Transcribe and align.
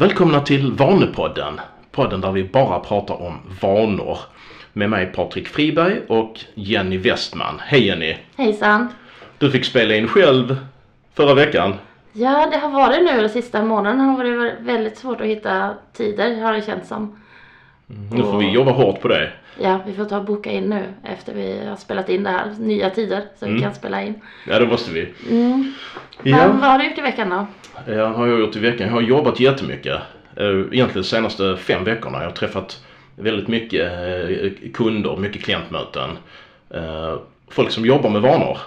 Välkomna 0.00 0.40
till 0.40 0.72
Vanepodden. 0.72 1.60
Podden 1.90 2.20
där 2.20 2.32
vi 2.32 2.44
bara 2.44 2.78
pratar 2.80 3.22
om 3.22 3.38
vanor. 3.62 4.18
Med 4.72 4.90
mig 4.90 5.06
Patrik 5.06 5.48
Friberg 5.48 6.00
och 6.08 6.40
Jenny 6.54 6.98
Westman. 6.98 7.54
Hej 7.60 7.86
Jenny! 7.86 8.16
Hejsan! 8.36 8.88
Du 9.38 9.50
fick 9.50 9.64
spela 9.64 9.94
in 9.94 10.08
själv 10.08 10.56
förra 11.14 11.34
veckan. 11.34 11.74
Ja, 12.12 12.48
det 12.52 12.56
har 12.58 12.70
varit 12.70 13.02
nu 13.02 13.22
de 13.22 13.28
sista 13.28 13.62
månaderna 13.64 14.02
har 14.04 14.24
det 14.24 14.36
varit 14.36 14.60
väldigt 14.60 14.98
svårt 14.98 15.20
att 15.20 15.26
hitta 15.26 15.74
tider 15.92 16.40
har 16.42 16.52
det 16.52 16.62
känts 16.62 16.88
som. 16.88 17.16
Nu 18.12 18.22
får 18.22 18.38
vi 18.38 18.50
jobba 18.50 18.70
hårt 18.72 19.00
på 19.00 19.08
det. 19.08 19.30
Ja, 19.58 19.80
vi 19.86 19.92
får 19.92 20.04
ta 20.04 20.18
och 20.18 20.24
boka 20.24 20.50
in 20.50 20.64
nu 20.70 20.82
efter 21.04 21.34
vi 21.34 21.66
har 21.68 21.76
spelat 21.76 22.08
in 22.08 22.22
det 22.22 22.30
här. 22.30 22.54
Nya 22.58 22.90
tider 22.90 23.22
så 23.38 23.44
vi 23.46 23.50
Mm. 23.50 23.62
kan 23.62 23.74
spela 23.74 24.02
in. 24.02 24.14
Ja, 24.48 24.58
det 24.58 24.66
måste 24.66 24.92
vi. 24.92 25.12
Mm. 25.30 25.72
Ja, 26.22 26.36
Men 26.36 26.60
vad 26.60 26.70
har 26.70 26.78
du 26.78 26.84
gjort 26.88 26.98
i 26.98 27.00
veckan 27.00 27.28
då? 27.30 27.46
Ja 27.86 28.06
har 28.06 28.26
jag 28.26 28.40
gjort 28.40 28.56
i 28.56 28.58
veckan? 28.60 28.86
Jag 28.86 28.94
har 28.94 29.00
jobbat 29.00 29.40
jättemycket. 29.40 29.98
Eh, 30.36 30.46
Egentligen 30.46 30.88
de 30.94 31.02
senaste 31.04 31.56
fem 31.56 31.84
veckorna. 31.84 32.18
Jag 32.18 32.24
har 32.24 32.32
träffat 32.36 32.84
väldigt 33.16 33.48
mycket 33.48 33.92
eh, 33.92 34.70
kunder, 34.74 35.16
mycket 35.16 35.44
klientmöten. 35.44 36.10
Eh, 36.70 37.14
Folk 37.48 37.70
som 37.70 37.86
jobbar 37.86 38.10
med 38.10 38.22
vanor. 38.22 38.58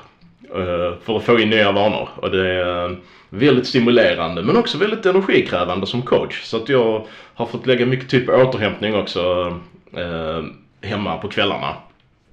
eh, 0.55 0.97
För 1.03 1.17
att 1.17 1.23
få 1.23 1.39
in 1.39 1.49
nya 1.49 1.71
vanor. 1.71 2.09
Och 2.15 2.31
det 2.31 2.49
är 2.49 2.85
eh, 2.89 2.95
väldigt 3.29 3.67
stimulerande 3.67 4.41
men 4.43 4.57
också 4.57 4.77
väldigt 4.77 5.05
energikrävande 5.05 5.87
som 5.87 6.01
coach. 6.01 6.43
Så 6.43 6.57
att 6.57 6.69
jag 6.69 7.05
har 7.33 7.45
fått 7.45 7.65
lägga 7.67 7.85
mycket 7.85 8.09
tid 8.09 8.25
på 8.25 8.31
återhämtning 8.31 8.95
också 8.95 9.53
eh, 9.93 10.43
hemma 10.89 11.17
på 11.17 11.27
kvällarna. 11.27 11.73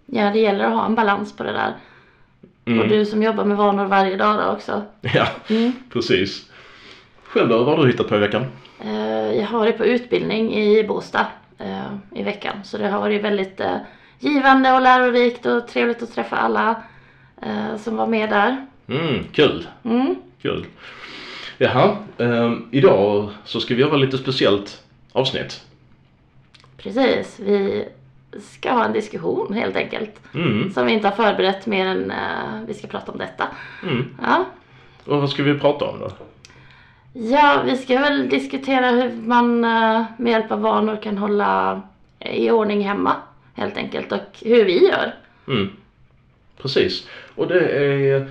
Ja, 0.07 0.31
det 0.33 0.39
gäller 0.39 0.65
att 0.65 0.73
ha 0.75 0.87
en 0.87 0.95
balans 0.95 1.37
på 1.37 1.43
det 1.43 1.53
där. 1.53 1.75
Mm. 2.65 2.81
Och 2.81 2.89
du 2.89 3.05
som 3.07 3.23
jobbar 3.23 3.45
med 3.45 3.57
vanor 3.57 3.85
varje 3.85 4.17
dag 4.17 4.39
då 4.39 4.53
också. 4.53 4.83
Ja, 5.01 5.27
Mm. 5.51 5.73
precis. 5.93 6.50
Själv 7.31 7.49
då, 7.49 7.65
vad 7.65 7.77
har 7.79 7.85
du 7.85 7.91
hittat 7.93 8.09
på 8.09 8.17
i 8.17 8.19
veckan? 8.19 8.45
Eh, 8.81 9.33
Jag 9.39 9.47
har 9.47 9.59
varit 9.59 9.79
på 9.79 9.85
utbildning 9.85 10.55
i 10.55 10.85
Båstad 10.85 11.27
eh, 11.59 11.95
i 12.15 12.23
veckan. 12.23 12.57
Så 12.65 12.79
det 12.79 12.89
har 12.89 13.01
varit 13.01 13.23
väldigt 13.25 13.61
eh, 13.61 13.77
givande 14.19 14.73
och 14.73 14.83
lärorikt 14.83 15.47
och 15.47 15.69
trevligt 15.69 16.03
att 16.03 16.15
träffa 16.15 16.37
alla 16.37 16.83
som 17.79 17.97
var 17.97 18.07
med 18.07 18.31
där. 18.31 18.67
Mm, 18.89 19.25
kul. 19.33 19.67
Mm. 19.85 20.15
Kul. 20.43 20.67
Jaha, 21.59 21.97
ehm, 22.19 22.69
idag 22.71 23.29
så 23.45 23.61
ska 23.61 23.75
vi 23.75 23.81
göra 23.81 23.97
lite 23.97 24.19
speciellt 24.19 24.83
avsnitt. 25.13 25.61
Precis, 26.77 27.41
vi 27.41 27.85
ska 28.41 28.73
ha 28.73 28.85
en 28.85 28.93
diskussion 28.93 29.53
helt 29.55 29.77
enkelt. 29.77 30.21
Mm, 30.35 30.73
Som 30.73 30.87
vi 30.87 30.93
inte 30.93 31.09
har 31.09 31.17
förberett 31.17 31.67
mer 31.67 31.87
än 31.87 32.13
vi 32.67 32.75
ska 32.75 32.87
prata 32.87 33.13
om 33.13 33.19
detta. 33.19 33.49
mm. 33.83 34.05
Ja. 34.23 34.45
Och 35.05 35.21
vad 35.21 35.31
ska 35.31 35.43
vi 35.43 35.59
prata 35.59 35.85
om 35.85 35.99
då? 35.99 36.11
Ja, 37.13 37.63
vi 37.67 37.77
ska 37.77 38.01
väl 38.01 38.29
diskutera 38.29 38.91
hur 38.91 39.13
man 39.13 39.65
eh, 39.65 40.05
med 40.19 40.31
hjälp 40.31 40.53
av 40.53 40.61
vanor 40.61 40.97
kan 41.03 41.19
hålla 41.19 41.83
i 42.19 42.51
ordning 42.51 42.81
hemma 42.81 43.17
helt 43.55 43.77
enkelt 43.77 44.13
och 44.13 44.39
hur 44.43 44.65
vi 44.65 44.89
gör. 44.89 45.15
Mm. 45.49 45.69
Precis. 46.63 47.09
Och 47.35 47.49
det 47.49 47.61
är 47.61 48.29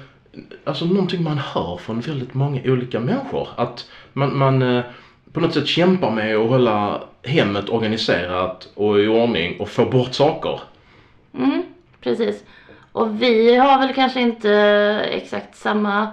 alltså 0.64 0.86
någonting 0.86 1.24
man 1.24 1.38
hör 1.38 1.78
från 1.78 2.02
väldigt 2.02 2.34
många 2.34 2.62
olika 2.66 3.00
människor. 3.00 3.48
Att 3.56 3.90
man, 4.14 4.38
man 4.38 4.62
eh, 4.62 4.84
på 5.34 5.40
något 5.40 5.54
sätt 5.54 5.68
kämpar 5.68 6.12
med 6.12 6.38
att 6.38 6.50
hålla 6.50 7.04
hemmet 7.24 7.70
organiserat 7.70 8.70
och 8.76 9.00
i 9.00 9.08
ordning 9.08 9.60
och 9.60 9.70
få 9.70 9.86
bort 9.86 10.14
saker. 10.14 10.60
Mm, 11.34 11.64
precis. 12.02 12.44
Och 12.92 13.22
vi 13.22 13.56
har 13.56 13.80
väl 13.80 13.94
kanske 13.94 14.22
inte 14.22 14.52
exakt 15.12 15.56
samma 15.56 16.02
eh, 16.04 16.10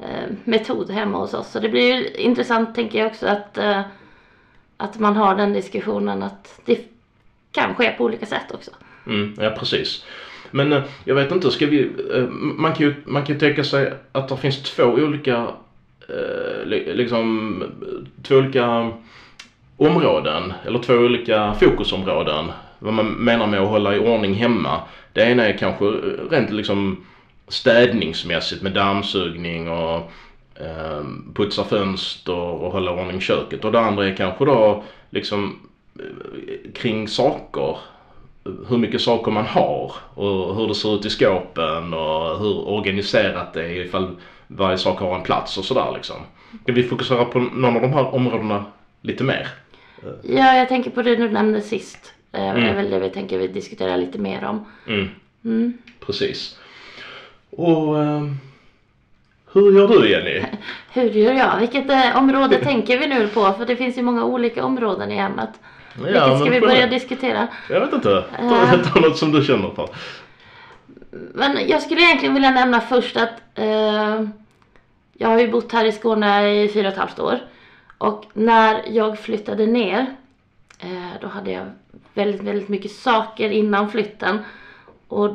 Eh, 0.00 0.30
metod 0.44 0.90
hemma 0.90 1.18
hos 1.18 1.34
oss. 1.34 1.50
Så 1.50 1.60
det 1.60 1.68
blir 1.68 1.94
ju 1.94 2.08
intressant 2.10 2.74
tänker 2.74 2.98
jag 2.98 3.06
också 3.06 3.26
att, 3.26 3.58
eh, 3.58 3.80
att 4.76 4.98
man 4.98 5.16
har 5.16 5.34
den 5.34 5.52
diskussionen 5.52 6.22
att 6.22 6.60
det 6.64 6.80
kan 7.52 7.74
ske 7.74 7.90
på 7.90 8.04
olika 8.04 8.26
sätt 8.26 8.54
också. 8.54 8.70
Mm, 9.06 9.34
ja 9.40 9.50
precis. 9.50 10.04
Men 10.50 10.72
eh, 10.72 10.82
jag 11.04 11.14
vet 11.14 11.32
inte, 11.32 11.50
ska 11.50 11.66
vi, 11.66 11.90
eh, 12.14 12.28
man, 12.30 12.72
kan 12.72 12.86
ju, 12.86 12.94
man 13.04 13.24
kan 13.24 13.34
ju 13.34 13.40
tänka 13.40 13.64
sig 13.64 13.92
att 14.12 14.28
det 14.28 14.36
finns 14.36 14.62
två 14.62 14.84
olika, 14.84 15.46
eh, 16.08 16.66
liksom, 16.94 17.62
två 18.22 18.36
olika 18.36 18.92
områden, 19.76 20.52
eller 20.66 20.78
två 20.78 20.94
olika 20.94 21.54
fokusområden. 21.54 22.52
Vad 22.78 22.94
man 22.94 23.06
menar 23.06 23.46
med 23.46 23.60
att 23.60 23.68
hålla 23.68 23.96
i 23.96 23.98
ordning 23.98 24.34
hemma. 24.34 24.80
Det 25.12 25.22
ena 25.22 25.44
är 25.44 25.58
kanske 25.58 25.84
rent 26.30 26.50
liksom 26.50 27.04
städningsmässigt 27.48 28.62
med 28.62 28.72
dammsugning 28.72 29.68
och 29.70 29.96
eh, 30.60 31.02
putsa 31.34 31.64
fönster 31.64 32.32
och 32.34 32.72
hålla 32.72 32.90
i 32.90 32.94
ordning 33.00 33.20
köket. 33.20 33.64
Och 33.64 33.72
det 33.72 33.80
andra 33.80 34.06
är 34.08 34.16
kanske 34.16 34.44
då 34.44 34.84
liksom 35.10 35.58
eh, 35.98 36.72
kring 36.72 37.08
saker 37.08 37.76
hur 38.68 38.78
mycket 38.78 39.00
saker 39.00 39.32
man 39.32 39.46
har 39.46 39.92
och 40.14 40.56
hur 40.56 40.68
det 40.68 40.74
ser 40.74 40.94
ut 40.94 41.04
i 41.06 41.10
skåpen 41.10 41.94
och 41.94 42.38
hur 42.38 42.68
organiserat 42.68 43.52
det 43.52 43.62
är 43.64 43.80
ifall 43.84 44.16
varje 44.46 44.78
sak 44.78 44.98
har 45.00 45.14
en 45.14 45.22
plats 45.22 45.58
och 45.58 45.64
sådär 45.64 45.92
liksom. 45.94 46.16
Ska 46.62 46.72
vi 46.72 46.82
fokusera 46.82 47.24
på 47.24 47.38
någon 47.38 47.76
av 47.76 47.82
de 47.82 47.92
här 47.92 48.14
områdena 48.14 48.64
lite 49.00 49.24
mer? 49.24 49.48
Ja, 50.22 50.54
jag 50.56 50.68
tänker 50.68 50.90
på 50.90 51.02
det 51.02 51.16
du 51.16 51.28
nämnde 51.28 51.60
sist. 51.60 52.12
Eh, 52.32 52.40
Det 52.40 52.46
Mm. 52.48 52.64
är 52.64 52.74
väl 52.74 52.90
det 52.90 52.98
vi 52.98 53.10
tänker 53.10 53.38
vi 53.38 53.46
diskutera 53.46 53.96
lite 53.96 54.18
mer 54.18 54.44
om. 54.44 54.64
Mm, 54.86 55.08
Mm. 55.44 55.72
precis. 56.06 56.58
Och 57.56 58.02
ehm, 58.02 58.36
hur 59.52 59.72
gör 59.78 59.88
du 59.88 60.10
Jenny? 60.10 60.44
Hur 60.92 61.10
gör 61.10 61.32
jag? 61.32 61.58
Vilket 61.60 61.90
eh, 61.90 62.16
område 62.16 62.56
tänker 62.64 62.98
vi 62.98 63.06
nu 63.06 63.28
på? 63.28 63.52
För 63.52 63.66
det 63.66 63.76
finns 63.76 63.98
ju 63.98 64.02
många 64.02 64.24
olika 64.24 64.64
områden 64.64 65.12
i 65.12 65.14
hemmet. 65.14 65.50
Vilket 65.94 66.22
ska 66.22 66.50
vi 66.50 66.60
börja 66.60 66.74
generellt. 66.74 66.90
diskutera? 66.90 67.48
Jag 67.70 67.80
vet 67.80 67.92
inte. 67.92 68.24
Ta, 68.38 68.44
Eh. 68.44 68.82
ta 68.92 69.00
något 69.00 69.18
som 69.18 69.32
du 69.32 69.44
känner 69.44 69.70
för. 69.70 69.88
Men 71.34 71.68
jag 71.68 71.82
skulle 71.82 72.00
egentligen 72.00 72.34
vilja 72.34 72.50
nämna 72.50 72.80
först 72.80 73.16
att 73.16 73.40
eh, 73.54 74.22
jag 75.12 75.28
har 75.28 75.38
ju 75.38 75.50
bott 75.50 75.72
här 75.72 75.84
i 75.84 75.92
Skåne 75.92 76.62
i 76.62 76.68
fyra 76.68 76.86
och 76.88 76.92
ett 76.92 76.98
halvt 76.98 77.18
år. 77.18 77.38
Och 77.98 78.24
när 78.32 78.82
jag 78.88 79.18
flyttade 79.18 79.66
ner, 79.66 80.06
eh, 80.78 81.20
då 81.20 81.26
hade 81.28 81.50
jag 81.50 81.66
väldigt, 82.14 82.42
väldigt 82.42 82.68
mycket 82.68 82.90
saker 82.92 83.50
innan 83.50 83.90
flytten. 83.90 84.38
Och 85.08 85.30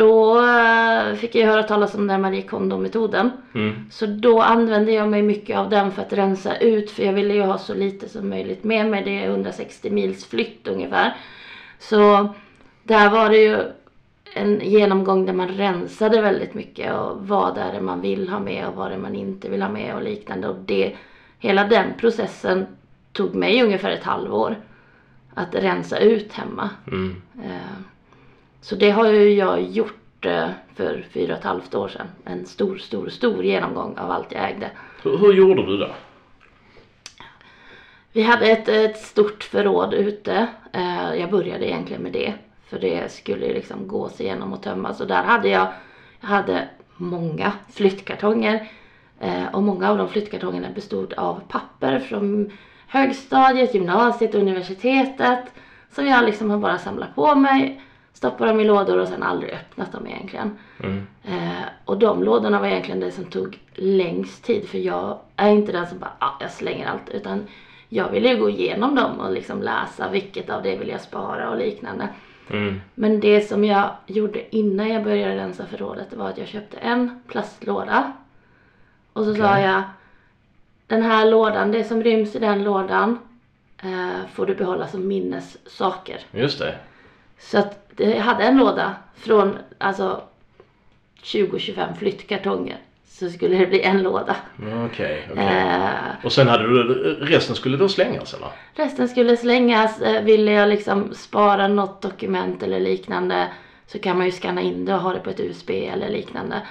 då 0.00 0.38
eh, 0.46 1.14
fick 1.14 1.34
jag 1.34 1.46
höra 1.46 1.62
talas 1.62 1.94
om 1.94 2.00
den 2.00 2.10
här 2.10 2.18
Marie 2.18 2.42
Kondo-metoden. 2.42 3.30
Mm, 3.54 3.86
Så 3.90 4.06
då 4.06 4.40
använde 4.42 4.92
jag 4.92 5.08
mig 5.08 5.22
mycket 5.22 5.58
av 5.58 5.70
den 5.70 5.92
för 5.92 6.02
att 6.02 6.12
rensa 6.12 6.56
ut 6.56 6.90
för 6.90 7.02
jag 7.02 7.12
ville 7.12 7.34
ju 7.34 7.42
ha 7.42 7.58
så 7.58 7.74
lite 7.74 8.08
som 8.08 8.28
möjligt 8.28 8.64
med 8.64 8.86
mig. 8.86 9.02
Det 9.04 9.24
är 9.24 9.28
160 9.28 9.90
mils 9.90 10.26
flytt 10.26 10.68
ungefär. 10.68 11.16
Så 11.78 12.28
där 12.82 13.10
var 13.10 13.28
det 13.30 13.38
ju 13.38 13.58
en 14.34 14.60
genomgång 14.60 15.26
där 15.26 15.32
man 15.32 15.48
rensade 15.48 16.20
väldigt 16.22 16.54
mycket 16.54 16.92
och 16.94 17.26
vad 17.28 17.58
är 17.58 17.72
det 17.72 17.80
man 17.80 18.00
vill 18.00 18.28
ha 18.28 18.38
med 18.40 18.66
och 18.68 18.74
vad 18.74 18.86
är 18.86 18.90
det 18.90 18.98
man 18.98 19.14
inte 19.14 19.48
vill 19.48 19.62
ha 19.62 19.68
med 19.70 19.94
och 19.94 20.02
liknande. 20.02 20.48
Och 20.48 20.56
det, 20.66 20.96
hela 21.38 21.64
den 21.64 21.86
processen 21.98 22.66
tog 23.12 23.34
mig 23.34 23.62
ungefär 23.62 23.90
ett 23.90 24.04
halvår 24.04 24.56
att 25.34 25.54
rensa 25.54 25.98
ut 25.98 26.32
hemma. 26.32 26.70
mm, 26.86 27.22
Eh, 27.44 27.76
Så 28.60 28.74
det 28.76 28.90
har 28.90 29.06
ju 29.06 29.34
jag 29.34 29.62
gjort 29.62 30.26
eh, 30.26 30.48
för 30.76 31.04
fyra 31.12 31.32
och 31.32 31.38
ett 31.38 31.44
halvt 31.44 31.74
år 31.74 31.88
sedan. 31.88 32.06
En 32.24 32.46
stor, 32.46 32.76
stor, 32.78 33.08
stor 33.08 33.44
genomgång 33.44 33.98
av 33.98 34.10
allt 34.10 34.32
jag 34.32 34.50
ägde. 34.50 34.70
hur, 35.02 35.18
hur 35.18 35.32
gjorde 35.32 35.66
du 35.66 35.76
då? 35.76 35.88
Vi 38.12 38.22
hade 38.22 38.46
ett, 38.46 38.68
ett 38.68 38.96
stort 38.98 39.44
förråd 39.44 39.94
ute. 39.94 40.46
Eh, 40.72 41.14
Jag 41.14 41.30
började 41.30 41.66
egentligen 41.68 42.02
med 42.02 42.12
det. 42.12 42.34
För 42.68 42.78
det 42.78 43.12
skulle 43.12 43.46
ju 43.46 43.54
liksom 43.54 43.88
gås 43.88 44.20
igenom 44.20 44.52
och 44.52 44.62
tömmas. 44.62 45.00
Och 45.00 45.06
där 45.06 45.22
hade 45.22 45.48
jag, 45.48 45.66
jag 46.20 46.28
hade 46.28 46.68
många 46.96 47.52
flyttkartonger. 47.72 48.68
Eh, 49.20 49.46
Och 49.54 49.62
många 49.62 49.90
av 49.90 49.98
de 49.98 50.08
flyttkartongerna 50.08 50.68
bestod 50.74 51.12
av 51.14 51.40
papper 51.48 51.98
från 51.98 52.52
högstadiet, 52.86 53.74
gymnasiet, 53.74 54.34
universitetet. 54.34 55.44
Som 55.92 56.06
jag 56.06 56.24
liksom 56.24 56.50
har 56.50 56.58
bara 56.58 56.78
samlat 56.78 57.14
på 57.14 57.34
mig. 57.34 57.82
Stoppat 58.20 58.48
dem 58.48 58.60
i 58.60 58.64
lådor 58.64 58.98
och 58.98 59.08
sen 59.08 59.22
aldrig 59.22 59.52
öppnat 59.52 59.92
dem 59.92 60.06
egentligen. 60.06 60.58
Mm, 60.82 61.06
Eh, 61.24 61.62
och 61.84 61.98
de 61.98 62.22
lådorna 62.22 62.60
var 62.60 62.66
egentligen 62.66 63.00
det 63.00 63.10
som 63.10 63.24
tog 63.24 63.58
längst 63.74 64.44
tid 64.44 64.68
för 64.68 64.78
jag 64.78 65.18
är 65.36 65.50
inte 65.50 65.72
den 65.72 65.86
som 65.86 65.98
bara, 65.98 66.12
ah, 66.18 66.32
jag 66.40 66.50
slänger 66.50 66.86
allt. 66.88 67.08
Utan 67.08 67.46
jag 67.88 68.08
ville 68.10 68.28
ju 68.28 68.36
gå 68.40 68.50
igenom 68.50 68.94
dem 68.94 69.20
och 69.20 69.32
liksom 69.32 69.62
läsa 69.62 70.08
vilket 70.08 70.50
av 70.50 70.62
det 70.62 70.76
vill 70.76 70.88
jag 70.88 71.00
spara 71.00 71.50
och 71.50 71.56
liknande. 71.58 72.08
mm, 72.50 72.80
Men 72.94 73.20
det 73.20 73.40
som 73.40 73.64
jag 73.64 73.90
gjorde 74.06 74.56
innan 74.56 74.88
jag 74.88 75.04
började 75.04 75.36
rensa 75.36 75.66
förrådet 75.66 76.12
var 76.12 76.28
att 76.28 76.38
jag 76.38 76.48
köpte 76.48 76.76
en 76.76 77.22
plastlåda. 77.28 78.12
Och 79.12 79.24
så 79.24 79.34
sa 79.34 79.50
Okej. 79.50 79.62
jag, 79.64 79.82
den 80.86 81.02
här 81.02 81.30
lådan, 81.30 81.72
det 81.72 81.84
som 81.84 82.02
ryms 82.02 82.34
i 82.34 82.38
den 82.38 82.64
lådan 82.64 83.18
eh, 83.82 84.26
får 84.32 84.46
du 84.46 84.54
behålla 84.54 84.86
som 84.86 85.06
minnessaker. 85.08 86.20
just 86.32 86.58
det. 86.58 86.74
Så 87.40 87.58
att 87.58 87.88
det- 87.96 88.04
jag 88.16 88.22
hade 88.22 88.44
en 88.44 88.56
låda 88.56 88.94
från 89.16 89.58
alltså 89.78 90.22
20-25 91.22 91.94
flyttkartonger 91.98 92.76
så 93.08 93.30
skulle 93.30 93.56
det 93.58 93.66
bli 93.66 93.82
en 93.82 94.02
låda. 94.02 94.36
Okej, 94.86 95.28
okej. 95.32 95.46
Eh, 95.46 96.24
Och 96.24 96.32
sen 96.32 96.48
hade 96.48 96.62
du, 96.66 96.82
resten 97.20 97.56
skulle 97.56 97.76
då 97.76 97.88
slängas 97.88 98.34
eller? 98.34 98.48
resten 98.74 99.08
skulle 99.08 99.36
slängas. 99.36 100.00
Eh, 100.00 100.22
ville 100.22 100.50
jag 100.52 100.68
liksom 100.68 101.14
spara 101.14 101.68
något 101.68 102.02
dokument 102.02 102.62
eller 102.62 102.80
liknande 102.80 103.48
så 103.86 103.98
kan 103.98 104.16
man 104.16 104.26
ju 104.26 104.32
scanna 104.32 104.60
in 104.60 104.84
det 104.84 104.94
och 104.94 105.00
ha 105.00 105.12
det 105.12 105.18
på 105.20 105.30
ett 105.30 105.40
USB 105.40 105.70
eller 105.70 106.08
liknande. 106.08 106.62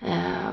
Eh, 0.00 0.48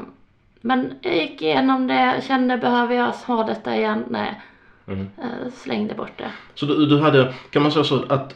men 0.62 0.94
jag 1.01 1.16
gick 1.16 1.42
igenom 1.42 1.88
det, 1.88 2.22
kände 2.27 2.57
behöver 2.57 2.95
jag 2.95 3.12
ha 3.12 3.44
detta 3.44 3.75
igen? 3.75 4.04
Nej. 4.10 4.42
Mm. 4.88 5.10
Eh, 5.18 5.51
slängde 5.56 5.94
bort 5.94 6.18
det. 6.18 6.31
Så 6.56 6.66
du, 6.66 6.86
du 6.86 7.00
hade, 7.00 7.33
kan 7.50 7.62
man 7.62 7.72
säga 7.72 7.83
så 7.83 8.04
att 8.10 8.36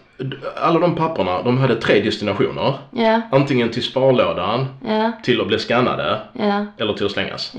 alla 0.56 0.80
de 0.80 0.95
papperna, 0.95 1.42
de 1.44 1.57
hade 1.57 1.75
tre 1.75 2.01
destinationer. 2.01 2.74
Ja, 2.92 3.21
Antingen 3.31 3.69
till 3.71 3.83
sparlådan, 3.83 4.66
ja, 4.88 5.12
till 5.24 5.42
att 5.42 5.48
bli 5.48 5.60
skannade 5.60 6.19
ja, 6.33 6.66
eller 6.77 6.94
till 6.94 7.06
att 7.06 7.12
slängas. 7.12 7.54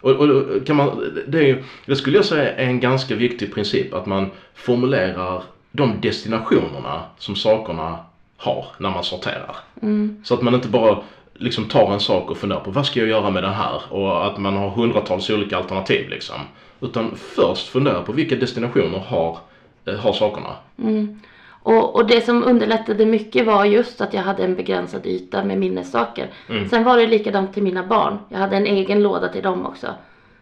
Och, 0.00 0.10
och 0.10 0.66
kan 0.66 0.76
man, 0.76 1.12
det, 1.28 1.38
är, 1.38 1.42
ju- 1.42 1.64
det 1.86 1.96
skulle 1.96 2.16
jag 2.16 2.24
säga 2.24 2.54
är 2.54 2.64
en 2.66 2.80
ganska 2.80 3.14
viktig 3.14 3.54
princip 3.54 3.94
att 3.94 4.06
man 4.06 4.30
formulerar 4.54 5.42
de 5.72 6.00
destinationerna 6.00 7.02
som 7.18 7.36
sakerna 7.36 7.98
har 8.36 8.66
när 8.78 8.90
man 8.90 9.04
sorterar. 9.04 9.56
Mm, 9.82 10.16
Så 10.24 10.34
att 10.34 10.42
man 10.42 10.54
inte 10.54 10.68
bara 10.68 10.98
liksom 11.34 11.64
tar 11.64 11.92
en 11.92 12.00
sak 12.00 12.30
och 12.30 12.36
funderar 12.36 12.60
på 12.60 12.70
vad 12.70 12.86
ska 12.86 13.00
jag 13.00 13.08
göra 13.08 13.30
med 13.30 13.42
den 13.42 13.52
här 13.52 13.80
och 13.88 14.26
att 14.26 14.38
man 14.38 14.56
har 14.56 14.68
hundratals 14.70 15.30
olika 15.30 15.56
alternativ 15.56 16.08
liksom. 16.10 16.36
Utan 16.80 17.10
först 17.16 17.68
fundera 17.68 18.02
på 18.02 18.12
vilka 18.12 18.36
destinationer 18.36 18.98
har, 18.98 19.38
eh, 19.86 19.94
har 19.94 20.12
sakerna. 20.12 20.50
mm. 20.78 21.20
Och, 21.62 21.96
och 21.96 22.06
det 22.06 22.20
som 22.20 22.44
underlättade 22.44 23.06
mycket 23.06 23.46
var 23.46 23.64
just 23.64 24.00
att 24.00 24.14
jag 24.14 24.22
hade 24.22 24.44
en 24.44 24.56
begränsad 24.56 25.06
yta 25.06 25.44
med 25.44 25.58
minnessaker. 25.58 26.30
Mm. 26.48 26.68
Sen 26.68 26.84
var 26.84 26.96
det 26.96 27.06
likadant 27.06 27.54
till 27.54 27.62
mina 27.62 27.86
barn. 27.86 28.18
Jag 28.28 28.38
hade 28.38 28.56
en 28.56 28.66
egen 28.66 29.02
låda 29.02 29.28
till 29.28 29.42
dem 29.42 29.66
också. 29.66 29.86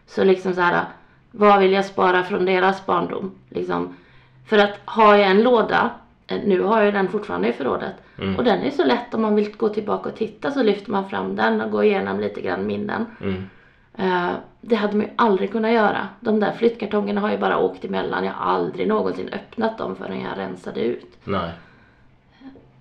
Så 0.07 0.25
liksom 0.25 0.55
så 0.55 0.61
här, 0.61 0.85
vad 1.31 1.61
vill 1.61 1.73
jag 1.73 1.85
spara 1.85 2.23
från 2.23 2.45
deras 2.45 2.87
barndom? 2.87 3.33
Liksom, 3.49 3.97
för 4.47 4.59
att 4.59 4.79
har 4.85 5.17
jag 5.17 5.31
en 5.31 5.43
låda, 5.43 5.91
eh, 6.27 6.39
nu 6.45 6.61
har 6.61 6.83
jag 6.83 6.95
den 6.95 7.09
fortfarande 7.09 7.49
i 7.49 7.53
förrådet. 7.53 7.95
Mm. 8.19 8.37
Och 8.37 8.45
den 8.45 8.63
är 8.63 8.71
så 8.71 8.85
lätt 8.85 9.15
om 9.15 9.23
man 9.23 9.35
vill 9.35 9.57
gå 9.57 9.69
tillbaka 9.69 10.09
och 10.09 10.17
titta 10.17 10.51
så 10.51 10.63
lyfter 10.63 10.91
man 10.91 11.09
fram 11.09 11.37
den 11.37 11.61
och 11.61 11.71
går 11.71 11.85
igenom 11.85 12.21
lite 12.21 12.41
grann 12.41 12.67
minnen. 12.67 13.07
Mm. 13.21 13.45
Eh, 13.99 14.33
det 14.61 14.77
hade 14.77 14.97
man 14.97 15.07
ju 15.07 15.13
aldrig 15.17 15.53
kunnat 15.53 15.73
göra. 15.73 16.09
De 16.21 16.41
där 16.41 16.53
flyttkartongerna 16.53 17.21
har 17.21 17.31
ju 17.31 17.39
bara 17.39 17.59
åkt 17.59 17.85
emellan. 17.85 18.25
Jag 18.25 18.33
har 18.33 18.53
aldrig 18.53 18.89
någonsin 18.89 19.29
öppnat 19.33 19.79
dem 19.79 19.97
förrän 19.97 20.21
jag 20.21 20.39
rensade 20.39 20.81
ut. 20.81 21.07
Nej. 21.25 21.51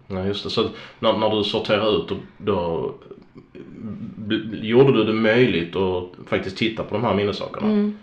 Nej 0.08 0.28
just 0.28 0.44
det. 0.44 0.50
Så 0.50 0.70
när, 1.00 1.18
när 1.18 1.30
du 1.30 1.44
sorterar 1.44 1.98
ut 1.98 2.08
då, 2.08 2.16
då 2.38 2.94
gjorde 4.62 4.94
du 4.94 5.04
det 5.04 5.14
möjligt 5.14 5.76
att 5.76 6.04
faktiskt 6.28 6.58
titta 6.58 6.84
på 6.84 6.96
de 6.96 7.04
här 7.04 7.14
minnessakerna. 7.14 7.68
Mm. 7.68 7.98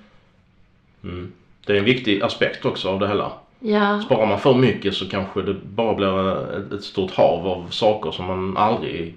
Mm. 1.05 1.33
Det 1.67 1.73
är 1.73 1.77
en 1.77 1.85
viktig 1.85 2.23
aspekt 2.23 2.65
också 2.65 2.89
av 2.89 3.01
det 3.01 3.09
hela. 3.09 3.33
Ja, 3.61 4.01
Sparar 4.01 4.27
man 4.27 4.41
för 4.41 4.55
mycket 4.55 4.95
så 4.95 5.09
kanske 5.09 5.43
det 5.43 5.55
bara 5.55 5.95
blir 5.95 6.43
ett, 6.59 6.73
ett 6.73 6.85
stort 6.85 7.11
hav 7.11 7.47
av 7.47 7.71
saker 7.71 8.11
som 8.11 8.27
man 8.27 8.57
aldrig 8.57 9.15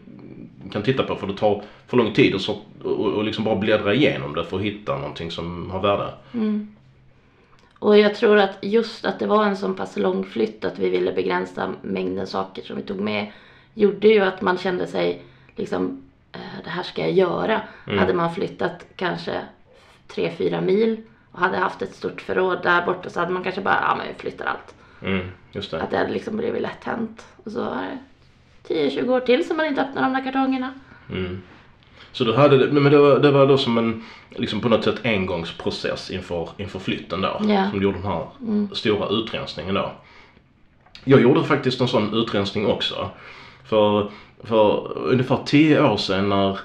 kan 0.72 0.84
titta 0.84 1.04
på 1.04 1.16
för 1.16 1.28
det 1.28 1.38
tar 1.38 1.64
för 1.88 1.98
lång 1.98 2.14
tid 2.14 2.36
och, 2.36 2.42
så, 2.42 2.58
och, 2.84 3.00
och 3.00 3.24
liksom 3.24 3.44
bara 3.44 3.56
bläddra 3.56 3.94
igenom 3.94 4.36
det 4.36 4.46
för 4.46 4.58
att 4.58 4.64
hitta 4.64 4.98
någonting 4.98 5.32
som 5.32 5.72
har 5.72 5.82
värde. 5.82 6.14
Mm. 6.34 6.76
Och 7.80 7.98
jag 7.98 8.16
tror 8.16 8.38
att 8.38 8.58
just 8.62 9.06
att 9.06 9.20
det 9.20 9.28
var 9.28 9.46
en 9.46 9.58
så 9.58 9.74
pass 9.74 9.98
lång 9.98 10.24
flytt 10.24 10.66
att 10.66 10.80
vi 10.80 10.90
ville 10.90 11.14
begränsa 11.14 11.74
mängden 11.82 12.28
saker 12.28 12.62
som 12.62 12.76
vi 12.76 12.82
tog 12.82 13.00
med 13.00 13.32
gjorde 13.74 14.08
ju 14.08 14.20
att 14.20 14.42
man 14.42 14.58
kände 14.58 14.88
sig 14.88 15.22
liksom 15.56 16.04
eh, 16.32 16.64
det 16.64 16.70
här 16.70 16.84
ska 16.84 17.02
jag 17.02 17.12
göra. 17.12 17.62
Mm. 17.88 18.00
Hade 18.00 18.14
man 18.14 18.36
flyttat 18.36 18.86
kanske 18.96 19.42
tre 20.08 20.32
fyra 20.38 20.62
mil 20.62 21.02
och 21.32 21.40
hade 21.40 21.58
haft 21.58 21.82
ett 21.82 21.96
stort 21.96 22.22
förråd 22.22 22.60
där 22.64 22.86
borta 22.86 23.10
så 23.10 23.20
hade 23.20 23.32
man 23.32 23.44
kanske 23.44 23.62
bara, 23.62 23.80
ja 23.82 23.96
men 23.96 24.08
vi 24.08 24.14
flyttar 24.14 24.46
allt. 24.46 24.76
Mm, 25.02 25.28
just 25.52 25.72
det. 25.72 25.82
Att 25.82 25.92
det 25.92 25.98
hade 25.98 26.12
liksom 26.12 26.38
blivit 26.38 26.62
lätt 26.62 26.84
hänt. 26.84 27.26
Och 27.44 27.52
så 27.52 27.62
är 27.62 27.82
det 27.82 27.98
10-20 28.70 29.10
år 29.10 29.20
till 29.20 29.48
som 29.48 29.58
man 29.58 29.66
inte 29.66 29.82
öppnar 29.82 30.02
de 30.02 30.14
där 30.14 30.24
kartongerna. 30.24 30.74
Mm. 31.12 31.42
Så 32.12 32.24
du 32.24 32.34
hade, 32.36 32.58
det- 32.58 32.72
men 32.72 32.92
det 32.92 32.98
var, 32.98 33.20
det 33.20 33.32
var 33.32 33.48
då 33.48 33.58
som 33.58 33.78
en, 33.78 34.04
liksom 34.30 34.62
på 34.62 34.70
något 34.70 34.84
sätt 34.84 35.06
engångsprocess 35.06 36.12
inför, 36.12 36.50
inför 36.58 36.80
flytten 36.80 37.22
då. 37.22 37.42
Ja. 37.48 37.70
Som 37.70 37.82
gjorde 37.82 37.98
den 37.98 38.08
här 38.12 38.28
stora 38.76 39.08
utrensningen 39.10 39.76
då. 39.76 39.92
Jag 41.04 41.22
gjorde 41.22 41.44
faktiskt 41.44 41.82
en 41.82 41.88
sån 41.88 42.14
utrensning 42.14 42.66
också. 42.68 43.10
För, 43.66 44.12
för 44.44 44.98
ungefär 44.98 45.40
10 45.46 45.82
år 45.84 45.98
sedan 45.98 46.30
när 46.30 46.60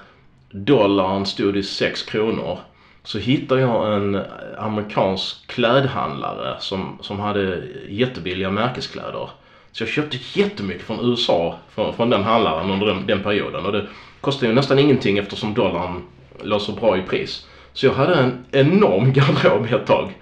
dollarn 0.51 1.25
stod 1.25 1.57
i 1.57 1.63
6 1.63 2.03
kronor 2.03 2.59
så 3.03 3.17
hittade 3.19 3.61
jag 3.61 3.93
en 3.95 4.21
amerikansk 4.57 5.47
klädhandlare 5.47 6.55
som, 6.59 6.97
som 7.01 7.19
hade 7.19 7.63
jättebilliga 7.89 8.49
märkeskläder. 8.51 9.29
Så 9.75 9.83
jag 9.83 9.89
köpte 9.89 10.17
jättemycket 10.33 10.83
från 10.83 11.09
USA 11.09 11.59
från, 11.69 11.93
från 11.93 12.09
den 12.09 12.23
handlaren 12.23 12.71
under 12.71 12.85
den, 12.87 13.07
den 13.07 13.23
perioden 13.23 13.65
och 13.65 13.71
det 13.71 13.87
kostade 14.21 14.47
ju 14.47 14.53
nästan 14.53 14.79
ingenting 14.79 15.17
eftersom 15.17 15.53
dollarn 15.53 16.01
låg 16.43 16.61
så 16.61 16.71
bra 16.71 16.97
i 16.97 17.01
pris. 17.01 17.47
Så 17.73 17.85
jag 17.85 17.93
hade 17.93 18.15
en 18.15 18.45
enorm 18.51 19.13
garderob 19.13 19.65
ett 19.65 19.85
tag. 19.85 20.13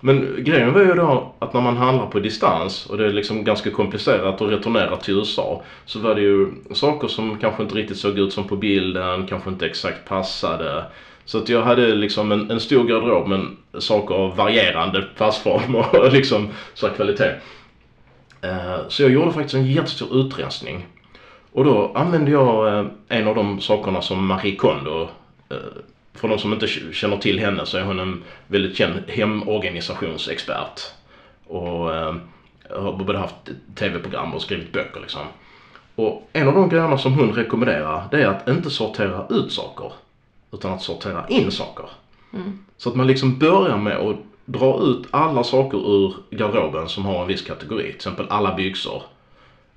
Men 0.00 0.34
grejen 0.38 0.72
var 0.72 0.80
ju 0.80 0.94
då 0.94 1.34
att 1.38 1.54
när 1.54 1.60
man 1.60 1.76
handlar 1.76 2.06
på 2.06 2.20
distans 2.20 2.86
och 2.86 2.98
det 2.98 3.06
är 3.06 3.12
liksom 3.12 3.44
ganska 3.44 3.70
komplicerat 3.70 4.40
att 4.40 4.50
returnera 4.50 4.96
till 4.96 5.14
USA 5.14 5.62
så 5.84 5.98
var 5.98 6.14
det 6.14 6.20
ju 6.20 6.48
saker 6.72 7.08
som 7.08 7.38
kanske 7.38 7.62
inte 7.62 7.74
riktigt 7.74 7.98
såg 7.98 8.18
ut 8.18 8.32
som 8.32 8.48
på 8.48 8.56
bilden, 8.56 9.26
kanske 9.26 9.50
inte 9.50 9.66
exakt 9.66 10.08
passade. 10.08 10.84
Så 11.24 11.38
att 11.38 11.48
jag 11.48 11.62
hade 11.62 11.94
liksom 11.94 12.32
en, 12.32 12.50
en 12.50 12.60
stor 12.60 12.84
garderob 12.84 13.28
med 13.28 13.46
saker 13.78 14.14
av 14.14 14.36
varierande 14.36 15.02
passform 15.18 15.74
och 15.92 16.12
liksom 16.12 16.48
så 16.74 16.88
kvalitet. 16.88 17.32
Eh, 18.42 18.88
Så 18.88 19.02
jag 19.02 19.10
gjorde 19.10 19.32
faktiskt 19.32 19.54
en 19.54 19.66
jättestor 19.66 20.16
utrensning. 20.16 20.86
Och 21.52 21.64
då 21.64 21.92
använde 21.94 22.30
jag 22.30 22.78
eh, 22.78 22.86
en 23.08 23.28
av 23.28 23.34
de 23.34 23.60
sakerna 23.60 24.02
som 24.02 24.26
Marie 24.26 24.56
Kondo 24.56 25.08
eh, 25.48 25.56
för 26.14 26.28
de 26.28 26.38
som 26.38 26.52
inte 26.52 26.66
känner 26.66 27.16
till 27.16 27.38
henne 27.40 27.66
så 27.66 27.76
är 27.78 27.82
hon 27.82 28.00
en 28.00 28.22
väldigt 28.46 28.76
känd 28.76 29.02
hemorganisationsexpert. 29.08 30.80
Och 31.46 31.90
har 32.70 32.92
både 32.98 33.18
haft 33.18 33.34
tv-program 33.74 34.34
och 34.34 34.42
skrivit 34.42 34.72
böcker 34.72 35.00
liksom. 35.00 35.20
Och 35.94 36.28
en 36.32 36.48
av 36.48 36.54
de 36.54 36.68
grejerna 36.68 36.98
som 36.98 37.12
hon 37.12 37.32
rekommenderar 37.32 38.04
det 38.10 38.22
är 38.22 38.26
att 38.26 38.48
inte 38.48 38.70
sortera 38.70 39.26
ut 39.30 39.52
saker. 39.52 39.92
Utan 40.52 40.72
att 40.72 40.82
sortera 40.82 41.28
in 41.28 41.50
saker. 41.50 41.84
Så 42.76 42.88
att 42.88 42.94
man 42.94 43.06
liksom 43.06 43.38
börjar 43.38 43.76
med 43.76 43.96
att 43.96 44.16
dra 44.44 44.82
ut 44.82 45.06
alla 45.10 45.44
saker 45.44 45.78
ur 45.78 46.14
garderoben 46.30 46.88
som 46.88 47.04
har 47.04 47.22
en 47.22 47.28
viss 47.28 47.42
kategori. 47.42 47.82
Till 47.82 47.94
exempel 47.94 48.26
alla 48.30 48.54
byxor. 48.54 49.02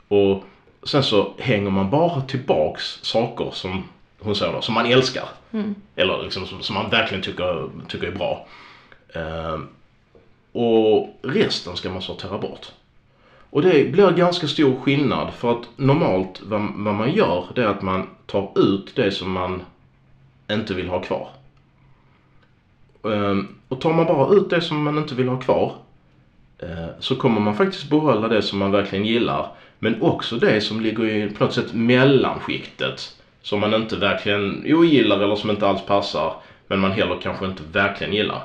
Och 0.07 0.43
sen 0.83 1.03
så 1.03 1.33
hänger 1.37 1.71
man 1.71 1.89
bara 1.89 2.21
tillbaks 2.21 2.99
saker 3.01 3.49
som 3.53 3.83
hon 4.19 4.35
säger 4.35 4.53
då, 4.53 4.61
som 4.61 4.73
man 4.73 4.85
älskar. 4.85 5.27
Eller 5.95 6.23
liksom 6.23 6.45
som, 6.45 6.61
som 6.61 6.75
man 6.75 6.89
verkligen 6.89 7.23
tycker, 7.23 7.69
tycker 7.87 8.07
är 8.07 8.11
bra. 8.11 8.47
Ehm, 9.13 9.67
och 10.51 11.19
resten 11.21 11.75
ska 11.75 11.89
man 11.89 12.01
sortera 12.01 12.37
bort. 12.37 12.71
Och 13.49 13.61
det 13.61 13.91
blir 13.91 14.11
ganska 14.11 14.47
stor 14.47 14.75
skillnad 14.81 15.33
för 15.33 15.51
att 15.51 15.67
normalt 15.75 16.41
vad, 16.43 16.61
vad 16.75 16.95
man 16.95 17.11
gör 17.11 17.45
det 17.55 17.63
är 17.63 17.67
att 17.67 17.81
man 17.81 18.07
tar 18.25 18.51
ut 18.55 18.95
det 18.95 19.11
som 19.11 19.31
man 19.31 19.61
inte 20.51 20.73
vill 20.73 20.89
ha 20.89 21.01
kvar. 21.01 21.29
Ehm, 23.13 23.47
och 23.67 23.81
tar 23.81 23.93
man 23.93 24.05
bara 24.05 24.35
ut 24.35 24.49
det 24.49 24.61
som 24.61 24.83
man 24.83 24.97
inte 24.97 25.15
vill 25.15 25.27
ha 25.27 25.39
kvar 25.39 25.75
eh, 26.59 26.87
så 26.99 27.15
kommer 27.15 27.41
man 27.41 27.55
faktiskt 27.55 27.89
behålla 27.89 28.27
det 28.27 28.41
som 28.41 28.59
man 28.59 28.71
verkligen 28.71 29.05
gillar. 29.05 29.51
Men 29.79 30.01
också 30.01 30.35
det 30.35 30.61
som 30.61 30.81
ligger 30.81 31.05
i 31.05 31.29
på 31.29 31.43
något 31.43 31.53
sätt 31.53 31.73
mellanskiktet. 31.73 33.15
Som 33.41 33.59
man 33.59 33.73
inte 33.73 33.95
verkligen 33.95 34.63
ogillar 34.67 35.19
eller 35.19 35.35
som 35.35 35.49
inte 35.49 35.67
alls 35.67 35.85
passar. 35.85 36.33
Men 36.67 36.79
man 36.79 36.91
heller 36.91 37.19
kanske 37.21 37.45
inte 37.45 37.63
verkligen 37.71 38.13
gillar. 38.13 38.41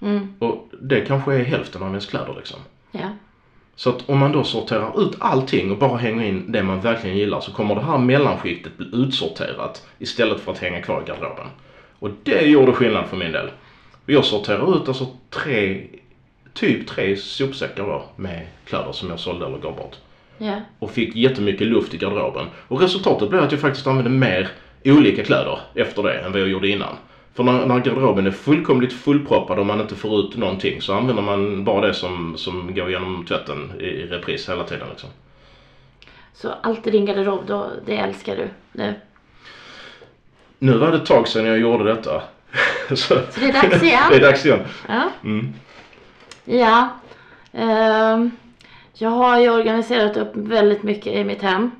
Mm. 0.00 0.34
Och 0.38 0.68
det 0.80 1.00
kanske 1.00 1.34
är 1.34 1.44
hälften 1.44 1.82
av 1.82 1.88
ens 1.88 2.06
kläder 2.06 2.34
liksom. 2.36 2.58
Ja. 2.92 3.08
Så 3.76 3.90
att 3.90 4.08
om 4.08 4.18
man 4.18 4.32
då 4.32 4.44
sorterar 4.44 5.02
ut 5.02 5.16
allting 5.18 5.70
och 5.70 5.78
bara 5.78 5.96
hänger 5.96 6.24
in 6.24 6.52
det 6.52 6.62
man 6.62 6.80
verkligen 6.80 7.16
gillar 7.16 7.40
så 7.40 7.52
kommer 7.52 7.74
det 7.74 7.80
här 7.80 7.98
mellanskiktet 7.98 8.76
bli 8.76 8.86
utsorterat 8.92 9.86
istället 9.98 10.40
för 10.40 10.52
att 10.52 10.58
hänga 10.58 10.82
kvar 10.82 11.02
i 11.02 11.08
garderoben. 11.08 11.46
Och 11.98 12.10
det 12.22 12.40
gjorde 12.40 12.72
skillnad 12.72 13.06
för 13.06 13.16
min 13.16 13.32
del. 13.32 13.50
Jag 14.06 14.24
sorterar 14.24 14.76
ut 14.76 14.88
alltså 14.88 15.06
tre, 15.30 15.86
typ 16.52 16.86
tre 16.88 17.16
sopsäckar 17.16 17.86
då 17.86 18.04
med 18.16 18.46
kläder 18.64 18.92
som 18.92 19.10
jag 19.10 19.20
sålde 19.20 19.46
eller 19.46 19.58
gav 19.58 19.76
bort. 19.76 19.96
Ja. 20.38 20.60
Och 20.78 20.90
fick 20.90 21.16
jättemycket 21.16 21.66
luft 21.66 21.94
i 21.94 21.98
garderoben. 21.98 22.46
Och 22.68 22.80
resultatet 22.80 23.30
blev 23.30 23.42
att 23.42 23.52
jag 23.52 23.60
faktiskt 23.60 23.86
använde 23.86 24.10
mer 24.10 24.48
olika 24.84 25.24
kläder 25.24 25.60
efter 25.74 26.02
det 26.02 26.18
än 26.18 26.32
vad 26.32 26.40
jag 26.40 26.48
gjorde 26.48 26.68
innan. 26.68 26.96
För 27.34 27.42
när, 27.44 27.66
när 27.66 27.78
garderoben 27.78 28.26
är 28.26 28.30
fullkomligt 28.30 28.92
fullproppad 28.92 29.58
och 29.58 29.66
man 29.66 29.80
inte 29.80 29.94
får 29.94 30.20
ut 30.20 30.36
någonting 30.36 30.80
så 30.80 30.94
använder 30.94 31.22
man 31.22 31.64
bara 31.64 31.86
det 31.86 31.94
som, 31.94 32.36
som 32.36 32.74
går 32.74 32.90
genom 32.90 33.24
tvätten 33.28 33.72
i, 33.80 33.84
i 33.84 34.06
repris 34.06 34.48
hela 34.48 34.64
tiden 34.64 34.88
liksom. 34.90 35.10
Så 36.34 36.50
allt 36.62 36.86
i 36.86 36.90
din 36.90 37.06
garderob, 37.06 37.40
då, 37.46 37.70
det 37.86 37.96
älskar 37.96 38.36
du 38.36 38.48
nu? 38.72 38.94
nu 40.58 40.78
var 40.78 40.90
det 40.90 40.96
ett 40.96 41.06
tag 41.06 41.28
sedan 41.28 41.46
jag 41.46 41.58
gjorde 41.58 41.84
detta. 41.84 42.22
så, 42.88 42.94
Så 42.96 43.14
det 43.40 43.48
är 43.48 43.52
dags 43.52 43.82
igen. 43.82 44.02
det 44.10 44.16
är 44.16 44.20
dags 44.20 44.46
igen. 44.46 44.60
Ja. 44.88 45.10
Mm. 45.24 45.54
Ja. 46.44 46.88
ehm, 47.52 48.30
jag 48.94 49.10
har 49.10 49.40
ju 49.40 49.50
organiserat 49.50 50.16
upp 50.16 50.30
väldigt 50.34 50.82
mycket 50.82 51.12
i 51.12 51.24
mitt 51.24 51.42
hem. 51.42 51.70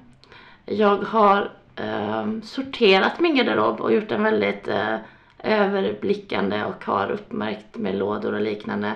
Jag 0.67 0.97
har 0.97 1.51
ehm, 1.77 2.43
sorterat 2.43 3.21
min 3.21 3.37
garderob 3.37 3.81
och 3.81 3.93
gjort 3.95 4.09
den 4.09 4.23
väldigt 4.23 4.69
eh, 4.69 4.97
överblickande 5.43 6.65
och 6.65 6.85
har 6.85 7.11
uppmärkt 7.11 7.77
med 7.77 7.95
lådor 7.95 8.35
och 8.35 8.41
liknande. 8.41 8.93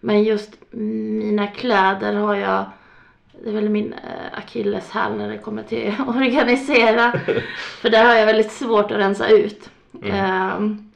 Men 0.00 0.24
just 0.24 0.50
mina 0.70 1.46
kläder 1.46 2.14
har 2.14 2.34
jag 2.34 2.64
det 3.44 3.50
är 3.50 3.54
väl 3.54 3.68
min 3.68 3.92
eh, 3.92 4.38
akilleshäl 4.38 5.16
när 5.16 5.28
det 5.28 5.38
kommer 5.38 5.62
till 5.62 5.94
att 5.98 6.08
organisera. 6.16 7.12
För 7.80 7.90
där 7.90 8.04
har 8.04 8.14
jag 8.14 8.26
väldigt 8.26 8.52
svårt 8.52 8.90
att 8.90 8.98
rensa 8.98 9.28
ut. 9.28 9.70
Ehm, 10.04 10.90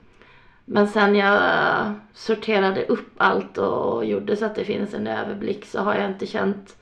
men 0.73 0.89
sen 0.89 1.15
jag 1.15 1.41
sorterade 2.15 2.85
upp 2.85 3.12
allt 3.17 3.59
och 3.59 4.05
gjorde 4.05 4.37
så 4.37 4.45
att 4.45 4.55
det 4.55 4.65
finns 4.65 4.95
en 4.95 5.07
överblick 5.07 5.65
så 5.65 5.81
har 5.81 5.95
jag 5.95 6.11
inte 6.11 6.27
känt, 6.27 6.77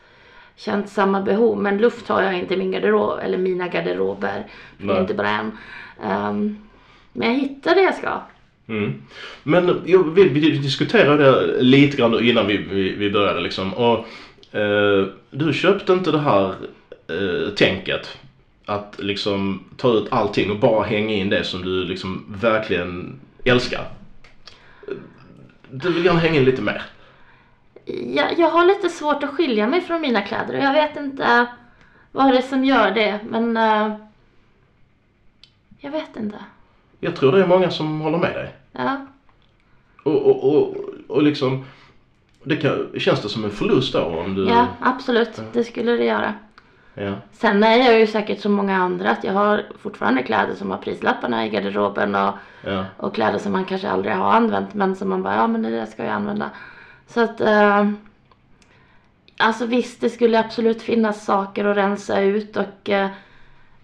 känt 0.57 0.89
samma 0.89 1.23
behov. 1.23 1.63
Men 1.63 1.79
luft 1.79 2.09
har 2.09 2.23
jag 2.23 2.39
inte 2.39 2.55
i 2.55 2.57
min 2.57 2.71
garderob, 2.71 3.19
eller 3.23 3.39
mina 3.39 3.69
garderober. 3.69 4.47
För 4.79 4.87
det 4.87 4.93
är 4.93 5.01
inte 5.01 5.15
bara 5.15 5.31
en. 5.31 5.53
Ehm, 6.03 6.59
men 7.13 7.29
jag 7.29 7.41
hittar 7.41 7.75
det 7.75 7.83
jag 7.83 7.95
ska. 7.95 8.21
Mm. 8.67 9.03
Men 9.43 9.83
jag 9.85 10.15
vill, 10.15 10.29
vi 10.29 10.51
diskuterade 10.51 11.25
det 11.25 11.63
lite 11.63 11.97
grann 11.97 12.25
innan 12.25 12.47
vi, 12.47 12.57
vi, 12.57 12.93
vi 12.93 13.11
började 13.11 13.41
liksom. 13.41 13.75
Och, 13.75 13.99
eh, 14.59 15.07
du 15.31 15.53
köpte 15.53 15.93
inte 15.93 16.11
det 16.11 16.21
här 16.21 16.55
eh, 17.09 17.55
tänket 17.55 18.19
att 18.65 18.95
liksom 18.99 19.65
ta 19.77 19.93
ut 19.93 20.07
allting 20.11 20.51
och 20.51 20.59
bara 20.59 20.85
hänga 20.85 21.15
in 21.15 21.31
det 21.31 21.45
som 21.45 21.63
du 21.63 21.85
liksom 21.85 22.25
verkligen 22.41 23.21
älskar. 23.49 23.89
Du 25.71 25.93
vill 25.93 26.05
gärna 26.05 26.19
hänga 26.19 26.37
in 26.37 26.45
lite 26.45 26.63
mer. 26.63 26.83
Jag, 28.15 28.39
jag 28.39 28.51
har 28.51 28.65
lite 28.67 28.89
svårt 28.89 29.23
att 29.23 29.31
skilja 29.31 29.67
mig 29.67 29.81
från 29.81 30.01
mina 30.01 30.23
kläder 30.23 30.59
och 30.59 30.65
jag 30.65 30.73
vet 30.73 30.97
inte 30.97 31.47
vad 32.13 32.33
det 32.33 32.39
är 32.39 32.43
som 32.43 32.65
gör 32.65 32.91
det. 32.91 33.21
Men 33.29 33.57
eh, 33.57 33.97
jag 35.79 35.91
vet 35.91 36.17
inte. 36.17 36.39
Jag 37.01 37.17
tror 37.17 37.33
det 37.33 37.43
är 37.43 37.47
många 37.47 37.71
som 37.71 38.01
håller 38.01 38.19
med 38.19 38.35
dig. 38.35 38.55
Ja. 38.73 39.07
Och, 40.03 40.27
och, 40.27 40.55
och, 40.55 40.77
och 41.09 41.23
liksom, 41.23 41.65
det 42.43 42.57
kan, 42.57 42.89
känns 42.99 43.23
det 43.23 43.29
som 43.29 43.45
en 43.45 43.51
förlust 43.51 43.93
då 43.93 44.01
om 44.05 44.35
du... 44.35 44.49
Ja, 44.49 44.67
absolut. 44.81 45.41
Det 45.53 45.65
skulle 45.65 45.93
det 45.93 46.05
göra. 46.05 46.35
Ja. 47.01 47.13
Sen 47.33 47.63
är 47.65 47.77
jag 47.77 48.01
ju 48.01 48.07
säkert 48.07 48.41
som 48.41 48.53
många 48.53 48.77
andra 48.77 49.11
att 49.11 49.25
jag 49.25 49.33
har 49.33 49.63
fortfarande 49.83 50.23
kläder 50.23 50.55
som 50.55 50.71
har 50.71 50.79
prislapparna 50.79 51.47
i 51.47 51.49
garderoben 51.49 52.15
och, 52.15 52.35
Ja. 52.65 52.85
och 52.97 53.15
kläder 53.15 53.39
som 53.39 53.53
man 53.53 53.65
kanske 53.65 53.91
aldrig 53.91 54.15
har 54.15 54.33
använt 54.33 54.75
men 54.75 54.97
som 54.97 55.09
man 55.09 55.23
bara, 55.23 55.35
ja 55.35 55.47
men 55.47 55.63
det 55.63 55.71
där 55.71 55.87
ska 55.87 56.05
jag 56.05 56.13
använda. 56.13 56.51
Så 57.07 57.21
att, 57.21 57.41
eh, 57.41 57.89
alltså 59.37 59.67
visst 59.67 60.01
det 60.01 60.11
skulle 60.11 60.39
absolut 60.41 60.83
finnas 60.83 61.25
saker 61.25 61.65
att 61.65 61.77
rensa 61.77 62.21
ut 62.21 62.57
och 62.57 62.91
eh, 62.91 63.09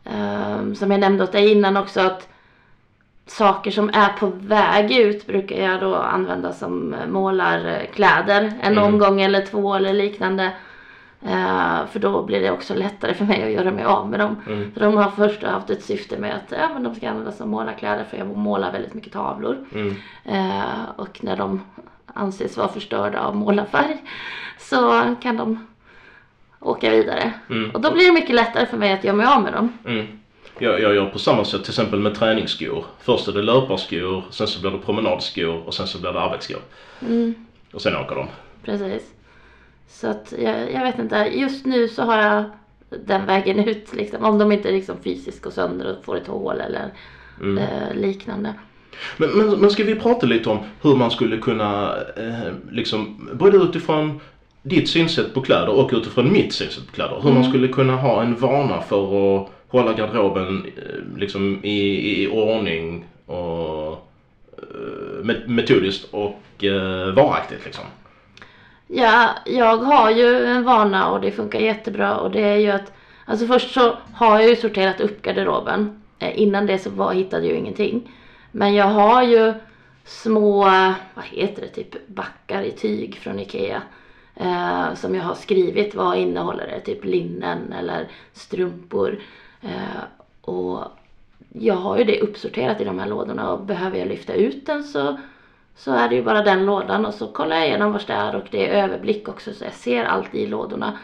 eh, 0.04 0.72
som 0.74 0.90
jag 0.90 1.00
nämnde 1.00 1.24
åt 1.24 1.32
dig 1.32 1.52
innan 1.52 1.76
också 1.76 2.00
att 2.00 2.28
saker 3.26 3.70
som 3.70 3.88
är 3.88 4.08
på 4.18 4.26
väg 4.26 4.92
ut 4.92 5.26
brukar 5.26 5.56
jag 5.56 5.80
då 5.80 5.94
använda 5.96 6.52
som 6.52 6.94
målarkläder 7.08 8.52
en 8.62 8.72
Mm. 8.72 8.84
omgång 8.84 9.20
eller 9.20 9.46
två 9.46 9.74
eller 9.74 9.92
liknande. 9.92 10.50
Eh, 11.24 11.86
för 11.86 11.98
då 11.98 12.22
blir 12.22 12.40
det 12.40 12.50
också 12.50 12.74
lättare 12.74 13.14
för 13.14 13.24
mig 13.24 13.42
att 13.44 13.50
göra 13.50 13.70
mig 13.70 13.84
av 13.84 14.10
med 14.10 14.20
dem. 14.20 14.36
Mm. 14.46 14.72
För 14.72 14.80
de 14.80 14.96
har 14.96 15.10
först 15.10 15.42
haft 15.42 15.70
ett 15.70 15.82
syfte 15.84 16.18
med 16.18 16.34
att 16.34 16.58
ja, 16.58 16.68
men 16.74 16.82
de 16.82 16.94
ska 16.94 17.08
användas 17.08 17.36
som 17.36 17.50
målarkläder 17.50 18.04
för 18.04 18.16
jag 18.16 18.36
målar 18.36 18.72
väldigt 18.72 18.94
mycket 18.94 19.12
tavlor. 19.12 19.64
Mm. 19.74 19.94
Eh, 20.24 20.84
och 20.96 21.24
när 21.24 21.36
de 21.36 21.60
anses 22.06 22.56
vara 22.56 22.68
förstörda 22.68 23.20
av 23.20 23.36
målarfärg 23.36 23.96
så 24.58 25.14
kan 25.22 25.36
de 25.36 25.66
åka 26.60 26.90
vidare. 26.90 27.32
Mm. 27.50 27.70
Och 27.70 27.80
då 27.80 27.92
blir 27.92 28.06
det 28.06 28.12
mycket 28.12 28.34
lättare 28.34 28.66
för 28.66 28.76
mig 28.76 28.92
att 28.92 29.04
göra 29.04 29.16
mig 29.16 29.26
av 29.26 29.42
med 29.42 29.52
dem. 29.52 29.72
Jag, 30.58 30.80
jag 30.80 30.94
gör 30.94 31.06
på 31.06 31.18
samma 31.18 31.44
sätt 31.44 31.62
till 31.62 31.70
exempel 31.70 32.00
med 32.00 32.14
träningsskor. 32.14 32.84
Först 33.00 33.28
är 33.28 33.32
det 33.32 33.42
löparskor, 33.42 34.22
sen 34.30 34.46
så 34.46 34.60
blir 34.60 34.70
det 34.70 34.78
promenadskor 34.78 35.66
och 35.66 35.74
sen 35.74 35.86
så 35.86 36.00
blir 36.00 36.12
det 36.12 36.20
arbetsskor. 36.20 36.60
Mm, 37.00 37.34
Och 37.72 37.82
sen 37.82 37.96
åker 37.96 38.14
de. 38.14 38.26
precis. 38.64 39.10
Så 39.88 40.06
att 40.08 40.34
jag, 40.38 40.72
jag 40.72 40.80
vet 40.84 40.98
inte, 40.98 41.16
just 41.32 41.66
nu 41.66 41.88
så 41.88 42.02
har 42.02 42.18
jag 42.22 42.44
den 43.06 43.26
vägen 43.26 43.68
ut 43.68 43.94
liksom. 43.94 44.24
Om 44.24 44.38
de 44.38 44.52
inte 44.52 44.70
liksom 44.70 44.96
fysiskt 45.04 45.42
går 45.42 45.50
sönder 45.50 45.96
och 45.98 46.04
får 46.04 46.16
ett 46.16 46.26
hål 46.26 46.60
eller 46.60 46.90
Mm. 47.40 47.58
eh, 47.58 47.94
liknande. 47.94 48.54
Men, 49.16 49.30
men, 49.30 49.50
men 49.60 49.70
ska 49.70 49.84
vi 49.84 49.94
prata 49.94 50.26
lite 50.26 50.50
om 50.50 50.58
hur 50.82 50.96
man 50.96 51.10
skulle 51.10 51.36
kunna, 51.38 51.94
eh, 52.16 52.52
liksom, 52.70 53.28
både 53.32 53.56
utifrån 53.56 54.20
ditt 54.62 54.88
synsätt 54.88 55.34
på 55.34 55.40
kläder 55.40 55.68
och 55.68 55.90
utifrån 55.92 56.32
mitt 56.32 56.52
synsätt 56.52 56.86
på 56.86 56.92
kläder. 56.92 57.20
Hur 57.22 57.32
man 57.32 57.44
skulle 57.44 57.68
kunna 57.68 57.96
ha 57.96 58.22
en 58.22 58.36
vana 58.36 58.80
för 58.80 59.36
att 59.40 59.48
hålla 59.68 59.92
garderoben 59.92 60.66
eh, 60.76 61.18
liksom 61.20 61.60
i, 61.64 61.78
i 62.22 62.28
ordning 62.28 63.04
och 63.26 63.92
eh, 64.58 65.22
met- 65.22 65.46
metodiskt 65.48 66.08
och 66.14 66.64
eh, 66.64 67.14
varaktigt 67.14 67.64
liksom. 67.64 67.84
Ja, 68.96 69.28
jag 69.44 69.76
har 69.76 70.10
ju 70.10 70.46
en 70.46 70.64
vana 70.64 71.10
och 71.10 71.20
det 71.20 71.30
funkar 71.30 71.58
jättebra 71.58 72.16
och 72.16 72.30
det 72.30 72.40
är 72.40 72.56
ju 72.56 72.70
att 72.70 72.92
Alltså 73.24 73.46
först 73.46 73.74
så 73.74 73.96
har 74.12 74.40
jag 74.40 74.48
ju 74.48 74.56
sorterat 74.56 75.00
upp 75.00 75.22
garderoben. 75.22 76.02
Eh, 76.18 76.40
innan 76.40 76.66
det 76.66 76.78
så 76.78 76.90
var, 76.90 77.12
hittade 77.12 77.46
jag 77.46 77.52
ju 77.52 77.58
ingenting. 77.58 78.12
Men 78.52 78.74
jag 78.74 78.84
har 78.86 79.22
ju 79.22 79.54
små, 80.04 80.64
vad 81.14 81.24
heter 81.24 81.62
det, 81.62 81.68
typ 81.68 82.08
backar 82.08 82.62
i 82.62 82.70
tyg 82.70 83.16
från 83.16 83.40
Ikea. 83.40 83.82
Eh, 84.36 84.94
som 84.94 85.14
jag 85.14 85.22
har 85.22 85.34
skrivit 85.34 85.94
vad 85.94 86.16
innehåller 86.16 86.66
det, 86.66 86.80
typ 86.80 87.04
linnen 87.04 87.72
eller 87.72 88.08
strumpor. 88.32 89.18
Eh, 89.62 90.04
och 90.40 90.84
jag 91.52 91.74
har 91.74 91.98
ju 91.98 92.04
det 92.04 92.20
uppsorterat 92.20 92.80
i 92.80 92.84
de 92.84 92.98
här 92.98 93.08
lådorna 93.08 93.52
och 93.52 93.64
behöver 93.64 93.98
jag 93.98 94.08
lyfta 94.08 94.32
ut 94.32 94.66
den 94.66 94.84
så 94.84 95.18
så 95.76 95.92
är 95.92 96.08
det 96.08 96.14
ju 96.14 96.22
bara 96.22 96.42
den 96.42 96.66
lådan 96.66 97.06
och 97.06 97.14
så 97.14 97.26
kollar 97.26 97.56
jag 97.56 97.66
igenom 97.66 97.92
vars 97.92 98.06
det 98.06 98.12
är 98.12 98.34
och 98.34 98.46
det 98.50 98.68
är 98.68 98.84
överblick 98.84 99.28
också 99.28 99.52
så 99.52 99.64
jag 99.64 99.72
ser 99.72 100.04
allt 100.04 100.34
i 100.34 100.46
lådorna. 100.46 100.98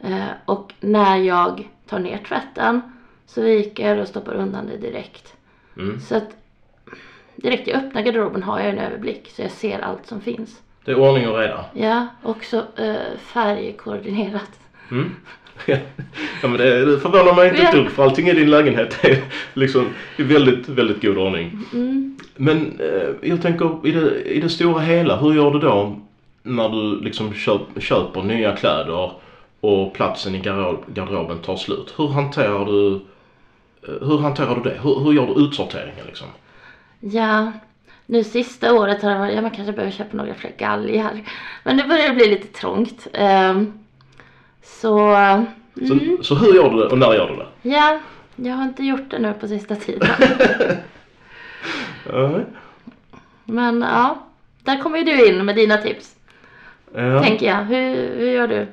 Eh, 0.00 0.28
och 0.44 0.74
när 0.80 1.16
jag 1.16 1.68
tar 1.88 1.98
ner 1.98 2.18
tvätten 2.18 2.82
så 3.26 3.42
viker 3.42 3.98
och 3.98 4.08
stoppar 4.08 4.34
undan 4.34 4.66
det 4.66 4.76
direkt. 4.76 5.34
Mm. 5.76 6.00
Så 6.00 6.16
att 6.16 6.36
direkt 7.36 7.68
jag 7.68 7.76
öppnar 7.76 8.02
garderoben 8.02 8.42
har 8.42 8.60
jag 8.60 8.68
en 8.68 8.78
överblick 8.78 9.30
så 9.30 9.42
jag 9.42 9.50
ser 9.50 9.78
allt 9.78 10.06
som 10.06 10.20
finns. 10.20 10.62
Det 10.84 10.90
är 10.90 10.98
ordning 10.98 11.28
och 11.28 11.38
reda. 11.38 11.64
Ja, 11.72 12.06
också 12.22 12.66
eh, 12.76 13.18
färgkoordinerat. 13.18 14.60
Mm. 14.90 15.16
ja 16.42 16.48
men 16.48 16.56
det, 16.56 16.84
det 16.84 17.00
förvånar 17.00 17.34
mig 17.34 17.48
inte 17.48 17.62
ett 17.62 17.72
dugg 17.72 17.90
för 17.90 18.02
allting 18.02 18.28
i 18.28 18.32
din 18.32 18.50
lägenhet 18.50 18.98
är 19.04 19.18
liksom 19.54 19.86
i 20.16 20.22
väldigt, 20.22 20.68
väldigt 20.68 21.02
god 21.02 21.18
ordning. 21.18 21.58
Mm. 21.72 22.16
Men 22.36 22.80
eh, 22.80 23.28
jag 23.30 23.42
tänker 23.42 23.86
i 23.86 23.90
det, 23.90 24.22
i 24.22 24.40
det 24.40 24.48
stora 24.48 24.80
hela, 24.80 25.16
hur 25.16 25.34
gör 25.34 25.50
du 25.50 25.58
då 25.58 25.98
när 26.42 26.68
du 26.68 27.00
liksom 27.00 27.34
köp, 27.34 27.60
köper 27.78 28.22
nya 28.22 28.56
kläder 28.56 29.12
och 29.60 29.94
platsen 29.94 30.34
i 30.34 30.38
garderob, 30.38 30.84
garderoben 30.94 31.38
tar 31.38 31.56
slut? 31.56 31.94
Hur 31.96 32.08
hanterar 32.08 32.66
du, 32.66 32.94
eh, 33.88 34.08
hur 34.08 34.18
hanterar 34.18 34.54
du 34.54 34.70
det? 34.70 34.78
Hur, 34.82 35.00
hur 35.04 35.12
gör 35.12 35.26
du 35.26 35.44
utsorteringen 35.44 36.06
liksom? 36.06 36.26
Ja, 37.00 37.52
nu 38.06 38.24
sista 38.24 38.74
året 38.74 39.02
har 39.02 39.10
det 39.10 39.18
varit, 39.18 39.34
ja 39.34 39.40
man 39.40 39.50
kanske 39.50 39.72
behöver 39.72 39.92
köpa 39.92 40.16
några 40.16 40.34
fler 40.34 40.52
galgar. 40.58 41.20
Men 41.64 41.76
nu 41.76 41.82
börjar 41.82 42.08
det 42.08 42.14
bli 42.14 42.28
lite 42.28 42.46
trångt. 42.46 43.06
Ehm, 43.12 43.72
så, 44.62 45.16
Så, 45.88 45.94
mm, 45.94 46.18
så 46.22 46.34
hur 46.34 46.54
gör 46.54 46.70
du 46.70 46.76
det 46.78 46.86
och 46.86 46.98
när 46.98 47.14
gör 47.14 47.28
du 47.28 47.36
det? 47.36 47.46
ja, 47.76 47.98
jag 48.36 48.54
har 48.54 48.62
inte 48.64 48.82
gjort 48.84 49.10
det 49.10 49.18
nu 49.18 49.32
på 49.40 49.48
sista 49.48 49.76
tiden. 49.76 50.08
Ja. 52.12 52.40
Men 53.44 53.80
ja, 53.82 54.18
där 54.62 54.82
kommer 54.82 54.98
ju 54.98 55.04
du 55.04 55.26
in 55.28 55.44
med 55.44 55.56
dina 55.56 55.76
tips. 55.76 56.14
Ja. 56.94 57.22
Tänker 57.22 57.46
jag. 57.46 57.64
Hur, 57.64 58.16
hur 58.18 58.30
gör 58.30 58.46
du? 58.48 58.66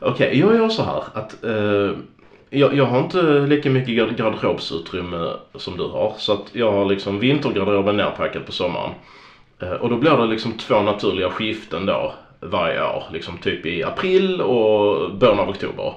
Okej, 0.00 0.38
jag 0.40 0.54
gör 0.56 0.68
så 0.68 0.82
här 0.82 1.02
att 1.14 1.44
eh, 1.44 1.90
jag, 2.50 2.74
jag 2.74 2.84
har 2.84 2.98
inte 2.98 3.22
lika 3.22 3.70
mycket 3.70 3.94
gar- 3.94 4.16
garderobsutrymme 4.16 5.32
som 5.54 5.76
du 5.76 5.82
har. 5.82 6.14
Så 6.18 6.32
att 6.32 6.44
jag 6.52 6.72
har 6.72 6.84
liksom 6.86 7.18
vintergarderoben 7.18 7.96
nerpackad 7.96 8.46
på 8.46 8.52
sommaren. 8.52 8.90
Eh, 9.62 9.72
och 9.72 9.88
då 9.90 9.96
blir 9.96 10.16
det 10.16 10.26
liksom 10.26 10.52
två 10.52 10.82
naturliga 10.82 11.30
skiften 11.30 11.86
då 11.86 12.14
varje 12.40 12.82
år. 12.82 13.04
Liksom 13.12 13.38
typ 13.38 13.66
i 13.66 13.82
april 13.82 14.40
och 14.40 15.14
början 15.14 15.38
av 15.38 15.48
oktober. 15.48 15.94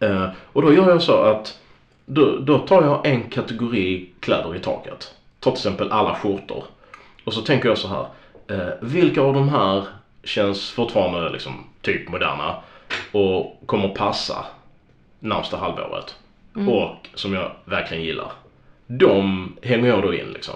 Eh, 0.00 0.28
och 0.52 0.62
då 0.62 0.72
gör 0.72 0.88
jag 0.88 1.02
så 1.02 1.22
att 1.22 1.58
då, 2.06 2.38
då 2.38 2.58
tar 2.58 2.82
jag 2.82 3.06
en 3.06 3.22
kategori 3.22 4.08
kläder 4.20 4.56
i 4.56 4.58
taget. 4.58 5.14
Ta 5.40 5.50
till 5.50 5.58
exempel 5.58 5.92
alla 5.92 6.14
skjortor. 6.14 6.64
Och 7.24 7.34
så 7.34 7.40
tänker 7.40 7.68
jag 7.68 7.78
så 7.78 7.88
här. 7.88 8.06
Eh, 8.50 8.72
vilka 8.80 9.20
av 9.20 9.34
de 9.34 9.48
här 9.48 9.84
känns 10.24 10.70
fortfarande 10.70 11.30
liksom 11.30 11.64
typ 11.80 12.08
moderna 12.08 12.56
och 13.12 13.62
kommer 13.66 13.88
passa 13.88 14.44
närmsta 15.18 15.56
halvåret. 15.56 16.14
Och 16.68 17.08
som 17.14 17.34
jag 17.34 17.52
verkligen 17.64 18.04
gillar. 18.04 18.32
de 18.86 19.52
hänger 19.62 19.88
jag 19.88 20.02
då 20.02 20.14
in 20.14 20.32
liksom. 20.32 20.54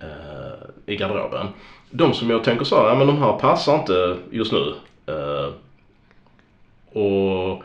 Eh, 0.00 0.66
I 0.86 0.96
garderoben. 0.96 1.46
De 1.94 2.14
som 2.14 2.30
jag 2.30 2.44
tänker 2.44 2.64
så 2.64 2.76
här, 2.76 2.88
ja 2.88 2.94
men 2.94 3.06
de 3.06 3.18
här 3.18 3.32
passar 3.32 3.74
inte 3.74 4.16
just 4.30 4.52
nu. 4.52 4.74
Eh, 5.06 5.48
och 7.02 7.62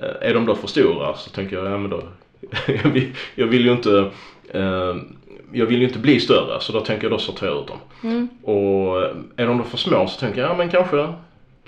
eh, 0.00 0.28
är 0.28 0.34
de 0.34 0.46
då 0.46 0.54
för 0.54 0.66
stora 0.66 1.14
så 1.14 1.30
tänker 1.30 1.56
jag, 1.56 1.66
ja 1.66 1.78
men 1.78 1.90
då, 1.90 2.02
jag, 2.66 2.90
vill, 2.90 3.12
jag 3.34 3.46
vill 3.46 3.66
ju 3.66 3.72
inte 3.72 4.10
eh, 4.50 4.94
jag 5.52 5.66
vill 5.66 5.80
ju 5.80 5.86
inte 5.86 5.98
bli 5.98 6.20
större 6.20 6.60
så 6.60 6.72
då 6.72 6.80
tänker 6.80 7.04
jag 7.04 7.12
då 7.12 7.18
sortera 7.18 7.50
ut 7.50 7.66
dem. 7.66 7.78
Mm. 8.02 8.28
Och 8.42 9.02
är 9.36 9.46
de 9.46 9.58
då 9.58 9.64
för 9.64 9.76
små 9.78 10.06
så 10.06 10.20
tänker 10.20 10.40
jag, 10.40 10.50
ja 10.50 10.56
men 10.56 10.68
kanske, 10.70 11.12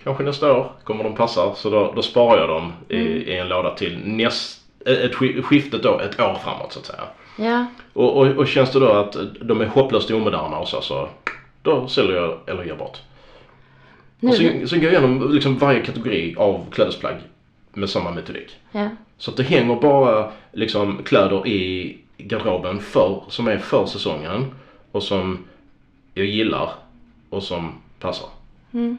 kanske 0.05 0.25
nästa 0.25 0.53
år 0.53 0.73
kommer 0.85 1.05
de 1.05 1.15
passa. 1.15 1.55
Så 1.55 1.71
då, 1.71 1.93
då 1.97 2.03
sparar 2.03 2.41
jag 2.41 2.49
dem 2.49 2.73
i, 2.89 2.99
i 2.99 3.37
en 3.39 3.49
låda 3.49 3.75
till 3.75 3.99
näst, 4.05 4.61
ett 4.87 5.13
sk- 5.15 5.43
skiftet 5.43 5.83
då 5.83 5.99
ett 5.99 6.21
år 6.21 6.39
framåt 6.45 6.73
så 6.73 6.79
att 6.79 6.87
säga. 6.87 7.03
Ja. 7.39 7.67
Och, 7.93 8.17
och, 8.17 8.27
och 8.27 8.49
känns 8.49 8.73
det 8.73 8.81
då 8.81 8.89
att 8.93 9.17
de 9.41 9.61
är 9.61 9.67
hopplöst 9.67 10.11
omoderna 10.11 10.59
och 10.59 10.69
så, 10.69 10.81
så 10.81 11.09
då 11.69 11.89
säljer 11.89 12.17
jag 12.17 12.39
eller 12.47 12.65
ger 12.65 12.75
bort. 12.77 12.99
Nu, 14.21 14.29
Och 14.29 14.35
sen, 14.37 14.69
sen 14.69 14.81
går 14.81 14.93
jag 14.93 15.03
igenom 15.03 15.33
liksom 15.33 15.59
varje 15.59 15.83
kategori 15.83 16.35
av 16.39 16.67
klädesplagg 16.71 17.17
med 17.73 17.91
samma 17.91 18.11
metodik. 18.11 18.57
ja. 18.73 18.89
Så 19.21 19.31
att 19.31 19.37
det 19.37 19.43
hänger 19.43 19.81
bara 19.81 20.33
liksom 20.53 21.01
kläder 21.05 21.47
i 21.47 21.99
garderoben 22.19 22.79
för, 22.79 23.23
som 23.29 23.49
är 23.49 23.59
för 23.59 23.87
säsongen 23.87 24.55
och 24.93 25.03
som 25.03 25.39
jag 26.15 26.27
gillar 26.27 26.71
och 27.31 27.43
som 27.43 27.73
passar. 28.01 28.29
Mm. 28.73 28.99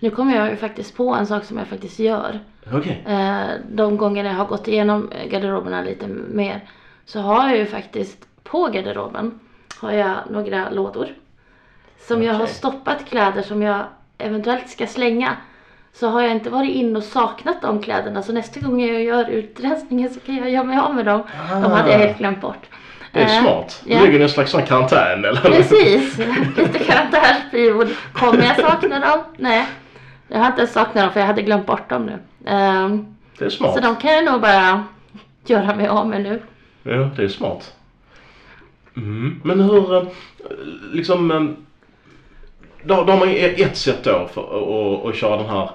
Nu 0.00 0.10
kommer 0.10 0.36
jag 0.36 0.50
ju 0.50 0.56
faktiskt 0.56 0.96
på 0.96 1.14
en 1.14 1.26
sak 1.26 1.44
som 1.44 1.58
jag 1.58 1.66
faktiskt 1.66 1.98
gör. 1.98 2.40
Okej. 2.72 3.02
Eh, 3.06 3.50
de 3.72 3.96
gånger 3.96 4.24
jag 4.24 4.32
har 4.32 4.46
gått 4.46 4.68
igenom 4.68 5.10
garderoberna 5.30 5.82
lite 5.82 6.06
mer 6.28 6.60
så 7.04 7.20
har 7.20 7.48
jag 7.48 7.58
ju 7.58 7.66
faktiskt 7.66 8.26
på 8.42 8.66
garderoben 8.68 9.40
har 9.80 9.92
jag 9.92 10.16
några 10.30 10.70
lådor. 10.70 11.08
Som 12.08 12.22
jag 12.22 12.34
har 12.34 12.46
stoppat 12.46 13.04
kläder 13.08 13.42
som 13.42 13.62
jag 13.62 13.84
eventuellt 14.18 14.68
ska 14.68 14.86
slänga. 14.86 15.36
Så 15.94 16.08
har 16.08 16.22
jag 16.22 16.30
inte 16.30 16.50
varit 16.50 16.70
in 16.70 16.96
och 16.96 17.02
saknat 17.02 17.62
de 17.62 17.82
kläderna 17.82 18.22
så 18.22 18.32
nästa 18.32 18.60
gång 18.60 18.80
jag 18.80 19.02
gör 19.02 19.28
utrensningen 19.30 20.10
så 20.14 20.20
kan 20.20 20.36
jag 20.36 20.50
göra 20.50 20.64
mig 20.64 20.78
av 20.78 20.94
med 20.94 21.04
dem. 21.06 21.22
De 21.50 21.72
hade 21.72 21.92
jag 21.92 21.98
helt 21.98 22.18
glömt 22.18 22.40
bort. 22.40 22.66
Det 23.12 23.20
är 23.20 23.24
Eh, 23.36 23.40
smart. 23.42 23.82
Du 23.84 23.92
ja. 23.92 24.00
ligger 24.02 24.20
i 24.20 24.22
en 24.22 24.28
slags 24.28 24.50
sån 24.50 24.62
karantän 24.62 25.24
eller? 25.24 25.40
Precis, 25.40 26.18
lite 26.56 26.78
karantänsperiod. 26.78 27.88
Kommer 28.12 28.44
jag 28.44 28.56
sakna 28.60 28.98
dem? 28.98 29.20
Nej. 29.36 29.66
Jag 30.28 30.38
har 30.38 30.46
inte 30.46 30.66
saknat 30.66 31.04
dem 31.04 31.12
för 31.12 31.20
jag 31.20 31.26
hade 31.26 31.42
glömt 31.42 31.66
bort 31.66 31.88
dem 31.90 32.06
nu. 32.06 32.18
Ehm, 32.50 33.16
Det 33.38 33.44
är 33.44 33.50
smart. 33.50 33.74
så 33.74 33.80
de 33.80 33.96
kan 33.96 34.12
jag 34.12 34.24
nog 34.24 34.40
bara 34.40 34.84
göra 35.46 35.74
mig 35.74 35.86
av 35.88 36.08
med 36.08 36.22
nu. 36.22 36.42
Ja, 36.82 37.10
det 37.16 37.24
är 37.24 37.28
smart. 37.28 37.72
Mm. 38.96 39.40
Men 39.44 39.60
hur, 39.60 39.96
eh, 39.96 40.02
liksom, 40.92 41.30
eh, 41.30 41.42
då, 42.84 43.04
då 43.04 43.12
har 43.12 43.18
man 43.18 43.28
ett 43.36 43.76
sätt 43.76 44.04
då 44.04 44.28
för 44.34 44.40
att, 44.40 45.06
att 45.06 45.16
köra 45.16 45.36
den 45.36 45.48
här 45.48 45.70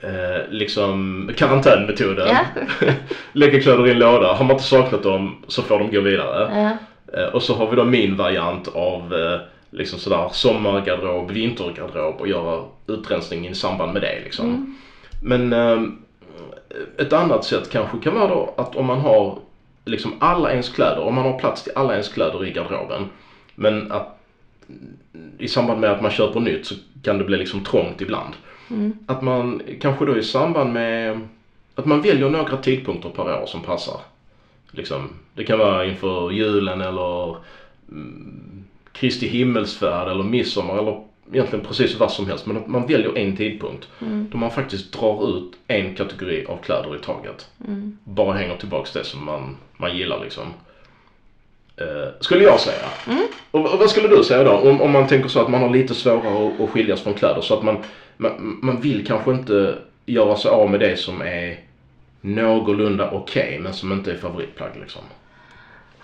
eh, 0.00 0.48
liksom 0.50 1.30
karantänmetoden. 1.36 2.28
Ja. 2.28 2.62
Lägga 3.32 3.60
kläder 3.60 3.86
i 3.86 3.90
en 3.90 3.98
låda. 3.98 4.32
Har 4.32 4.44
man 4.44 4.50
inte 4.50 4.64
saknat 4.64 5.02
dem 5.02 5.44
så 5.48 5.62
får 5.62 5.78
de 5.78 5.90
gå 5.90 6.00
vidare. 6.00 6.50
Ja. 6.54 6.76
Eh, 7.18 7.28
och 7.28 7.42
så 7.42 7.54
har 7.54 7.70
vi 7.70 7.76
då 7.76 7.84
min 7.84 8.16
variant 8.16 8.68
av 8.68 9.14
eh, 9.14 9.40
liksom 9.70 9.98
sådär 9.98 10.28
sommargarderob, 10.32 11.30
vintergarderob 11.30 12.20
och 12.20 12.28
göra 12.28 12.64
utrensning 12.86 13.48
i 13.48 13.54
samband 13.54 13.92
med 13.92 14.02
det 14.02 14.20
liksom. 14.24 14.76
Men 15.22 15.52
eh, 15.52 15.82
ett 16.98 17.12
annat 17.12 17.44
sätt 17.44 17.70
kanske 17.70 17.98
kan 17.98 18.14
vara 18.14 18.28
då 18.28 18.54
att 18.56 18.76
om 18.76 18.86
man 18.86 19.00
har 19.00 19.38
liksom 19.84 20.14
alla 20.18 20.50
ens 20.50 20.68
kläder, 20.68 21.00
om 21.00 21.14
man 21.14 21.24
har 21.24 21.38
plats 21.38 21.62
till 21.62 21.72
alla 21.76 21.92
ens 21.92 22.08
kläder 22.08 22.46
i 22.46 22.52
garderoben. 22.52 23.08
Men 23.54 23.92
att 23.92 24.15
i 25.38 25.48
samband 25.48 25.80
med 25.80 25.90
att 25.90 26.00
man 26.00 26.10
köper 26.10 26.40
nytt 26.40 26.64
så 26.64 26.74
kan 27.02 27.18
det 27.18 27.24
bli 27.24 27.36
liksom 27.36 27.60
trångt 27.60 28.00
ibland. 28.00 28.36
Att 29.06 29.20
man 29.20 29.60
kanske 29.80 30.04
då 30.04 30.16
i 30.16 30.22
samband 30.22 30.72
med 30.72 31.20
att 31.74 31.84
man 31.84 32.00
väljer 32.00 32.28
några 32.28 32.56
tidpunkter 32.56 33.08
per 33.08 33.42
år 33.42 33.46
som 33.46 33.60
passar. 33.60 34.00
Liksom, 34.70 35.10
det 35.34 35.44
kan 35.44 35.58
vara 35.58 35.84
inför 35.84 36.30
julen 36.30 36.80
eller 36.80 37.36
mm, 37.90 38.64
Kristi 38.92 39.26
himmelsfärd 39.26 40.08
eller 40.08 40.22
midsommar 40.22 40.78
eller 40.78 40.96
egentligen 41.32 41.64
precis 41.64 41.94
vad 41.94 42.10
som 42.10 42.26
helst. 42.26 42.46
Men 42.46 42.56
att 42.56 42.66
man 42.66 42.86
väljer 42.86 43.18
en 43.18 43.32
tidpunkt 43.32 43.88
då 44.30 44.38
man 44.38 44.50
faktiskt 44.50 44.92
drar 44.92 45.36
ut 45.36 45.52
en 45.66 45.90
kategori 45.90 46.44
av 46.46 46.56
kläder 46.56 46.94
i 46.94 46.98
taget. 46.98 47.48
Bara 48.04 48.32
hänger 48.32 48.54
tillbaks 48.54 48.92
det 48.92 49.04
som 49.04 49.24
man, 49.24 49.56
man 49.76 49.94
gillar 49.94 50.18
liksom. 50.18 50.52
Eh, 51.76 52.08
skulle 52.20 52.44
jag 52.44 52.60
säga. 52.60 52.84
Och, 53.50 53.72
och 53.72 53.78
vad 53.78 53.90
skulle 53.90 54.08
du 54.08 54.24
säga 54.24 54.44
då? 54.44 54.52
Om, 54.52 54.80
om 54.82 54.90
man 54.92 55.06
tänker 55.06 55.28
så 55.28 55.40
att 55.40 55.48
man 55.48 55.60
har 55.62 55.70
lite 55.70 55.94
svårare 55.94 56.46
att, 56.48 56.60
att 56.60 56.70
skiljas 56.70 57.02
från 57.02 57.14
kläder 57.14 57.40
så 57.40 57.54
att 57.54 57.62
man, 57.62 57.78
man, 58.16 58.58
man 58.62 58.80
vill 58.80 59.06
kanske 59.06 59.30
inte 59.30 59.78
göra 60.06 60.36
sig 60.36 60.50
av 60.50 60.70
med 60.70 60.80
det 60.80 60.96
som 60.98 61.22
är 61.22 61.60
någorlunda 62.20 63.10
okej 63.10 63.58
men 63.62 63.74
som 63.74 63.92
inte 63.92 64.12
är 64.12 64.16
favoritplagg 64.16 64.70
liksom. 64.80 65.02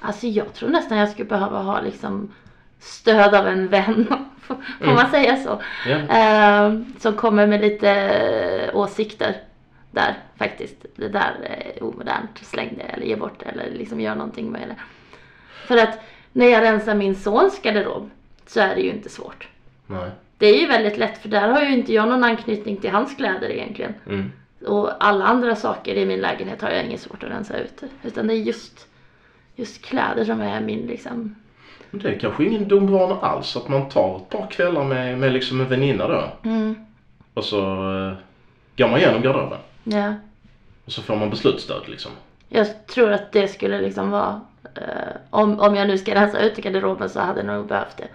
Alltså 0.01 0.27
jag 0.27 0.55
tror 0.55 0.69
nästan 0.69 0.99
jag 0.99 1.09
skulle 1.09 1.29
behöva 1.29 1.59
ha 1.59 1.81
liksom 1.81 2.33
stöd 2.81 3.35
av 3.35 3.47
en 3.47 3.69
vän. 3.69 4.07
Får 4.47 4.57
Mm. 4.83 4.95
man 4.95 5.11
säga 5.11 5.37
så? 5.37 5.61
Ja. 5.89 5.97
Eh, 5.97 6.81
som 6.99 7.13
kommer 7.15 7.47
med 7.47 7.61
lite 7.61 7.91
eh, 7.91 8.77
åsikter 8.77 9.37
där 9.91 10.15
faktiskt. 10.39 10.77
Det 10.97 11.09
där 11.09 11.33
är 11.43 11.83
omodernt, 11.85 12.39
släng 12.43 12.75
det 12.77 12.83
eller 12.83 13.07
ge 13.07 13.17
bort 13.17 13.39
det 13.39 13.45
eller 13.45 13.71
liksom 13.79 14.01
gör 14.01 14.15
någonting 14.15 14.51
med 14.51 14.61
det. 14.69 14.77
För 15.67 15.77
att 15.77 15.99
när 16.33 16.47
jag 16.47 16.63
rensar 16.63 16.95
min 16.95 17.15
sons 17.17 17.63
garderob 17.63 18.11
så 18.47 18.61
är 18.61 18.75
det 18.75 18.81
ju 18.81 18.91
inte 18.91 19.09
svårt. 19.09 19.49
Nej. 19.87 20.11
Det 20.39 20.47
är 20.47 20.61
ju 20.61 20.67
väldigt 20.67 20.97
lätt 20.99 21.19
för 21.19 21.29
där 21.29 21.49
har 21.49 21.63
ju 21.63 21.73
inte 21.73 21.93
jag 21.93 22.09
någon 22.09 22.25
anknytning 22.25 22.77
till 22.77 22.91
hans 22.91 23.15
kläder 23.17 23.51
egentligen. 23.51 23.95
Mm. 24.07 24.33
Och 24.67 25.05
alla 25.05 25.25
andra 25.25 25.57
saker 25.57 25.95
i 25.95 26.07
min 26.07 26.21
lägenhet 26.21 26.63
har 26.63 26.71
jag 26.71 26.85
inget 26.85 27.01
svårt 27.01 27.23
att 27.25 27.31
rensa 27.31 27.59
ut. 27.59 27.83
Utan 28.03 28.27
det 28.27 28.35
är 28.35 28.39
just, 28.39 28.87
just 29.57 29.83
kläder 29.85 30.25
som 30.25 30.41
är 30.41 30.61
min 30.61 30.87
liksom. 30.87 31.35
Det 31.91 32.09
är 32.15 32.19
kanske 32.19 32.45
ingen 32.45 32.69
dum 32.69 32.87
vana 32.87 33.15
alls 33.21 33.57
att 33.57 33.69
man 33.69 33.89
tar 33.89 34.17
ett 34.17 34.29
par 34.29 34.47
kvällar 34.51 34.85
med, 34.85 35.19
med 35.19 35.33
liksom 35.33 35.61
en 35.61 35.69
väninna 35.69 36.09
då. 36.09 36.25
Mm, 36.45 36.75
Och 37.35 37.45
så 37.45 37.59
eh, 37.61 38.13
går 38.77 38.89
man 38.89 38.99
igenom 39.01 39.23
garderoben. 39.23 39.59
ja. 39.85 40.15
Och 40.85 40.93
så 40.93 41.03
får 41.03 41.17
man 41.17 41.31
beslutsstöd 41.31 41.83
liksom. 41.89 42.13
Jag 42.49 42.87
tror 42.87 43.11
att 43.13 43.33
det 43.33 43.49
skulle 43.49 43.81
liksom 43.81 44.11
vara, 44.11 44.41
om, 45.31 45.61
om 45.61 45.75
jag 45.75 45.89
nu 45.89 45.99
ska 45.99 46.15
rensa 46.15 46.41
ut 46.41 46.59
i 46.59 46.63
garderoben 46.63 47.09
så 47.09 47.21
hade 47.21 47.41
jag 47.41 47.47
nog 47.47 47.67
behövt 47.67 47.97
det. 47.97 48.09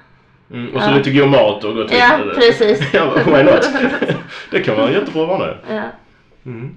Mm. 0.55 0.75
Och 0.75 0.81
så 0.81 0.89
Ja. 0.89 0.97
lite 0.97 1.11
god 1.11 1.29
mat 1.29 1.63
och 1.63 1.87
till... 1.87 1.97
Ja, 1.97 2.19
precis. 2.35 2.89
ja, 2.93 3.13
why 3.25 3.43
not? 3.43 3.69
det 4.51 4.59
kan 4.59 4.75
vara 4.75 4.87
en 4.87 4.93
jättebra 4.93 5.25
vana. 5.25 5.53
Ja. 5.69 5.83
Mm. 6.45 6.75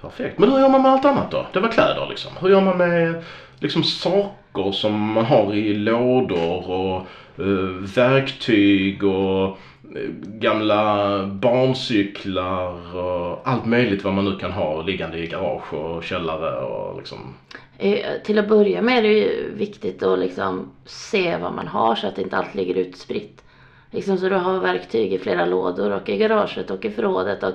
Perfekt. 0.00 0.38
Men 0.38 0.52
hur 0.52 0.58
gör 0.58 0.68
man 0.68 0.82
med 0.82 0.92
allt 0.92 1.04
annat 1.04 1.30
då? 1.30 1.46
Det 1.52 1.60
var 1.60 1.68
kläder 1.68 2.06
liksom. 2.10 2.32
Hur 2.40 2.48
gör 2.48 2.60
man 2.60 2.78
med 2.78 3.24
liksom 3.58 3.84
saker 3.84 4.72
som 4.72 5.12
man 5.12 5.24
har 5.24 5.54
i 5.54 5.74
lådor 5.74 6.70
och 6.70 6.96
eh, 7.38 7.68
verktyg 7.96 9.04
och 9.04 9.44
eh, 9.46 10.08
gamla 10.24 11.24
barncyklar 11.26 12.96
och 12.96 13.48
allt 13.48 13.66
möjligt 13.66 14.04
vad 14.04 14.14
man 14.14 14.24
nu 14.24 14.36
kan 14.36 14.52
ha 14.52 14.82
liggande 14.82 15.18
i 15.18 15.26
garage 15.26 15.74
och 15.74 16.04
källare 16.04 16.60
och 16.60 16.98
liksom. 16.98 17.34
Eh, 17.82 18.22
Till 18.24 18.38
att 18.38 18.48
börja 18.48 18.82
med 18.82 18.98
är 18.98 19.02
det 19.02 19.08
ju 19.12 19.54
viktigt 19.54 20.02
att 20.02 20.18
liksom 20.18 20.70
se 20.84 21.36
vad 21.36 21.52
man 21.52 21.68
har 21.68 21.94
så 21.94 22.06
att 22.06 22.18
inte 22.18 22.36
allt 22.36 22.54
ligger 22.54 22.74
utspritt. 22.74 23.42
Liksom 23.90 24.18
så 24.18 24.28
du 24.28 24.34
har 24.36 24.58
verktyg 24.58 25.12
i 25.12 25.18
flera 25.18 25.46
lådor 25.46 25.90
och 25.90 26.08
i 26.08 26.16
garaget 26.18 26.70
och 26.70 26.84
i 26.84 26.90
förrådet 26.90 27.42
och 27.42 27.54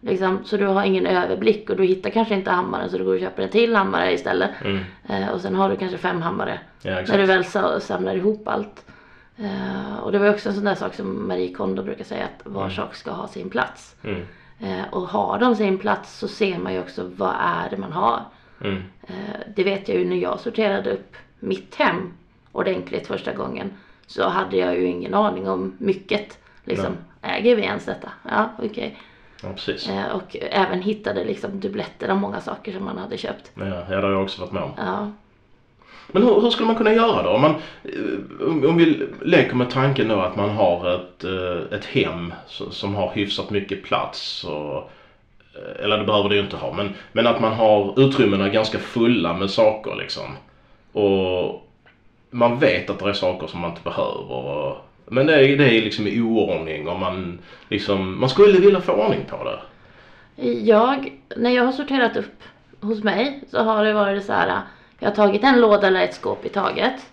liksom 0.00 0.38
så 0.44 0.56
du 0.56 0.66
har 0.66 0.84
ingen 0.84 1.06
överblick 1.06 1.70
och 1.70 1.76
du 1.76 1.84
hittar 1.84 2.10
kanske 2.10 2.34
inte 2.34 2.50
hammaren 2.50 2.90
så 2.90 2.98
du 2.98 3.04
går 3.04 3.14
och 3.14 3.20
köper 3.20 3.42
en 3.42 3.48
till 3.48 3.76
hammare 3.76 4.12
istället. 4.12 4.50
Mm. 4.64 4.78
Eh, 5.08 5.28
och 5.28 5.40
sen 5.40 5.54
har 5.54 5.68
du 5.70 5.76
kanske 5.76 5.98
fem 5.98 6.22
hammare 6.22 6.60
Ja, 6.82 6.90
när 7.08 7.18
du 7.18 7.24
väl 7.24 7.44
sa- 7.44 7.80
samlar 7.80 8.14
ihop 8.16 8.48
allt. 8.48 8.84
Eh, 9.36 9.98
och 10.02 10.12
det 10.12 10.18
var 10.18 10.30
också 10.30 10.48
en 10.48 10.54
sån 10.54 10.64
där 10.64 10.74
sak 10.74 10.94
som 10.94 11.28
Marie 11.28 11.54
Kondo 11.54 11.82
brukar 11.82 12.04
säga 12.04 12.24
att 12.24 12.52
var 12.52 12.68
sak 12.70 12.94
ska 12.94 13.10
ha 13.10 13.28
sin 13.28 13.50
plats. 13.50 13.96
Mm. 14.04 14.20
Eh, 14.60 14.84
och 14.90 15.02
har 15.08 15.38
de 15.38 15.56
sin 15.56 15.78
plats 15.78 16.18
så 16.18 16.28
ser 16.28 16.58
man 16.58 16.72
ju 16.74 16.80
också 16.80 17.10
vad 17.16 17.34
är 17.40 17.70
det 17.70 17.76
man 17.76 17.92
har. 17.92 18.20
Mm. 18.64 18.82
Eh, 19.02 19.40
det 19.56 19.64
vet 19.64 19.88
jag 19.88 19.98
ju 19.98 20.04
när 20.04 20.16
jag 20.16 20.40
sorterade 20.40 20.90
upp 20.90 21.16
mitt 21.38 21.74
hem 21.74 22.12
ordentligt 22.52 23.06
första 23.06 23.32
gången. 23.32 23.72
Så 24.06 24.28
hade 24.28 24.56
jag 24.56 24.78
ju 24.78 24.86
ingen 24.86 25.14
aning 25.14 25.48
om 25.48 25.76
mycket. 25.78 26.38
Liksom, 26.64 26.96
äger 27.22 27.56
vi 27.56 27.62
ens 27.62 27.84
detta? 27.84 28.08
Ja, 28.28 28.50
okej. 28.62 28.98
Ja, 29.42 29.48
precis. 29.54 29.88
Eh, 29.88 30.06
och 30.16 30.36
även 30.50 30.82
hittade 30.82 31.24
liksom 31.24 31.60
dubbletter 31.60 32.08
av 32.08 32.16
många 32.16 32.40
saker 32.40 32.72
som 32.72 32.84
man 32.84 32.98
hade 32.98 33.18
köpt. 33.18 33.50
Ja, 33.54 33.66
ja, 33.66 33.96
det 33.96 34.06
har 34.06 34.12
jag 34.12 34.22
också 34.22 34.40
varit 34.40 34.52
med 34.52 34.62
om. 34.62 34.70
Ja, 34.76 35.10
Men 36.06 36.22
hur, 36.22 36.40
hur 36.40 36.50
skulle 36.50 36.66
man 36.66 36.76
kunna 36.76 36.92
göra 36.92 37.22
då? 37.22 37.30
Om, 37.30 37.40
man, 37.40 37.54
eh, 37.82 38.68
om 38.68 38.76
vi 38.76 39.08
leker 39.22 39.54
med 39.54 39.70
tanken 39.70 40.08
då 40.08 40.20
att 40.20 40.36
man 40.36 40.50
har 40.50 40.94
ett, 40.94 41.24
ett 41.72 41.84
hem 41.84 42.34
som, 42.48 42.94
har 42.94 43.10
hyfsat 43.14 43.50
mycket 43.50 43.84
plats. 43.84 44.44
Och, 44.44 44.90
Eh, 45.54 45.84
eller 45.84 45.98
det 45.98 46.04
behöver 46.04 46.28
det 46.28 46.34
ju 46.34 46.40
inte 46.40 46.56
ha. 46.56 46.72
Men, 46.72 46.94
men 47.12 47.26
att 47.26 47.40
man 47.40 47.52
har 47.52 48.00
utrymmena 48.00 48.48
ganska 48.48 48.78
fulla 48.78 49.34
med 49.34 49.50
saker 49.50 49.94
liksom. 49.94 50.36
Och 50.92 51.68
man 52.30 52.58
vet 52.58 52.90
att 52.90 52.98
det 52.98 53.08
är 53.08 53.12
saker 53.12 53.46
som 53.46 53.60
man 53.60 53.70
inte 53.70 53.82
behöver. 53.82 54.32
Och, 54.32 54.76
men 55.06 55.26
det 55.26 55.34
är, 55.34 55.56
det 55.56 55.78
är 55.78 55.82
liksom 55.82 56.06
i 56.06 56.20
oordning 56.20 56.88
och 56.88 57.00
man 57.00 57.38
liksom, 57.68 58.20
man 58.20 58.28
skulle 58.28 58.60
vilja 58.60 58.80
få 58.80 58.92
ordning 58.92 59.24
på 59.30 59.44
det. 59.44 59.58
Jag, 60.50 61.12
när 61.36 61.50
jag 61.50 61.64
har 61.64 61.72
sorterat 61.72 62.16
upp 62.16 62.42
hos 62.80 63.02
mig 63.02 63.42
så 63.50 63.62
har 63.62 63.84
det 63.84 63.92
varit 63.92 64.24
så 64.24 64.32
här. 64.32 64.60
Jag 64.98 65.08
har 65.08 65.14
tagit 65.14 65.44
en 65.44 65.60
låda 65.60 65.86
eller 65.86 66.00
ett 66.00 66.14
skåp 66.14 66.46
i 66.46 66.48
taget. 66.48 67.12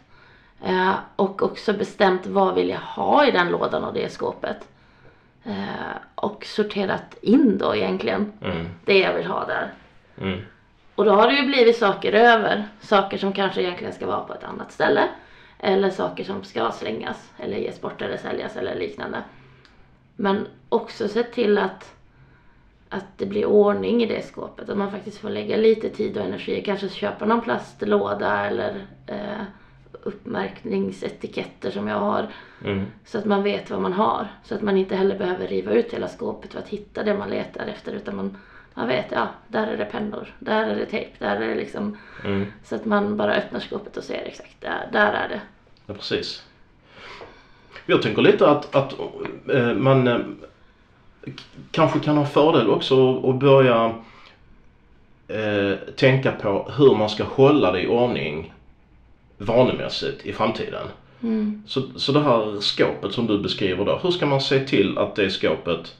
Eh, 0.65 0.93
och 1.15 1.43
också 1.43 1.73
bestämt 1.73 2.25
vad 2.25 2.56
vill 2.56 2.69
jag 2.69 2.80
ha 2.80 3.28
i 3.28 3.32
den 3.32 3.52
lådan 3.52 3.84
och 3.84 3.93
det 3.93 4.12
skåpet. 4.12 4.58
Eh, 5.49 5.97
och 6.15 6.45
sorterat 6.45 7.17
in 7.21 7.57
då 7.57 7.75
egentligen 7.75 8.33
Mm, 8.41 8.67
det 8.85 8.99
jag 8.99 9.13
vill 9.13 9.25
ha 9.25 9.45
där. 9.45 9.73
mm, 10.21 10.39
Och 10.95 11.05
då 11.05 11.12
har 11.12 11.27
det 11.27 11.33
ju 11.35 11.45
blivit 11.45 11.77
saker 11.77 12.13
över. 12.13 12.67
Saker 12.81 13.17
som 13.17 13.33
kanske 13.33 13.62
egentligen 13.62 13.93
ska 13.93 14.07
vara 14.07 14.19
på 14.23 14.33
ett 14.33 14.43
annat 14.43 14.71
ställe. 14.71 15.03
Eller 15.59 15.89
saker 15.89 16.23
som 16.23 16.43
ska 16.43 16.71
slängas 16.71 17.31
eller 17.38 17.57
ges 17.57 17.81
bort 17.81 18.01
eller 18.01 18.17
säljas 18.17 18.55
eller 18.55 18.75
liknande. 18.75 19.17
Men 20.15 20.47
också 20.69 21.07
sett 21.07 21.33
till 21.33 21.57
att, 21.57 21.95
att 22.89 23.05
det 23.17 23.25
blir 23.25 23.45
ordning 23.45 24.03
i 24.03 24.05
det 24.05 24.25
skåpet. 24.25 24.69
Att 24.69 24.77
man 24.77 24.91
faktiskt 24.91 25.17
får 25.17 25.29
lägga 25.29 25.57
lite 25.57 25.89
tid 25.89 26.17
och 26.17 26.23
energi. 26.25 26.63
Kanske 26.65 26.89
köpa 26.89 27.25
någon 27.25 27.41
plastlåda 27.41 28.45
eller 28.45 28.85
eh, 29.07 29.41
uppmärkningsetiketter 30.03 31.71
som 31.71 31.88
jag 31.88 31.99
har. 31.99 32.27
mm. 32.65 32.85
Så 33.05 33.17
att 33.17 33.25
man 33.25 33.43
vet 33.43 33.69
vad 33.69 33.81
man 33.81 33.93
har. 33.93 34.27
Så 34.43 34.55
att 34.55 34.62
man 34.62 34.77
inte 34.77 34.95
heller 34.95 35.17
behöver 35.17 35.47
riva 35.47 35.71
ut 35.71 35.93
hela 35.93 36.07
skåpet 36.07 36.51
för 36.53 36.59
att 36.59 36.67
hitta 36.67 37.03
det 37.03 37.13
man 37.17 37.29
letar 37.29 37.65
efter. 37.67 37.91
Utan 37.91 38.15
man, 38.15 38.38
man 38.73 38.88
vet, 38.88 39.05
ja, 39.12 39.27
där 39.47 39.67
är 39.67 39.77
det 39.77 39.85
pennor, 39.85 40.33
där 40.39 40.67
är 40.69 40.75
det 40.75 40.85
tejp, 40.85 41.09
där 41.19 41.35
är 41.35 41.47
det 41.47 41.55
liksom. 41.55 41.97
Mm. 42.25 42.45
Så 42.63 42.75
att 42.75 42.85
man 42.85 43.17
bara 43.17 43.33
öppnar 43.35 43.59
skåpet 43.59 43.97
och 43.97 44.03
ser 44.03 44.23
exakt, 44.25 44.62
där, 44.62 44.89
där 44.91 45.13
är 45.13 45.29
det. 45.29 45.41
Ja, 45.85 45.93
precis. 45.93 46.43
Jag 47.85 48.01
tänker 48.01 48.21
lite 48.21 48.49
att, 48.49 48.75
att 48.75 48.93
eh, 49.53 49.73
man 49.73 50.05
k- 51.25 51.31
kanske 51.71 51.99
kan 51.99 52.17
ha 52.17 52.25
fördel 52.25 52.69
också 52.69 53.29
att 53.29 53.35
börja 53.35 53.95
eh, 55.27 55.77
tänka 55.95 56.31
på 56.31 56.71
hur 56.77 56.95
man 56.95 57.09
ska 57.09 57.23
hålla 57.23 57.71
det 57.71 57.81
i 57.81 57.88
ordning 57.88 58.53
vanemässigt 59.39 60.25
i 60.25 60.34
framtiden. 60.34 60.88
Mm. 61.23 61.63
Så, 61.67 61.82
så 61.95 62.12
det 62.12 62.21
här 62.21 62.60
skåpet 62.60 63.13
som 63.13 63.28
du 63.28 63.38
beskriver 63.38 63.86
då, 63.86 63.99
hur 64.04 64.12
ska 64.12 64.25
man 64.25 64.41
se 64.41 64.60
till 64.60 64.97
att 64.97 65.15
det 65.15 65.30
skåpet 65.30 65.95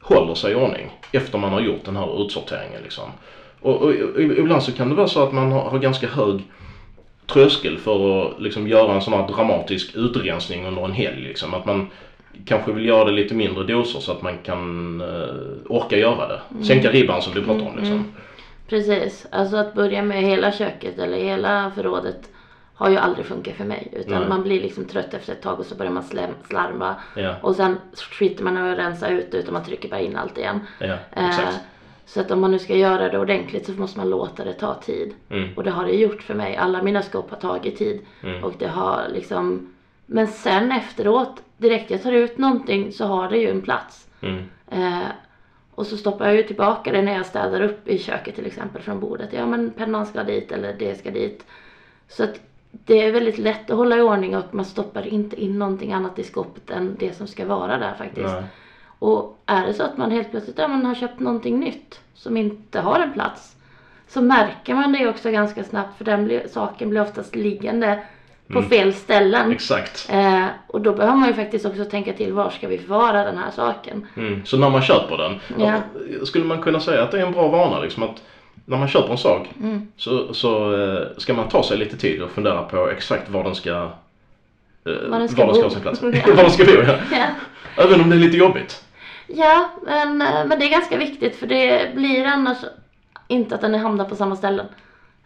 håller 0.00 0.34
sig 0.34 0.52
i 0.52 0.54
ordning 0.54 0.90
efter 1.12 1.38
man 1.38 1.52
har 1.52 1.60
gjort 1.60 1.84
den 1.84 1.96
här 1.96 2.24
utsorteringen 2.24 2.82
liksom? 2.82 3.04
Och, 3.60 3.82
och, 3.82 3.88
och 3.88 4.20
ibland 4.20 4.62
så 4.62 4.72
kan 4.72 4.88
det 4.88 4.94
vara 4.94 5.08
så 5.08 5.22
att 5.22 5.32
man 5.32 5.52
har, 5.52 5.60
har 5.60 5.78
ganska 5.78 6.06
hög 6.06 6.42
tröskel 7.26 7.78
för 7.78 8.26
att 8.26 8.42
liksom 8.42 8.68
göra 8.68 8.94
en 8.94 9.02
sån 9.02 9.12
här 9.12 9.28
dramatisk 9.28 9.94
utrensning 9.94 10.66
under 10.66 10.84
en 10.84 10.92
helg 10.92 11.20
liksom. 11.22 11.54
Att 11.54 11.66
man 11.66 11.86
kanske 12.46 12.72
vill 12.72 12.86
göra 12.86 13.04
det 13.04 13.10
lite 13.10 13.34
mindre 13.34 13.64
doser 13.64 14.00
så 14.00 14.12
att 14.12 14.22
man 14.22 14.38
kan 14.38 15.00
eh, 15.00 15.72
orka 15.72 15.98
göra 15.98 16.28
det. 16.28 16.64
Sänka 16.64 16.90
ribban 16.90 17.22
som 17.22 17.34
du 17.34 17.44
pratar 17.44 17.66
om 17.66 17.76
liksom. 17.76 17.94
Mm. 17.94 18.12
Precis, 18.68 19.26
alltså 19.30 19.56
att 19.56 19.74
börja 19.74 20.02
med 20.02 20.22
hela 20.22 20.52
köket 20.52 20.98
eller 20.98 21.16
hela 21.16 21.72
förrådet 21.74 22.30
har 22.74 22.90
ju 22.90 22.96
aldrig 22.96 23.26
funkat 23.26 23.54
för 23.54 23.64
mig. 23.64 23.88
Utan 23.92 24.20
Nej. 24.20 24.28
man 24.28 24.42
blir 24.42 24.60
liksom 24.62 24.84
trött 24.84 25.14
efter 25.14 25.32
ett 25.32 25.42
tag 25.42 25.60
och 25.60 25.66
så 25.66 25.74
börjar 25.74 25.92
man 25.92 26.02
slarva. 26.48 26.96
Ja, 27.16 27.34
Och 27.42 27.56
sen 27.56 27.76
skiter 28.10 28.44
man 28.44 28.58
i 28.58 28.72
att 28.72 28.78
rensa 28.78 29.08
ut 29.08 29.34
utan 29.34 29.52
man 29.54 29.64
trycker 29.64 29.88
bara 29.88 30.00
in 30.00 30.16
allt 30.16 30.38
igen. 30.38 30.60
ja, 30.78 30.96
Eh, 31.12 31.48
så 32.06 32.20
att 32.20 32.30
om 32.30 32.40
man 32.40 32.50
nu 32.50 32.58
ska 32.58 32.76
göra 32.76 33.08
det 33.08 33.18
ordentligt 33.18 33.66
så 33.66 33.72
måste 33.72 33.98
man 33.98 34.10
låta 34.10 34.44
det 34.44 34.52
ta 34.52 34.74
tid. 34.74 35.14
Mm, 35.30 35.48
Och 35.56 35.64
det 35.64 35.70
har 35.70 35.84
det 35.84 35.92
gjort 35.96 36.22
för 36.22 36.34
mig. 36.34 36.56
Alla 36.56 36.82
mina 36.82 37.02
skåp 37.02 37.30
har 37.30 37.36
tagit 37.38 37.78
tid. 37.78 38.00
mm, 38.22 38.44
Och 38.44 38.52
det 38.58 38.68
har 38.68 39.02
liksom 39.14 39.74
Men 40.06 40.26
sen 40.26 40.72
efteråt, 40.72 41.42
direkt 41.56 41.90
jag 41.90 42.02
tar 42.02 42.12
ut 42.12 42.38
någonting 42.38 42.92
så 42.92 43.04
har 43.06 43.28
det 43.30 43.38
ju 43.38 43.50
en 43.50 43.62
plats. 43.62 44.08
mm, 44.20 44.42
Eh, 44.70 44.98
och 45.74 45.86
så 45.86 45.96
stoppar 45.96 46.26
jag 46.26 46.36
ju 46.36 46.42
tillbaka 46.42 46.92
det 46.92 47.02
när 47.02 47.12
jag 47.16 47.26
städar 47.26 47.60
upp 47.60 47.88
i 47.88 47.98
köket 47.98 48.34
till 48.34 48.46
exempel 48.46 48.82
från 48.82 49.00
bordet. 49.00 49.28
Ja 49.32 49.46
men 49.46 49.70
pennan 49.70 50.06
ska 50.06 50.22
dit 50.22 50.52
eller 50.52 50.72
det 50.78 50.98
ska 50.98 51.10
dit. 51.10 51.46
Så 52.08 52.24
att 52.24 52.40
det 52.84 53.02
är 53.06 53.12
väldigt 53.12 53.38
lätt 53.38 53.70
att 53.70 53.76
hålla 53.76 53.96
i 53.96 54.00
ordning 54.00 54.36
och 54.36 54.44
man 54.54 54.64
stoppar 54.64 55.06
inte 55.06 55.42
in 55.42 55.58
någonting 55.58 55.92
annat 55.92 56.18
i 56.18 56.24
skåpet 56.24 56.70
än 56.70 56.96
det 56.98 57.12
som 57.16 57.26
ska 57.26 57.46
vara 57.46 57.78
där 57.78 57.94
faktiskt. 57.98 58.34
nej, 58.34 58.42
Och 58.98 59.38
är 59.46 59.66
det 59.66 59.74
så 59.74 59.82
att 59.82 59.98
man 59.98 60.10
helt 60.10 60.30
plötsligt 60.30 60.58
ja, 60.58 60.68
man 60.68 60.86
har 60.86 60.94
köpt 60.94 61.20
någonting 61.20 61.60
nytt 61.60 62.00
som 62.14 62.36
inte 62.36 62.80
har 62.80 63.00
en 63.00 63.12
plats 63.12 63.56
så 64.08 64.20
märker 64.22 64.74
man 64.74 64.92
det 64.92 65.08
också 65.08 65.30
ganska 65.30 65.64
snabbt 65.64 65.98
för 65.98 66.04
den 66.04 66.24
blir, 66.24 66.46
saken 66.48 66.90
blir 66.90 67.02
oftast 67.02 67.36
liggande 67.36 67.98
på 68.46 68.58
Mm. 68.58 68.70
fel 68.70 68.94
ställen. 68.94 69.52
exakt. 69.52 70.08
Eh, 70.12 70.44
och 70.66 70.80
då 70.80 70.92
behöver 70.92 71.16
man 71.16 71.28
ju 71.28 71.34
faktiskt 71.34 71.66
också 71.66 71.84
tänka 71.84 72.12
till 72.12 72.32
var 72.32 72.50
ska 72.50 72.68
vi 72.68 72.78
förvara 72.78 73.24
den 73.24 73.38
här 73.38 73.50
saken. 73.50 74.06
Mm. 74.16 74.44
Så 74.44 74.56
när 74.58 74.70
man 74.70 74.82
köper 74.82 75.16
den, 75.16 75.40
Ja. 75.58 75.74
skulle 76.24 76.44
man 76.44 76.62
kunna 76.62 76.80
säga 76.80 77.02
att 77.02 77.10
det 77.10 77.20
är 77.20 77.26
en 77.26 77.32
bra 77.32 77.48
vana 77.48 77.80
liksom 77.80 78.02
att 78.02 78.22
när 78.64 78.78
man 78.78 78.88
köper 78.88 79.10
en 79.10 79.18
sak 79.18 79.48
Mm. 79.60 79.88
så, 79.96 80.34
så 80.34 80.74
eh, 80.82 81.06
ska 81.18 81.34
man 81.34 81.48
ta 81.48 81.62
sig 81.62 81.78
lite 81.78 81.96
tid 81.96 82.22
och 82.22 82.30
fundera 82.30 82.62
på 82.62 82.88
exakt 82.90 83.30
var 83.30 83.44
den 83.44 83.54
ska 83.54 83.70
eh, 83.70 85.08
Var 85.08 85.18
den 85.18 85.28
ska 85.28 85.46
var 85.46 85.52
den 85.52 85.54
ska 85.54 85.62
ha 85.62 85.70
sin 85.70 85.82
plats. 85.82 86.02
Var 86.26 86.42
den 86.42 86.50
ska 86.50 86.64
bo 86.64 86.72
ja. 86.72 86.96
Ja. 87.12 87.26
Även 87.84 88.00
om 88.00 88.10
det 88.10 88.16
är 88.16 88.20
lite 88.20 88.36
jobbigt. 88.36 88.84
Ja, 89.26 89.70
men, 89.82 90.22
eh, 90.22 90.46
men 90.46 90.58
det 90.58 90.66
är 90.66 90.70
ganska 90.70 90.96
viktigt 90.96 91.36
för 91.36 91.46
det 91.46 91.94
blir 91.94 92.24
annars 92.24 92.58
inte 93.28 93.54
att 93.54 93.60
den 93.60 93.74
hamnar 93.74 94.04
på 94.04 94.16
samma 94.16 94.36
ställen. 94.36 94.66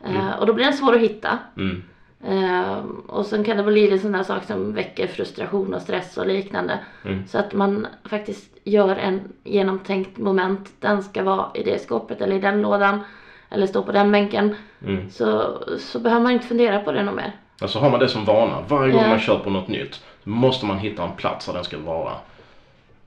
Eh, 0.04 0.38
och 0.38 0.46
då 0.46 0.52
blir 0.52 0.64
den 0.64 0.74
svår 0.74 0.94
att 0.94 1.00
hitta. 1.00 1.38
Mm. 1.56 1.82
Eh, 2.24 2.78
och 3.06 3.26
sen 3.26 3.44
kan 3.44 3.56
det 3.56 3.62
bli 3.62 3.92
en 3.92 4.00
sån 4.00 4.12
där 4.12 4.22
sak 4.22 4.44
som 4.44 4.74
väcker 4.74 5.06
frustration 5.06 5.74
och 5.74 5.82
stress 5.82 6.16
och 6.16 6.26
liknande. 6.26 6.78
Mm. 7.04 7.26
Så 7.28 7.38
att 7.38 7.52
man 7.52 7.86
faktiskt 8.04 8.50
gör 8.64 8.96
en 8.96 9.20
genomtänkt 9.44 10.18
moment. 10.18 10.72
Den 10.80 11.02
ska 11.02 11.22
vara 11.22 11.46
i 11.54 11.62
det 11.62 11.82
skåpet 11.82 12.20
eller 12.20 12.36
i 12.36 12.40
den 12.40 12.62
lådan. 12.62 13.00
Eller 13.50 13.66
stå 13.66 13.82
på 13.82 13.92
den 13.92 14.12
bänken. 14.12 14.56
Mm. 14.86 15.10
Så, 15.10 15.58
så 15.78 15.98
behöver 15.98 16.22
man 16.22 16.32
inte 16.32 16.46
fundera 16.46 16.78
på 16.80 16.92
det 16.92 17.02
något 17.02 17.14
mer. 17.14 17.32
Alltså 17.60 17.78
har 17.78 17.90
man 17.90 18.00
det 18.00 18.08
som 18.08 18.24
vana, 18.24 18.64
varje 18.68 18.92
gång 18.92 19.02
Ja. 19.02 19.08
man 19.08 19.20
köper 19.20 19.50
något 19.50 19.68
nytt 19.68 20.04
måste 20.24 20.66
man 20.66 20.78
hitta 20.78 21.02
en 21.04 21.12
plats 21.16 21.46
där 21.46 21.52
den 21.52 21.64
ska 21.64 21.78
vara. 21.78 22.12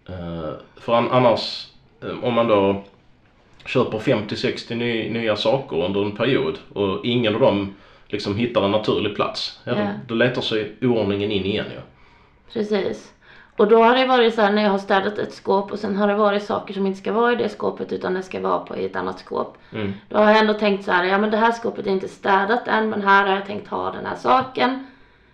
Eh, 0.10 0.52
för 0.78 0.94
an- 0.94 1.12
annars, 1.12 1.68
eh, 2.04 2.24
om 2.24 2.34
man 2.34 2.48
då 2.48 2.84
köper 3.66 4.00
50-60 4.00 4.76
ny, 4.76 5.10
nya 5.10 5.36
saker 5.36 5.84
under 5.86 6.02
en 6.06 6.12
period 6.16 6.58
och 6.74 7.06
ingen 7.06 7.36
av 7.36 7.42
dem 7.42 7.76
liksom 8.08 8.36
hittar 8.36 8.62
en 8.66 8.72
naturlig 8.72 9.16
plats. 9.16 9.60
Ja, 9.64 9.72
Ja. 9.72 9.84
Då, 9.86 9.90
då 10.08 10.16
letar 10.16 10.42
sig 10.42 10.72
oordningen 10.82 11.32
in 11.32 11.46
igen 11.46 11.66
ju. 11.72 11.80
Precis. 12.54 13.14
Och 13.60 13.68
då 13.68 13.84
har 13.84 13.96
det 13.96 14.06
varit 14.06 14.36
så 14.36 14.42
här 14.42 14.52
när 14.52 14.64
jag 14.64 14.70
har 14.70 14.78
städat 14.78 15.18
ett 15.18 15.34
skåp 15.34 15.72
och 15.72 15.80
sen 15.80 15.96
har 15.96 16.08
det 16.08 16.16
varit 16.16 16.44
saker 16.44 16.74
som 16.74 16.88
inte 16.88 17.00
ska 17.00 17.12
vara 17.12 17.34
i 17.34 17.36
det 17.36 17.50
skåpet 17.50 17.94
utan 17.94 18.14
det 18.14 18.24
ska 18.24 18.40
vara 18.40 18.60
på 18.60 18.78
i 18.78 18.86
ett 18.86 18.96
annat 18.96 19.20
skåp. 19.20 19.58
Mm. 19.74 19.94
Då 20.10 20.18
har 20.18 20.30
jag 20.30 20.38
ändå 20.38 20.54
tänkt 20.54 20.86
så 20.86 20.92
här, 20.92 21.04
ja 21.04 21.18
men 21.18 21.32
det 21.32 21.38
här 21.38 21.52
skåpet 21.52 21.88
är 21.88 21.92
inte 21.92 22.08
städat 22.08 22.68
än 22.68 22.90
men 22.90 23.02
här 23.02 23.28
har 23.28 23.36
jag 23.36 23.46
tänkt 23.46 23.68
ha 23.68 23.92
den 23.92 24.06
här 24.06 24.16
saken. 24.16 24.88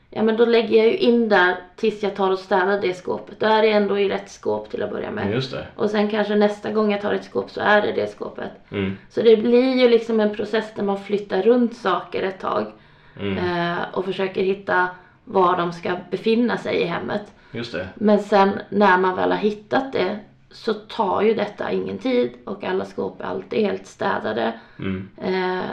Ja 0.10 0.24
men 0.24 0.38
då 0.38 0.46
lägger 0.46 0.78
jag 0.78 0.88
ju 0.88 0.98
in 0.98 1.30
där 1.30 1.56
tills 1.76 2.04
jag 2.04 2.16
tar 2.16 2.32
och 2.32 2.40
städar 2.40 2.82
det 2.82 2.94
skåpet. 2.94 3.40
Då 3.40 3.46
är 3.46 3.62
det 3.62 3.72
ändå 3.72 4.00
i 4.00 4.10
rätt 4.10 4.30
skåp 4.30 4.70
till 4.70 4.84
att 4.84 4.92
börja 4.92 5.12
med. 5.12 5.32
Just 5.32 5.52
det. 5.52 5.68
Och 5.76 5.90
sen 5.90 6.10
kanske 6.10 6.36
nästa 6.36 6.72
gång 6.72 6.92
jag 6.92 7.02
tar 7.02 7.14
ett 7.14 7.26
skåp 7.26 7.50
så 7.50 7.62
är 7.62 7.82
det 7.82 7.92
det 7.92 8.12
skåpet. 8.12 8.52
Mm. 8.72 8.98
Så 9.10 9.22
det 9.22 9.38
blir 9.38 9.76
ju 9.76 9.90
liksom 9.90 10.20
en 10.20 10.36
process 10.36 10.74
där 10.76 10.84
man 10.84 11.00
flyttar 11.00 11.42
runt 11.42 11.76
saker 11.76 12.24
ett 12.24 12.40
tag. 12.40 12.72
Mm. 13.20 13.38
Eh, 13.38 13.78
och 13.94 14.06
försöker 14.06 14.42
hitta 14.42 14.88
var 15.24 15.58
de 15.58 15.74
ska 15.74 15.92
befinna 16.12 16.58
sig 16.58 16.76
i 16.76 16.86
hemmet. 16.86 17.32
Just 17.56 17.72
det. 17.72 17.88
Men 17.96 18.20
sen 18.20 18.60
när 18.70 18.98
man 18.98 19.16
väl 19.16 19.32
har 19.32 19.38
hittat 19.38 19.94
det 19.94 20.20
så 20.52 20.74
tar 20.74 21.22
ju 21.22 21.34
detta 21.34 21.72
ingen 21.72 21.98
tid 21.98 22.32
och 22.46 22.64
alla 22.64 22.86
skåp 22.86 23.22
är 23.22 23.26
alltid 23.26 23.60
helt 23.60 23.88
städade. 23.88 24.54
Mm. 24.80 25.10
Eh, 25.18 25.66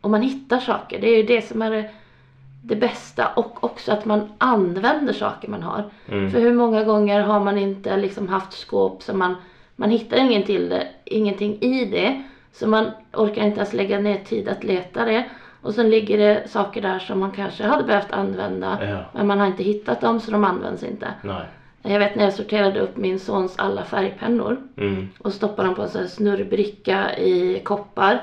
och 0.00 0.10
man 0.10 0.22
hittar 0.22 0.60
saker. 0.60 1.00
Det 1.00 1.08
är 1.08 1.16
ju 1.16 1.22
det 1.22 1.48
som 1.48 1.62
är 1.62 1.70
det, 1.70 1.90
det 2.62 2.76
bästa 2.76 3.26
och 3.26 3.64
också 3.64 3.92
att 3.92 4.04
man 4.04 4.32
använder 4.38 5.12
saker 5.12 5.48
man 5.48 5.62
har. 5.62 5.90
Mm. 6.08 6.30
För 6.30 6.40
hur 6.40 6.54
många 6.54 6.84
gånger 6.84 7.20
har 7.20 7.40
man 7.40 7.58
inte 7.58 7.96
liksom 7.96 8.28
haft 8.28 8.52
skåp 8.52 9.02
som 9.02 9.18
man, 9.18 9.34
man 9.76 9.90
hittar 9.90 10.16
ingen 10.16 10.42
till 10.42 10.68
det, 10.68 10.88
ingenting 11.04 11.58
i 11.60 11.84
det. 11.84 12.22
Så 12.52 12.68
man 12.68 12.90
orkar 13.12 13.44
inte 13.44 13.56
ens 13.56 13.72
lägga 13.72 13.98
ner 13.98 14.18
tid 14.18 14.48
att 14.48 14.64
leta 14.64 15.04
det. 15.04 15.24
Och 15.68 15.74
sen 15.74 15.90
ligger 15.90 16.18
det 16.18 16.48
saker 16.50 16.82
där 16.82 16.98
som 16.98 17.18
man 17.20 17.30
kanske 17.30 17.64
hade 17.64 17.82
behövt 17.84 18.12
använda. 18.12 18.78
Ja. 18.90 18.98
Men 19.12 19.26
man 19.26 19.40
har 19.40 19.46
inte 19.46 19.62
hittat 19.62 20.00
dem 20.00 20.20
så 20.20 20.30
de 20.30 20.44
används 20.44 20.82
inte. 20.82 21.08
Nej. 21.22 21.42
Jag 21.82 21.98
vet 21.98 22.14
när 22.16 22.24
jag 22.24 22.32
sorterade 22.34 22.80
upp 22.80 22.96
min 22.96 23.18
sons 23.20 23.54
alla 23.58 23.84
färgpennor 23.84 24.56
Mm. 24.76 25.08
och 25.18 25.32
stoppade 25.32 25.68
dem 25.68 25.74
på 25.74 25.82
en 25.82 25.88
sån 25.88 26.00
här 26.00 26.08
snurrbricka 26.08 27.16
i 27.18 27.60
koppar. 27.64 28.22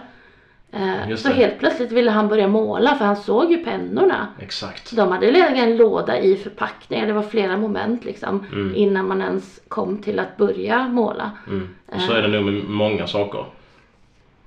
Eh, 0.71 1.15
så 1.15 1.29
helt 1.29 1.59
plötsligt 1.59 1.91
ville 1.91 2.11
han 2.11 2.27
börja 2.27 2.47
måla 2.47 2.95
för 2.95 3.05
han 3.05 3.15
såg 3.15 3.51
ju 3.51 3.57
pennorna. 3.65 4.27
Exakt. 4.39 4.95
De 4.95 5.11
hade 5.11 5.31
legat 5.31 5.51
en 5.57 5.77
låda 5.77 6.19
i 6.19 6.35
förpackningar, 6.35 7.07
det 7.07 7.13
var 7.13 7.21
flera 7.23 7.57
moment 7.57 8.05
liksom 8.05 8.45
Mm. 8.53 8.75
innan 8.75 9.07
man 9.07 9.21
ens 9.21 9.61
kom 9.67 9.97
till 9.97 10.19
att 10.19 10.37
börja 10.37 10.87
måla. 10.87 11.31
Mm. 11.47 11.69
Och 11.85 12.01
så 12.01 12.13
är 12.13 12.21
det 12.21 12.27
nog 12.27 12.43
med 12.45 12.63
många 12.69 13.07
saker. 13.07 13.45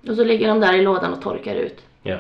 Och 0.09 0.15
så 0.17 0.25
ligger 0.25 0.49
de 0.49 0.61
där 0.61 0.75
i 0.75 0.83
lådan 0.83 1.13
och 1.13 1.23
torkar 1.23 1.55
ut. 1.55 1.81
Ja. 2.03 2.17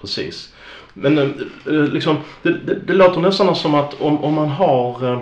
Precis. 0.00 0.54
Men 0.92 1.18
eh, 1.18 1.72
liksom, 1.72 2.16
det, 2.42 2.52
det, 2.52 2.74
det 2.74 2.92
låter 2.92 3.20
nästan 3.20 3.56
som 3.56 3.74
att 3.74 4.00
om, 4.00 4.24
om 4.24 4.34
man 4.34 4.48
har 4.48 5.12
eh, 5.12 5.20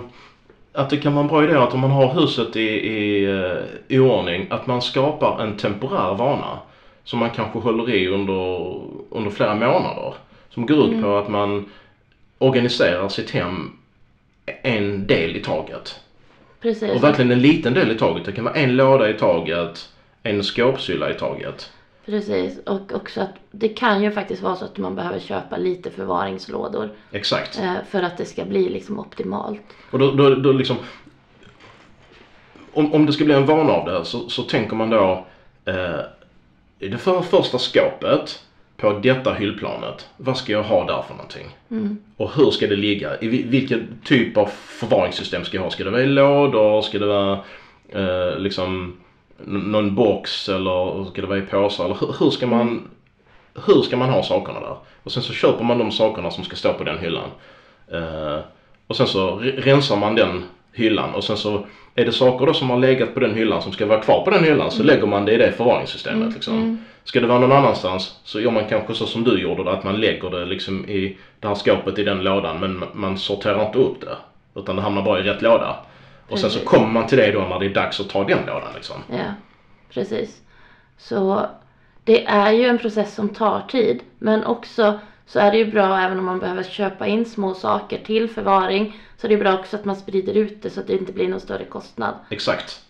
att 0.73 0.91
det 0.91 0.97
kan 0.97 1.15
vara 1.15 1.23
en 1.23 1.29
bra 1.29 1.45
idé 1.45 1.55
att 1.55 1.75
om 1.75 1.81
man 1.81 1.91
har 1.91 2.15
huset 2.21 2.57
i, 2.57 2.69
i, 2.89 3.25
eh, 3.25 3.59
i 3.89 3.99
ordning 3.99 4.47
att 4.51 4.67
man 4.67 4.83
skapar 4.83 5.43
en 5.43 5.57
temporär 5.57 6.15
vana 6.15 6.59
som 7.05 7.19
man 7.19 7.31
kanske 7.31 7.59
håller 7.59 7.91
i 7.91 8.09
under, 8.09 8.81
under 9.11 9.31
flera 9.31 9.55
månader. 9.55 10.15
Som 10.51 10.67
går 10.67 10.87
ut 10.87 11.03
på 11.03 11.17
att 11.17 11.29
man 11.29 11.71
organiserar 12.39 13.09
sitt 13.09 13.31
hem 13.31 13.71
en 14.63 15.07
del 15.07 15.37
i 15.37 15.41
taget. 15.41 16.01
Precis. 16.61 16.91
Och 16.91 17.05
verkligen 17.05 17.31
en 17.31 17.43
liten 17.43 17.75
del 17.75 17.91
i 17.91 17.99
taget. 17.99 18.25
Det 18.25 18.33
kan 18.33 18.45
vara 18.45 18.55
en 18.55 18.77
låda 18.77 19.11
i 19.11 19.15
taget, 19.15 19.89
en 20.23 20.45
skåpsylla 20.45 21.11
i 21.11 21.15
taget. 21.15 21.71
Precis. 22.07 22.59
Och 22.67 22.93
också 22.93 23.21
att 23.21 23.31
det 23.51 23.69
kan 23.69 24.03
ju 24.03 24.11
faktiskt 24.11 24.43
vara 24.43 24.57
så 24.57 24.65
att 24.65 24.79
man 24.79 24.95
behöver 24.95 25.19
köpa 25.21 25.57
lite 25.57 25.91
förvaringslådor. 25.91 26.91
Exakt. 27.13 27.59
Eh, 27.59 27.75
för 27.91 28.03
att 28.03 28.17
det 28.19 28.25
ska 28.25 28.45
bli 28.45 28.69
liksom 28.69 28.99
optimalt. 28.99 29.61
Och 29.91 29.99
då, 29.99 30.13
då, 30.13 30.35
då 30.35 30.53
liksom 30.53 30.77
om, 32.73 32.93
om 32.95 33.07
det 33.07 33.13
ska 33.13 33.25
bli 33.25 33.35
en 33.35 33.47
vana 33.47 33.73
av 33.73 33.87
det 33.87 34.05
så, 34.05 34.29
så 34.29 34.43
tänker 34.43 34.77
man 34.77 34.91
då 34.91 35.27
eh, 35.65 36.01
i 36.79 36.89
det 36.89 36.99
för, 36.99 37.21
första 37.21 37.59
skåpet 37.59 38.45
på 38.77 38.93
detta 38.93 39.35
hyllplanet, 39.35 40.09
vad 40.17 40.37
ska 40.37 40.53
jag 40.53 40.63
ha 40.63 40.87
där 40.87 41.03
för 41.09 41.15
någonting? 41.15 41.57
Och 42.17 42.31
hur 42.37 42.51
ska 42.51 42.67
det 42.67 42.77
ligga? 42.77 43.21
I 43.21 43.29
vi- 43.29 43.43
vilken 43.43 43.89
typ 44.05 44.37
av 44.37 44.47
förvaringssystem 44.53 45.45
ska 45.45 45.57
jag 45.57 45.63
ha? 45.63 45.71
Ska 45.71 45.85
det 45.85 45.91
vara 45.91 46.03
i 46.03 46.07
lådor? 46.07 46.83
Ska 46.83 46.99
det 46.99 47.07
vara 47.07 47.39
eh, 47.89 48.39
liksom 48.39 48.97
någon 49.47 49.95
box 49.95 50.49
eller 50.49 51.05
ska 51.11 51.21
det 51.21 51.27
vara 51.29 51.39
i 51.39 51.43
påsar? 51.43 51.85
Eller 51.85 51.97
hur, 52.01 52.15
hur 52.21 52.31
ska 52.31 52.47
man 52.47 52.89
hur 53.67 53.83
ska 53.83 53.97
man 53.97 54.11
ha 54.11 54.23
sakerna 54.23 54.61
där? 54.61 54.77
Och 55.03 55.13
sen 55.13 55.23
så 55.23 55.33
köper 55.33 55.65
man 55.65 55.79
de 55.79 55.93
sakerna 55.93 56.31
som 56.31 56.45
ska 56.45 56.57
stå 56.57 56.73
på 56.73 56.85
den 56.85 56.99
hyllan. 56.99 57.29
Eh, 57.93 58.39
och 58.87 58.97
sen 58.97 59.07
så 59.07 59.31
re- 59.31 59.61
rensar 59.61 59.97
man 59.97 60.15
den 60.15 60.45
hyllan 60.73 61.15
och 61.15 61.25
sen 61.25 61.37
så 61.37 61.67
är 61.95 62.05
det 62.05 62.13
saker 62.13 62.47
då 62.47 62.55
som 62.55 62.71
har 62.71 62.79
legat 62.79 63.15
på 63.15 63.21
den 63.21 63.35
hyllan 63.35 63.63
som 63.63 63.73
ska 63.73 63.87
vara 63.87 64.01
kvar 64.01 64.25
på 64.25 64.31
den 64.31 64.45
hyllan 64.45 64.71
så 64.71 64.83
lägger 64.83 65.07
man 65.07 65.25
det 65.25 65.33
i 65.33 65.37
det 65.37 65.53
förvaringssystemet 65.53 66.35
liksom. 66.35 66.79
Ska 67.05 67.21
det 67.21 67.27
vara 67.27 67.39
någon 67.39 67.53
annanstans 67.53 68.21
så 68.25 68.41
gör 68.41 68.51
man 68.51 68.69
kanske 68.69 68.95
så 68.95 69.07
som 69.07 69.25
du 69.25 69.41
gjorde 69.41 69.71
att 69.71 69.85
man 69.85 70.01
lägger 70.01 70.31
det 70.31 70.45
liksom 70.45 70.89
i 70.89 71.17
det 71.41 71.49
här 71.49 71.55
skåpet 71.55 71.99
i 71.99 72.05
den 72.05 72.23
lådan 72.25 72.61
men 72.61 72.85
man 72.93 73.19
sorterar 73.19 73.67
inte 73.67 73.79
upp 73.79 74.01
det. 74.01 74.17
Utan 74.61 74.77
det 74.77 74.83
hamnar 74.83 75.03
bara 75.03 75.21
i 75.21 75.23
rätt 75.23 75.43
låda. 75.43 75.77
Och 76.33 76.39
sen 76.39 76.51
så 76.51 76.61
kommer 76.61 76.87
man 76.87 77.07
till 77.07 77.19
det 77.19 77.33
då 77.33 77.41
när 77.41 77.59
det 77.59 77.67
är 77.67 77.75
dags 77.75 78.01
att 78.01 78.09
ta 78.09 78.25
den 78.25 78.47
lådan 78.47 78.73
liksom. 78.75 78.97
Ja, 79.11 79.35
precis. 79.91 80.41
Så 80.99 81.47
det 82.05 82.25
är 82.27 82.53
ju 82.53 82.65
en 82.65 82.79
process 82.79 83.15
som 83.15 83.29
tar 83.29 83.61
tid. 83.61 84.01
Men 84.19 84.45
också 84.45 84.99
så 85.27 85.39
är 85.39 85.51
det 85.51 85.59
ju 85.59 85.71
bra 85.71 85.99
även 86.01 86.19
om 86.19 86.25
man 86.25 86.39
behöver 86.39 86.63
köpa 86.63 87.07
in 87.07 87.25
små 87.25 87.55
saker 87.55 87.99
till 87.99 88.31
förvaring. 88.31 89.01
Så 89.17 89.29
det 89.29 89.35
är 89.35 89.39
bra 89.39 89.59
också 89.59 89.77
att 89.77 89.85
man 89.85 89.97
sprider 89.97 90.35
ut 90.35 90.63
det 90.63 90.71
så 90.71 90.81
att 90.81 90.87
det 90.87 90.93
inte 90.93 91.13
blir 91.13 91.29
någon 91.29 91.41
större 91.41 91.65
kostnad. 91.65 92.15
Exakt. 92.31 92.81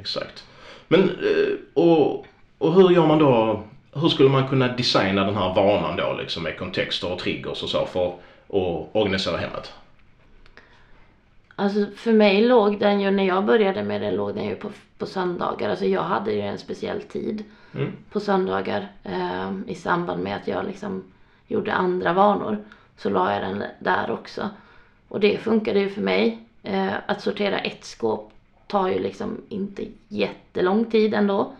Exakt. 0.00 0.44
Men 0.88 1.00
eh, 1.02 1.54
och, 1.74 2.26
och 2.58 2.74
hur 2.74 2.90
gör 2.90 3.06
man 3.06 3.18
då, 3.18 3.62
hur 3.92 4.08
skulle 4.08 4.28
man 4.28 4.48
kunna 4.48 4.68
designa 4.68 5.24
den 5.24 5.34
här 5.34 5.54
vanan 5.54 5.96
då 5.96 6.16
liksom 6.18 6.42
med 6.42 6.58
kontexter 6.58 7.12
och 7.12 7.18
triggers 7.18 7.62
och 7.62 7.68
så 7.68 7.86
för 7.86 8.06
att 8.08 8.14
organisera 8.92 9.36
hemmet? 9.36 9.72
Alltså 11.60 11.86
för 11.96 12.12
mig 12.12 12.42
låg 12.42 12.78
den 12.80 13.00
ju, 13.00 13.10
när 13.10 13.24
jag 13.24 13.44
började 13.44 13.82
med 13.82 14.00
det, 14.00 14.10
låg 14.10 14.34
den 14.34 14.44
ju 14.44 14.54
på, 14.54 14.68
på 14.98 15.06
söndagar. 15.06 15.70
Alltså 15.70 15.84
jag 15.84 16.02
hade 16.02 16.32
ju 16.32 16.40
en 16.40 16.58
speciell 16.58 17.02
tid 17.02 17.44
Mm. 17.74 17.92
på 18.12 18.20
söndagar 18.20 18.88
eh, 19.04 19.50
i 19.66 19.74
samband 19.74 20.22
med 20.22 20.36
att 20.36 20.48
jag 20.48 20.66
liksom 20.66 21.02
gjorde 21.46 21.72
andra 21.72 22.12
vanor. 22.12 22.58
Så 22.96 23.10
la 23.10 23.32
jag 23.32 23.42
den 23.42 23.64
där 23.78 24.10
också. 24.10 24.50
Och 25.08 25.20
det 25.20 25.38
funkade 25.38 25.80
ju 25.80 25.88
för 25.88 26.00
mig. 26.00 26.38
Eh, 26.62 26.92
att 27.06 27.20
sortera 27.20 27.58
ett 27.58 27.84
skåp 27.84 28.32
tar 28.66 28.88
ju 28.88 28.98
liksom 28.98 29.40
inte 29.48 29.84
jättelång 30.08 30.84
tid 30.84 31.14
ändå. 31.14 31.52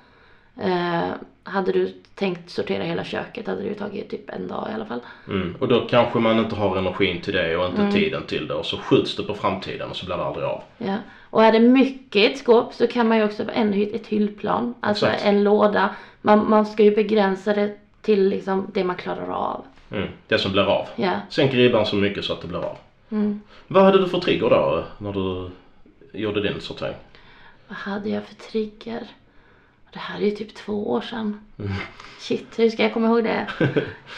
Eh, 0.57 1.09
hade 1.49 1.73
du 1.73 1.95
tänkt 2.15 2.51
sortera 2.51 2.83
hela 2.83 3.05
köket 3.05 3.47
hade 3.47 3.63
det 3.63 3.69
ju 3.69 3.75
tagit 3.75 4.11
typ 4.11 4.31
en 4.31 4.49
dag 4.49 4.69
i 4.71 4.75
alla 4.75 4.87
fall. 4.87 5.01
Mm. 5.29 5.57
Och 5.59 5.69
då 5.69 5.81
kanske 5.81 6.19
man 6.19 6.39
inte 6.39 6.57
har 6.57 6.77
energin 6.77 7.21
till 7.21 7.35
det 7.35 7.57
och 7.57 7.69
inte 7.69 7.93
tiden 7.93 8.23
till 8.27 8.49
det 8.49 8.55
och 8.55 8.67
så 8.67 8.79
skjuts 8.79 9.17
det 9.17 9.23
på 9.23 9.35
framtiden 9.35 9.91
och 9.91 9.97
så 9.97 10.07
blir 10.07 10.17
det 10.17 10.25
aldrig 10.25 10.47
av. 10.47 10.63
Ja. 10.79 10.97
Och 11.31 11.45
är 11.45 11.53
det 11.53 11.61
mycket 11.61 12.17
i 12.17 12.27
ett 12.27 12.39
skåp 12.39 12.75
så 12.75 12.87
kan 12.87 13.09
man 13.09 13.19
ju 13.19 13.25
också 13.25 13.45
ha 13.45 13.51
en, 13.51 13.83
ett 13.95 14.07
hyllplan. 14.07 14.75
Alltså 14.81 15.07
Exakt. 15.07 15.25
en 15.25 15.45
låda. 15.45 15.95
Man, 16.21 16.51
man 16.51 16.67
ska 16.67 16.83
ju 16.83 16.95
begränsa 16.95 17.55
det 17.55 17.77
till 18.03 18.29
liksom 18.29 18.71
det 18.75 18.85
man 18.85 18.97
klarar 18.97 19.31
av. 19.31 19.65
Mm. 19.91 20.09
Det 20.27 20.39
som 20.39 20.53
blir 20.53 20.63
av. 20.63 20.89
Ja. 20.97 21.13
Sänk 21.29 21.55
ribban 21.55 21.87
så 21.87 21.97
mycket 21.97 22.25
så 22.25 22.33
att 22.33 22.41
det 22.41 22.49
blir 22.49 22.65
av. 22.65 22.77
Mm. 23.11 23.41
Vad 23.67 23.85
hade 23.85 23.99
du 23.99 24.09
för 24.09 24.21
trigger 24.21 24.51
då 24.51 24.85
när 24.99 25.13
du 25.13 25.51
gjorde 26.13 26.43
din 26.43 26.61
sortering? 26.61 26.95
Vad 27.69 27.79
hade 27.79 28.09
jag 28.09 28.25
för 28.25 28.35
trigger? 28.35 29.07
Det 29.93 29.99
här 29.99 30.21
är 30.21 30.25
ju 30.25 30.31
typ 30.31 30.55
två 30.55 30.91
år 30.91 31.01
sedan. 31.01 31.41
Shit, 32.19 32.59
hur 32.59 32.71
ska 32.71 32.83
jag 32.83 32.95
komma 32.95 33.07
ihåg 33.07 33.25
det? 33.25 33.47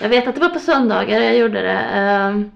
Jag 0.00 0.08
vet 0.08 0.28
att 0.28 0.34
det 0.34 0.40
var 0.40 0.48
på 0.48 0.58
söndagar 0.58 1.20
jag 1.20 1.36
gjorde 1.38 1.62
det. 1.62 1.78
ehm. 1.78 2.50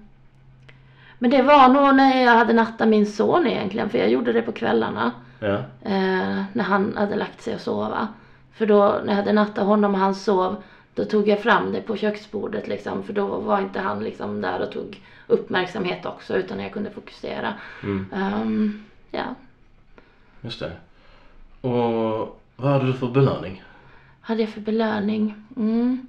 Men 1.19 1.31
det 1.31 1.41
var 1.41 1.67
nog 1.69 1.95
när 1.95 2.23
jag 2.23 2.31
hade 2.31 2.53
nattat 2.53 2.87
min 2.87 3.05
son 3.05 3.47
egentligen. 3.47 3.89
För 3.89 3.97
jag 3.97 4.09
gjorde 4.09 4.33
det 4.33 4.41
på 4.41 4.51
kvällarna. 4.51 5.11
Ja. 5.39 5.53
eh, 5.81 6.43
när 6.53 6.63
han 6.63 6.97
hade 6.97 7.15
lagt 7.15 7.41
sig 7.41 7.55
och 7.55 7.61
sova. 7.61 8.07
För 8.53 8.65
då 8.65 8.99
när 9.03 9.09
jag 9.09 9.15
hade 9.15 9.33
nattat 9.33 9.65
honom 9.65 9.93
och 9.93 9.99
han 9.99 10.15
sov. 10.15 10.55
Då 10.93 11.05
tog 11.05 11.27
jag 11.27 11.39
fram 11.39 11.71
det 11.71 11.81
på 11.81 11.97
köksbordet 11.97 12.67
liksom. 12.67 13.03
För 13.03 13.13
då 13.13 13.27
var 13.27 13.59
inte 13.59 13.79
han 13.79 14.03
liksom 14.03 14.41
där 14.41 14.61
och 14.61 14.71
tog 14.71 15.01
uppmärksamhet 15.27 16.05
också. 16.05 16.37
Utan 16.37 16.59
jag 16.59 16.73
kunde 16.73 16.89
fokusera. 16.91 17.53
Mm. 17.83 18.05
Ehm, 18.15 18.83
ja. 19.11 19.35
Just 20.41 20.59
det. 20.59 20.71
Och 21.67 22.41
vad 22.55 22.71
hade 22.71 22.85
du 22.85 22.93
för 22.93 23.07
belöning? 23.07 23.63
Hade 24.21 24.41
jag 24.41 24.49
för 24.49 24.61
belöning? 24.61 25.35
Mm. 25.57 26.07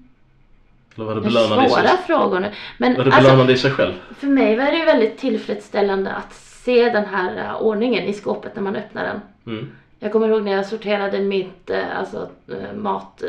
Eller 0.95 1.07
var 1.07 1.15
det 1.15 1.21
belönande 1.21 1.67
i 1.67 1.69
sig, 1.69 1.83
svåra 1.83 1.97
frågor 1.97 2.41
nu. 2.41 2.51
Men 2.79 2.97
var 2.97 3.05
det 3.05 3.11
alltså, 3.13 3.23
belönande 3.23 3.53
i 3.53 3.57
sig 3.57 3.71
själv? 3.71 3.93
för 4.19 4.27
mig 4.27 4.57
var 4.57 4.65
det 4.65 4.79
ju 4.79 4.85
väldigt 4.85 5.19
tillfredsställande 5.19 6.13
att 6.13 6.33
se 6.35 6.91
den 6.91 7.05
här 7.05 7.39
eh, 7.45 7.63
ordningen 7.63 8.05
i 8.05 8.13
skåpet 8.13 8.55
när 8.55 8.63
man 8.63 8.77
öppnar 8.77 9.05
den. 9.05 9.21
Mm. 9.55 9.71
Jag 9.99 10.13
kommer 10.13 10.29
ihåg 10.29 10.43
när 10.43 10.53
jag 10.53 10.67
sorterade 10.67 11.21
mitt, 11.21 11.71
eh, 11.71 11.99
alltså, 11.99 12.29
eh, 12.49 12.77
mat, 12.77 13.23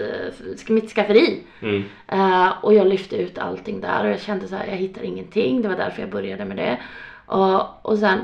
mitt 0.67 0.89
skafferi. 0.89 1.43
Mm. 1.61 1.83
Och 2.61 2.73
jag 2.73 2.87
lyfte 2.87 3.15
ut 3.15 3.37
allting 3.37 3.81
där 3.81 4.05
och 4.05 4.11
jag 4.11 4.21
kände 4.21 4.47
så 4.47 4.55
här, 4.55 4.67
jag 4.67 4.75
hittar 4.75 5.01
ingenting. 5.03 5.61
Det 5.61 5.67
var 5.67 5.75
därför 5.75 6.01
jag 6.01 6.09
började 6.09 6.45
med 6.45 6.57
det. 6.57 6.79
Och, 7.25 7.85
och 7.85 7.97
sen 7.97 8.19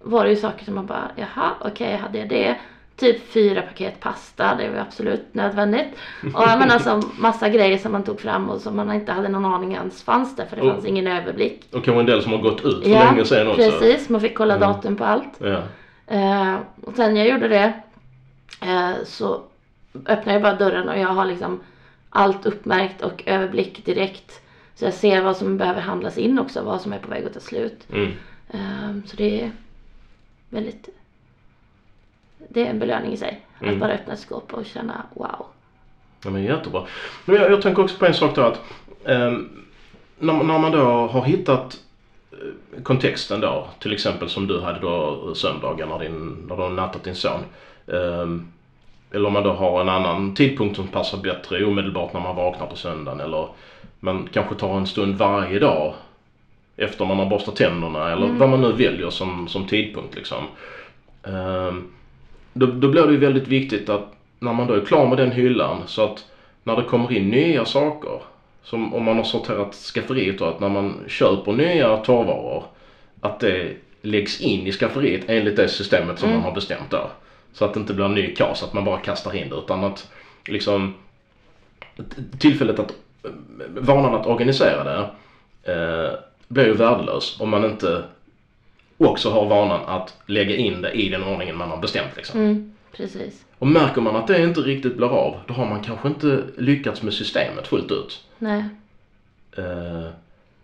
var 0.00 0.24
det 0.24 0.30
ju 0.30 0.36
saker 0.36 0.64
som 0.64 0.74
man 0.74 0.86
bara, 0.86 1.10
jaha, 1.16 1.50
okej, 1.60 1.96
hade 1.96 2.18
jag 2.18 2.28
det? 2.28 2.56
Typ 2.98 3.32
fyra 3.32 3.62
paket 3.62 4.00
pasta, 4.00 4.54
det 4.54 4.68
var 4.70 4.78
absolut 4.78 5.34
nödvändigt. 5.34 5.86
Och 6.34 6.42
men 6.58 6.70
alltså 6.70 7.02
massa 7.18 7.48
grejer 7.48 7.78
som 7.78 7.92
man 7.92 8.02
tog 8.02 8.20
fram 8.20 8.50
och 8.50 8.60
som 8.60 8.76
man 8.76 8.92
inte 8.92 9.12
hade 9.12 9.28
någon 9.28 9.44
aning 9.44 9.72
ens 9.74 10.02
fanns 10.02 10.36
där 10.36 10.46
för 10.46 10.56
det 10.56 10.62
Och- 10.62 10.72
fanns 10.72 10.84
ingen 10.84 11.06
överblick. 11.06 11.64
Och 11.72 11.84
kanske 11.84 12.00
en 12.00 12.06
del 12.06 12.22
som 12.22 12.32
har 12.32 12.38
gått 12.38 12.64
ut 12.64 12.82
för 12.82 12.90
länge 12.90 13.24
sedan 13.24 13.48
också. 13.48 13.56
precis, 13.70 14.08
man 14.08 14.20
fick 14.20 14.34
kolla 14.36 14.56
Mm. 14.56 14.68
datum 14.68 14.96
på 14.96 15.04
allt. 15.04 15.38
Ja. 15.38 15.62
Eh, 16.06 16.56
och 16.84 16.96
sen 16.96 17.16
jag 17.16 17.28
gjorde 17.28 17.48
det 17.48 17.72
eh, 18.62 18.90
så 19.04 19.40
öppnar 20.06 20.32
jag 20.32 20.42
bara 20.42 20.54
dörren 20.54 20.88
och 20.88 20.98
jag 20.98 21.08
har 21.08 21.24
liksom 21.26 21.60
allt 22.10 22.46
uppmärkt 22.46 23.02
och 23.02 23.22
överblick 23.26 23.84
direkt. 23.84 24.40
Så 24.74 24.84
jag 24.84 24.94
ser 24.94 25.22
vad 25.22 25.36
som 25.36 25.56
behöver 25.56 25.80
handlas 25.80 26.18
in 26.18 26.38
också, 26.38 26.62
vad 26.62 26.80
som 26.80 26.92
är 26.92 26.98
på 26.98 27.08
väg 27.10 27.26
att 27.26 27.34
ta 27.34 27.40
slut. 27.40 27.86
Mm. 27.92 28.12
Eh, 28.50 29.04
så 29.06 29.16
det 29.16 29.40
är 29.40 29.50
väldigt... 30.50 30.88
Det 32.48 32.66
är 32.66 32.70
en 32.70 32.78
belöning 32.78 33.12
i 33.12 33.16
sig. 33.16 33.40
Mm. 33.60 33.74
Att 33.74 33.80
bara 33.80 33.92
öppna 33.92 34.12
ett 34.12 34.20
skåp 34.20 34.54
och 34.54 34.66
känna 34.66 35.06
wow. 35.14 35.46
Ja, 36.24 36.30
men 36.30 36.42
jättebra. 36.42 36.84
Men 37.24 37.36
jag, 37.36 37.50
jag 37.50 37.62
tänker 37.62 37.82
också 37.82 37.98
på 37.98 38.06
en 38.06 38.14
sak 38.14 38.34
då 38.34 38.42
att 38.42 38.60
ehm, 39.04 39.48
när, 40.18 40.32
när 40.32 40.58
man 40.58 40.72
då 40.72 41.06
har 41.06 41.22
hittat 41.22 41.78
eh, 42.32 42.82
kontexten 42.82 43.40
då, 43.40 43.68
till 43.78 43.92
exempel 43.92 44.28
som 44.28 44.46
du 44.46 44.60
hade 44.60 44.80
då 44.80 45.34
söndagar 45.34 45.86
när, 45.86 45.98
din, 45.98 46.46
när 46.48 46.56
du 46.56 46.62
har 46.62 46.70
nattat 46.70 47.04
din 47.04 47.14
son. 47.14 47.40
ehm, 47.86 48.48
eller 49.10 49.26
om 49.26 49.32
man 49.32 49.42
då 49.42 49.52
har 49.52 49.80
en 49.80 49.88
annan 49.88 50.34
tidpunkt 50.34 50.76
som 50.76 50.86
passar 50.86 51.18
bättre 51.18 51.64
omedelbart 51.64 52.12
när 52.12 52.20
man 52.20 52.36
vaknar 52.36 52.66
på 52.66 52.76
söndagen 52.76 53.20
eller 53.20 53.48
man 54.00 54.28
kanske 54.32 54.54
tar 54.54 54.76
en 54.76 54.86
stund 54.86 55.16
varje 55.16 55.58
dag 55.58 55.94
efter 56.76 57.04
man 57.04 57.18
har 57.18 57.26
borstat 57.26 57.56
tänderna 57.56 58.12
eller 58.12 58.26
vad 58.26 58.48
man 58.48 58.60
nu 58.60 58.72
väljer 58.72 59.10
som, 59.10 59.48
som 59.48 59.66
tidpunkt 59.66 60.14
liksom. 60.14 60.44
Ehm, 61.22 61.88
då, 62.52 62.66
då 62.66 62.88
blir 62.88 63.06
det 63.06 63.12
ju 63.12 63.18
väldigt 63.18 63.48
viktigt 63.48 63.88
att 63.88 64.12
när 64.40 64.52
man 64.52 64.66
då 64.66 64.74
är 64.74 64.84
klar 64.84 65.08
med 65.08 65.18
den 65.18 65.32
hyllan 65.32 65.82
så 65.86 66.04
att 66.04 66.26
när 66.64 66.76
det 66.76 66.84
kommer 66.84 67.12
in 67.12 67.30
nya 67.30 67.64
saker, 67.64 68.22
som 68.62 68.94
om 68.94 69.04
man 69.04 69.16
har 69.16 69.24
sorterat 69.24 69.74
skafferiet 69.74 70.38
då, 70.38 70.44
att 70.44 70.60
när 70.60 70.68
man 70.68 71.04
köper 71.08 71.52
nya 71.52 71.96
torrvaror, 71.96 72.64
att 73.20 73.40
det 73.40 73.72
läggs 74.02 74.40
in 74.40 74.66
i 74.66 74.72
skafferiet 74.72 75.24
enligt 75.28 75.56
det 75.56 75.68
systemet 75.68 76.18
som 76.18 76.30
man 76.30 76.42
har 76.42 76.52
bestämt 76.52 76.90
där. 76.90 77.08
Så 77.52 77.64
att 77.64 77.74
det 77.74 77.80
inte 77.80 77.94
blir 77.94 78.04
en 78.04 78.14
ny 78.14 78.34
kas, 78.34 78.62
att 78.62 78.72
man 78.72 78.84
bara 78.84 78.98
kastar 78.98 79.36
in 79.36 79.48
det 79.48 79.56
utan 79.56 79.84
att 79.84 80.08
liksom 80.46 80.94
tillfället 82.38 82.78
att 82.78 82.92
vanan 83.68 84.14
att 84.14 84.26
organisera 84.26 84.84
det 84.84 85.08
eh, 85.72 86.14
blir 86.48 86.64
ju 86.64 86.72
värdelös 86.72 87.36
om 87.40 87.48
man 87.48 87.64
inte 87.64 88.02
också 88.98 89.30
har 89.30 89.46
vanan 89.46 89.80
att 89.86 90.14
lägga 90.26 90.56
in 90.56 90.82
det 90.82 90.90
i 90.90 91.08
den 91.08 91.24
ordningen 91.24 91.56
man 91.56 91.70
har 91.70 91.76
bestämt 91.76 92.16
liksom. 92.16 92.40
Mm, 92.40 92.74
precis. 92.96 93.44
Och 93.58 93.66
märker 93.66 94.00
man 94.00 94.16
att 94.16 94.26
det 94.26 94.44
inte 94.44 94.60
riktigt 94.60 94.96
blir 94.96 95.08
av, 95.08 95.36
då 95.46 95.54
har 95.54 95.66
man 95.66 95.82
kanske 95.82 96.08
inte 96.08 96.42
lyckats 96.56 97.02
med 97.02 97.14
systemet 97.14 97.66
fullt 97.66 97.90
ut. 97.92 98.24
Nej. 98.38 98.64
Eh, 99.58 100.08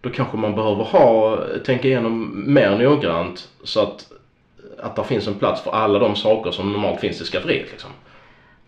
då 0.01 0.11
kanske 0.11 0.37
man 0.37 0.55
behöver 0.55 0.85
ha, 0.85 1.39
tänka 1.65 1.89
igenom 1.89 2.43
mer 2.55 2.79
noggrant 2.79 3.49
så 3.65 3.81
att, 3.81 4.13
att 4.79 4.97
det 4.97 5.05
finns 5.05 5.27
en 5.27 5.35
plats 5.35 5.63
för 5.63 5.71
alla 5.71 5.99
de 5.99 6.17
saker 6.17 6.51
som 6.51 6.73
normalt 6.73 7.01
finns 7.01 7.21
i 7.21 7.25
skafferiet 7.25 7.71
liksom. 7.71 7.91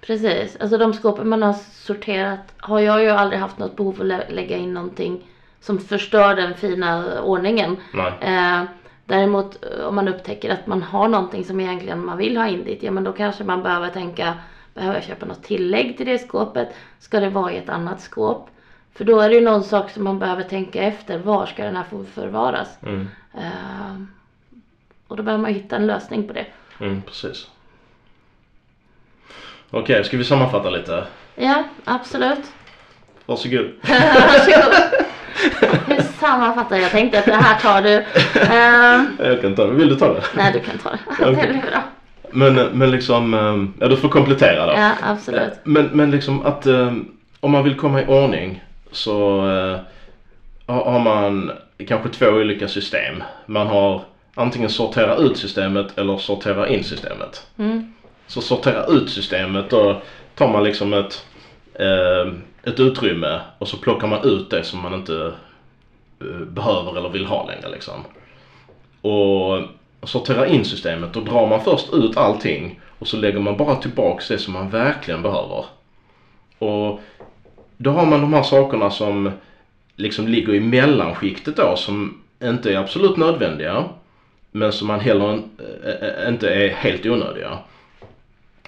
Precis. 0.01 0.57
Alltså 0.61 0.79
de 0.79 0.93
skåpen 0.95 1.29
man 1.29 1.43
har 1.43 1.53
sorterat 1.73 2.41
har 2.59 2.81
jag 2.81 3.03
ju 3.03 3.09
aldrig 3.09 3.41
haft 3.41 3.59
något 3.59 3.77
behov 3.77 3.97
att 4.01 4.07
lä- 4.07 4.27
lägga 4.31 4.57
in 4.57 4.75
någonting 4.75 5.21
som 5.61 5.79
förstör 5.79 6.35
den 6.37 6.55
fina 6.55 7.23
ordningen. 7.23 7.77
Nej. 7.93 8.13
Eh, 8.21 8.63
däremot 9.07 9.65
eh, 9.65 9.87
om 9.87 9.95
man 9.95 10.09
upptäcker 10.09 10.51
att 10.51 10.67
man 10.67 10.83
har 10.83 11.09
någonting 11.09 11.45
som 11.45 11.61
egentligen 11.61 12.05
man 12.05 12.19
vill 12.19 12.37
ha 12.37 12.47
in 12.47 12.65
dit, 12.65 12.83
ja 12.83 12.91
men 12.91 13.05
då 13.05 13.13
kanske 13.13 13.45
man 13.45 13.63
behöver 13.63 13.91
tänka, 13.91 14.35
behöver 14.75 14.95
jag 14.95 15.05
köpa 15.05 15.27
något 15.27 15.43
tillägg 15.43 15.97
till 15.97 16.07
det 16.07 16.19
skåpet? 16.19 16.69
Ska 16.99 17.21
det 17.21 17.29
vara 17.29 17.53
i 17.53 17.57
ett 17.57 17.69
annat 17.69 18.01
skåp? 18.01 18.51
För 18.95 19.05
då 19.05 19.21
är 19.21 19.29
det 19.29 19.35
ju 19.35 19.41
någon 19.41 19.65
sak 19.65 19.91
som 19.91 20.05
man 20.05 20.19
behöver 20.19 20.43
tänka 20.43 20.83
efter, 20.83 21.19
var 21.19 21.47
ska 21.47 21.65
den 21.65 21.77
här 21.77 21.85
få 21.85 22.05
förvaras? 22.05 22.79
Mm. 22.83 23.09
Eh, 23.35 24.03
och 25.09 25.17
då 25.17 25.23
behöver 25.23 25.43
man 25.43 25.55
hitta 25.55 25.77
en 25.77 25.87
lösning 25.87 26.29
på 26.29 26.33
det. 26.33 26.47
Mm, 26.81 27.03
precis. 27.03 27.47
Okej, 29.71 30.05
ska 30.05 30.17
vi 30.17 30.25
sammanfatta 30.25 30.71
lite? 30.71 31.07
Ja, 31.35 31.65
absolut. 31.85 32.53
Varsågod. 33.27 33.71
Varsågod. 33.83 34.75
Sammanfattar 36.27 36.77
jag? 36.77 36.91
Tänkte 36.91 37.19
att 37.19 37.25
det 37.25 37.33
här 37.33 37.59
tar 37.59 37.83
du. 37.83 37.95
Eh, 38.41 39.29
Jag 39.31 39.41
kan 39.41 39.55
ta 39.55 39.67
det. 39.67 39.73
Vill 39.73 39.89
du 39.89 39.97
ta 39.97 40.15
det? 40.15 40.23
nej, 40.37 40.53
du 40.53 40.61
kan 40.61 40.79
ta 40.79 40.91
det. 40.91 40.99
Okej. 41.31 41.61
Det 41.63 41.71
bra. 41.71 41.83
Men, 42.31 42.55
men 42.55 42.91
liksom, 42.91 43.35
eh, 43.35 43.81
ja 43.81 43.89
du 43.89 43.97
får 43.97 44.09
komplettera 44.09 44.67
då. 44.67 44.73
Ja, 44.73 44.91
absolut. 45.03 45.53
Men, 45.65 45.87
men 45.87 46.11
liksom 46.11 46.47
att 46.47 46.67
eh, 46.67 46.93
om 47.41 47.51
man 47.51 47.65
vill 47.65 47.77
komma 47.77 48.03
i 48.03 48.07
ordning 48.07 48.63
så 48.93 49.49
eh, 49.49 49.79
har 50.75 50.99
man 51.01 51.51
kanske 51.89 52.09
två 52.09 52.27
olika 52.27 52.69
system. 52.69 53.23
Man 53.47 53.67
har 53.67 54.03
antingen 54.35 54.71
sortera 54.71 55.17
ut 55.17 55.37
systemet 55.37 55.99
eller 55.99 56.17
sortera 56.17 56.69
in 56.69 56.85
systemet. 56.85 57.47
Mm. 57.59 57.93
Så 58.27 58.41
sortera 58.41 58.87
ut 58.87 59.11
systemet 59.11 59.71
då 59.71 60.03
tar 60.35 60.49
man 60.49 60.65
liksom 60.65 60.93
ett, 60.93 61.25
eh, 61.75 62.33
ett 62.63 62.81
utrymme 62.81 63.41
och 63.59 63.69
så 63.69 63.77
plockar 63.77 64.07
man 64.07 64.25
ut 64.25 64.51
det 64.51 64.65
som 64.65 64.83
man 64.83 64.95
inte 64.95 65.15
eh, 65.15 65.33
Eh, 66.21 66.47
behöver 66.47 66.99
eller 66.99 67.09
vill 67.09 67.27
ha 67.27 67.47
längre 67.47 67.69
liksom. 67.69 68.05
Och 69.01 69.63
sortera 70.03 70.47
in 70.47 70.65
systemet 70.65 71.13
då 71.13 71.21
drar 71.21 71.47
man 71.47 71.65
först 71.65 71.95
ut 71.95 72.17
allting 72.17 72.81
och 72.99 73.09
så 73.09 73.17
lägger 73.17 73.41
man 73.41 73.57
bara 73.57 73.77
tillbaks 73.77 74.29
det 74.29 74.39
som 74.39 74.53
man 74.53 74.71
verkligen 74.71 75.23
behöver. 75.23 75.65
Och 76.59 77.01
då 77.77 77.91
har 77.91 78.07
man 78.07 78.21
de 78.21 78.33
här 78.33 78.43
sakerna 78.43 78.91
som 78.91 79.31
liksom 79.97 80.29
ligger 80.29 80.55
i 80.55 80.61
mellanskiktet 80.61 81.57
då 81.57 81.77
som 81.77 82.23
inte 82.43 82.73
är 82.73 82.79
absolut 82.79 83.17
nödvändiga 83.17 83.85
men 84.51 84.73
som 84.73 84.89
man 84.89 85.01
heller 85.01 85.33
eh, 85.33 86.29
inte 86.29 86.55
är 86.55 86.69
helt 86.69 87.07
onödiga. 87.07 87.59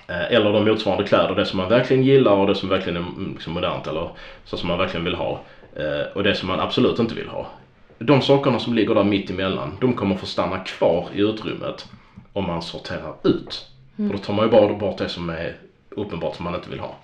Eh, 0.09 0.33
eller 0.33 0.53
de 0.53 0.65
motsvarande 0.65 1.05
kläder, 1.05 1.35
det 1.35 1.47
som 1.47 1.57
man 1.57 1.69
verkligen 1.69 2.03
gillar 2.03 2.33
och 2.33 2.47
det 2.47 2.55
som 2.55 2.69
verkligen 2.69 2.97
är 2.97 3.01
mm, 3.01 3.33
liksom 3.33 3.53
modernt 3.53 3.87
eller 3.87 4.09
så 4.45 4.57
som 4.57 4.69
man 4.69 4.79
verkligen 4.79 5.05
vill 5.05 5.15
ha. 5.15 5.41
Eh, 5.77 6.07
Och 6.15 6.23
det 6.23 6.35
som 6.35 6.49
man 6.49 6.61
absolut 6.61 6.99
inte 6.99 7.15
vill 7.15 7.29
ha. 7.29 7.47
De 7.99 8.23
sakerna 8.23 8.59
som 8.59 8.75
ligger 8.75 8.95
där 8.95 9.05
mitt 9.05 9.31
emellan, 9.31 9.77
de 9.81 9.93
kommer 9.95 10.17
få 10.17 10.27
stanna 10.27 10.59
kvar 10.59 11.09
i 11.15 11.21
utrymmet 11.21 11.87
om 12.33 12.47
man 12.47 12.63
sorterar 12.63 13.15
ut. 13.25 13.67
För 13.97 14.03
då 14.13 14.19
tar 14.19 14.35
man 14.35 14.45
ju 14.45 14.51
bara 14.51 14.75
bort 14.75 14.99
det 14.99 15.09
som 15.09 15.31
är 15.31 15.57
uppenbart 15.91 16.37
som 16.37 16.45
man 16.45 16.55
inte 16.55 16.71
vill 16.71 16.81
ha. 16.81 16.97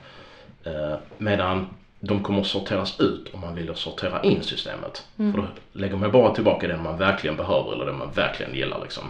Eh, 0.64 0.94
Medan 1.18 1.66
de 2.00 2.22
kommer 2.22 2.42
sorteras 2.42 3.00
ut 3.00 3.35
om 3.35 3.40
man 3.40 3.55
vill 3.55 3.74
sortera 3.74 4.22
in 4.22 4.42
systemet. 4.42 5.07
För 5.16 5.24
då 5.40 5.46
lägger 5.72 5.96
man 5.96 6.11
bara 6.11 6.35
tillbaka 6.35 6.68
det 6.68 6.77
man 6.77 6.98
verkligen 6.98 7.37
behöver 7.37 7.72
eller 7.72 7.87
det 7.87 7.92
man 7.92 8.11
verkligen 8.14 8.55
gillar 8.55 8.81
liksom. 8.83 9.05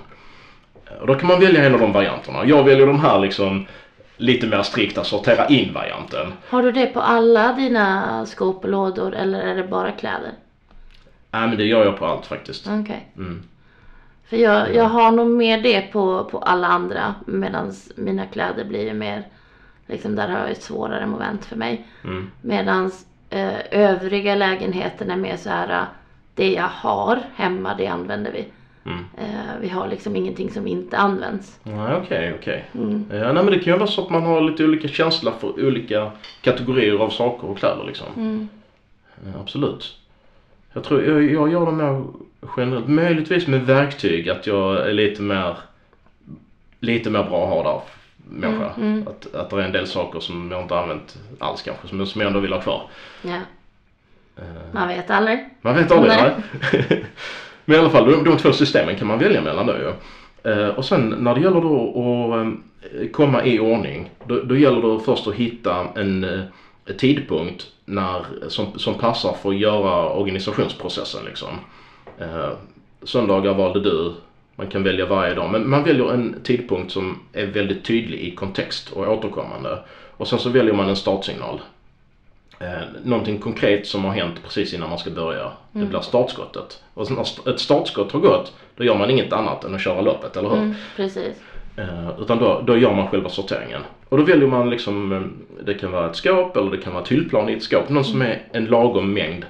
Eh, 0.86 0.96
Och 1.00 1.06
då 1.06 1.14
kan 1.14 1.28
man 1.28 1.40
välja 1.40 1.64
en 1.64 1.74
av 1.74 1.80
de 1.80 1.92
varianterna. 1.92 2.44
Jag 2.46 2.64
väljer 2.64 2.86
den 2.86 3.00
här 3.00 3.18
liksom 3.18 3.66
lite 4.16 4.46
mer 4.46 4.62
strikta 4.62 5.04
sortera 5.04 5.46
in 5.48 5.72
varianten. 5.72 6.32
Har 6.48 6.62
du 6.62 6.72
det 6.72 6.86
på 6.86 7.00
alla 7.00 7.52
dina 7.52 8.26
skåp 8.26 8.64
och 8.64 8.70
lådor 8.70 9.14
eller 9.14 9.40
är 9.40 9.54
det 9.54 9.64
bara 9.64 9.92
kläder? 9.92 10.32
Nej 11.30 11.48
men 11.48 11.56
det 11.56 11.64
gör 11.64 11.84
jag 11.84 11.98
på 11.98 12.06
allt 12.06 12.26
faktiskt. 12.26 12.66
Okej. 12.66 13.08
Mm. 13.16 13.42
För 14.28 14.36
jag, 14.36 14.74
jag 14.74 14.84
har 14.84 15.12
nog 15.12 15.30
mer 15.30 15.62
det 15.62 15.80
på, 15.82 16.24
på 16.24 16.38
alla 16.38 16.66
andra 16.66 17.14
medan 17.26 17.72
mina 17.96 18.26
kläder 18.26 18.64
blir 18.64 18.84
ju 18.84 18.94
mer, 18.94 19.24
liksom 19.86 20.16
där 20.16 20.28
har 20.28 20.38
jag 20.38 20.50
ett 20.50 20.62
svårare 20.62 21.06
moment 21.06 21.44
för 21.44 21.56
mig. 21.56 21.86
Mm. 22.04 22.30
Medan 22.40 22.92
eh, 23.30 23.54
övriga 23.70 24.34
lägenheten 24.34 25.10
är 25.10 25.16
mer 25.16 25.36
så 25.36 25.50
här, 25.50 25.80
eh, 25.80 25.86
det 26.34 26.52
jag 26.52 26.68
har 26.68 27.22
hemma 27.34 27.74
det 27.74 27.86
använder 27.86 28.32
vi. 28.32 28.46
Mm. 28.86 29.04
Eh, 29.18 29.60
vi 29.60 29.68
har 29.68 29.88
liksom 29.88 30.16
ingenting 30.16 30.50
som 30.50 30.66
inte 30.66 30.98
används. 30.98 31.58
Okej 32.02 32.34
okej. 32.38 32.64
Mm. 32.74 33.04
Ja, 33.10 33.32
nej 33.32 33.44
men 33.44 33.46
det 33.46 33.58
kan 33.58 33.72
ju 33.72 33.78
vara 33.78 33.90
så 33.90 34.02
att 34.02 34.10
man 34.10 34.22
har 34.22 34.40
lite 34.40 34.64
olika 34.64 34.88
känsla 34.88 35.32
för 35.40 35.66
olika 35.66 36.10
kategorier 36.40 36.98
av 36.98 37.10
saker 37.10 37.48
och 37.48 37.58
kläder 37.58 37.84
liksom. 37.86 38.06
Mm. 38.16 38.48
Ja, 39.24 39.40
absolut. 39.40 39.96
Jag 40.72 40.84
tror 40.84 41.04
jag, 41.04 41.32
jag 41.32 41.52
gör 41.52 41.66
det 41.66 41.72
mer 41.72 42.04
generellt. 42.56 42.88
Möjligtvis 42.88 43.46
med 43.46 43.66
verktyg 43.66 44.28
att 44.28 44.46
jag 44.46 44.88
är 44.88 44.92
lite 44.92 45.22
mer 45.22 45.56
lite 46.80 47.10
mer 47.10 47.22
bra 47.22 47.44
att 47.44 47.50
ha 47.50 47.72
där 47.72 47.80
människa. 48.24 48.70
Mm, 48.76 48.92
mm. 48.92 49.08
Att, 49.08 49.34
att 49.34 49.50
det 49.50 49.56
är 49.56 49.60
en 49.60 49.72
del 49.72 49.86
saker 49.86 50.20
som 50.20 50.50
jag 50.50 50.62
inte 50.62 50.78
använt 50.78 51.18
alls 51.38 51.62
kanske 51.62 51.88
som, 51.88 52.06
som 52.06 52.20
jag 52.20 52.28
ändå 52.28 52.40
vill 52.40 52.52
ha 52.52 52.60
kvar. 52.60 52.82
Ja, 53.22 53.38
Eh, 54.36 54.44
man 54.72 54.88
vet 54.88 55.10
aldrig. 55.10 55.48
Man 55.60 55.74
vet 55.74 55.90
aldrig. 55.90 56.12
Nej. 56.16 56.32
Nej. 56.72 57.04
Men 57.64 57.76
i 57.76 57.80
alla 57.80 57.90
fall, 57.90 58.10
de, 58.10 58.24
de 58.24 58.36
två 58.36 58.52
systemen 58.52 58.96
kan 58.96 59.06
man 59.06 59.18
välja 59.18 59.40
mellan 59.40 59.66
då 59.66 59.72
ju. 59.72 59.92
Eh, 60.50 60.68
och 60.68 60.84
sen 60.84 61.14
när 61.18 61.34
det 61.34 61.40
gäller 61.40 61.60
då 61.60 62.34
att 62.34 62.46
eh, 62.94 63.08
komma 63.10 63.44
i 63.44 63.60
ordning, 63.60 64.10
då, 64.26 64.40
då 64.40 64.56
gäller 64.56 64.94
det 64.94 65.00
först 65.00 65.26
att 65.26 65.34
hitta 65.34 65.86
en 65.94 66.24
eh, 66.24 66.40
tidpunkt 66.98 67.66
när, 67.84 68.24
som, 68.48 68.78
som 68.78 68.94
passar 68.94 69.32
för 69.42 69.48
att 69.48 69.58
göra 69.58 70.10
organisationsprocessen 70.10 71.24
liksom. 71.24 71.48
Eh, 72.18 72.50
söndagar 73.02 73.54
valde 73.54 73.80
du, 73.80 74.12
man 74.56 74.66
kan 74.66 74.82
välja 74.82 75.06
varje 75.06 75.34
dag, 75.34 75.50
men 75.52 75.70
man 75.70 75.84
väljer 75.84 76.12
en 76.12 76.36
tidpunkt 76.42 76.92
som 76.92 77.18
är 77.32 77.46
väldigt 77.46 77.84
tydlig 77.84 78.18
i 78.18 78.34
kontext 78.34 78.90
och 78.92 79.08
återkommande. 79.08 79.78
Och 80.16 80.28
sen 80.28 80.38
så 80.38 80.48
väljer 80.48 80.74
man 80.74 80.88
en 80.88 80.96
startsignal. 80.96 81.60
Eh, 82.58 82.82
någonting 83.04 83.38
konkret 83.38 83.86
som 83.86 84.04
har 84.04 84.12
hänt 84.12 84.34
precis 84.44 84.74
innan 84.74 84.88
man 84.88 84.98
ska 84.98 85.10
börja. 85.10 85.50
Det 85.72 85.84
blir 85.86 86.00
startskottet. 86.00 86.82
Och 86.94 87.10
när 87.10 87.50
ett 87.50 87.60
startskott 87.60 88.12
har 88.12 88.20
gått, 88.20 88.52
då 88.76 88.84
gör 88.84 88.98
man 88.98 89.10
inget 89.10 89.32
annat 89.32 89.64
än 89.64 89.74
att 89.74 89.80
köra 89.80 90.00
loppet, 90.00 90.36
eller 90.36 90.48
hur? 90.48 90.56
Mm, 90.58 90.74
precis. 90.96 91.42
Eh, 91.76 92.20
utan 92.20 92.38
då, 92.38 92.62
då 92.66 92.76
gör 92.76 92.94
man 92.94 93.08
själva 93.08 93.28
sorteringen. 93.28 93.80
Och 94.08 94.18
då 94.18 94.24
väljer 94.24 94.48
man 94.48 94.70
liksom, 94.70 95.12
eh, 95.12 95.20
det 95.64 95.74
kan 95.74 95.92
vara 95.92 96.10
ett 96.10 96.16
skåp 96.16 96.56
eller 96.56 96.70
det 96.70 96.78
kan 96.78 96.92
vara 96.92 97.02
ett 97.02 97.12
hyllplan 97.12 97.48
i 97.48 97.52
ett 97.52 97.62
skåp. 97.62 97.88
Någon 97.88 98.04
som 98.04 98.22
är 98.22 98.42
en 98.52 98.64
lagom 98.64 99.12
mängd 99.12 99.44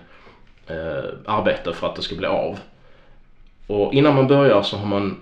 eh, 0.67 1.05
arbete 1.27 1.73
för 1.73 1.87
att 1.87 1.97
det 1.97 2.03
ska 2.03 2.17
bli 2.17 2.27
av. 2.27 2.59
Och 3.67 3.95
innan 3.95 4.15
man 4.15 4.27
börjar 4.29 4.63
så 4.63 4.77
har 4.77 4.87
man 4.87 5.17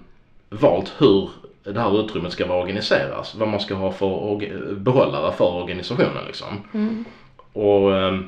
valt 0.50 0.92
hur 0.98 1.30
det 1.64 1.80
här 1.80 2.00
utrymmet 2.00 2.32
ska 2.32 2.46
vara 2.46 2.62
organiseras. 2.62 3.34
Vad 3.34 3.48
man 3.48 3.60
ska 3.60 3.74
ha 3.74 3.92
för 3.92 4.06
orga- 4.06 4.74
behållare 4.74 5.32
för 5.32 5.54
organisationen 5.54 6.24
liksom. 6.26 6.48
Mm. 6.74 7.04
Och 7.52 7.96
eh, 7.96 8.18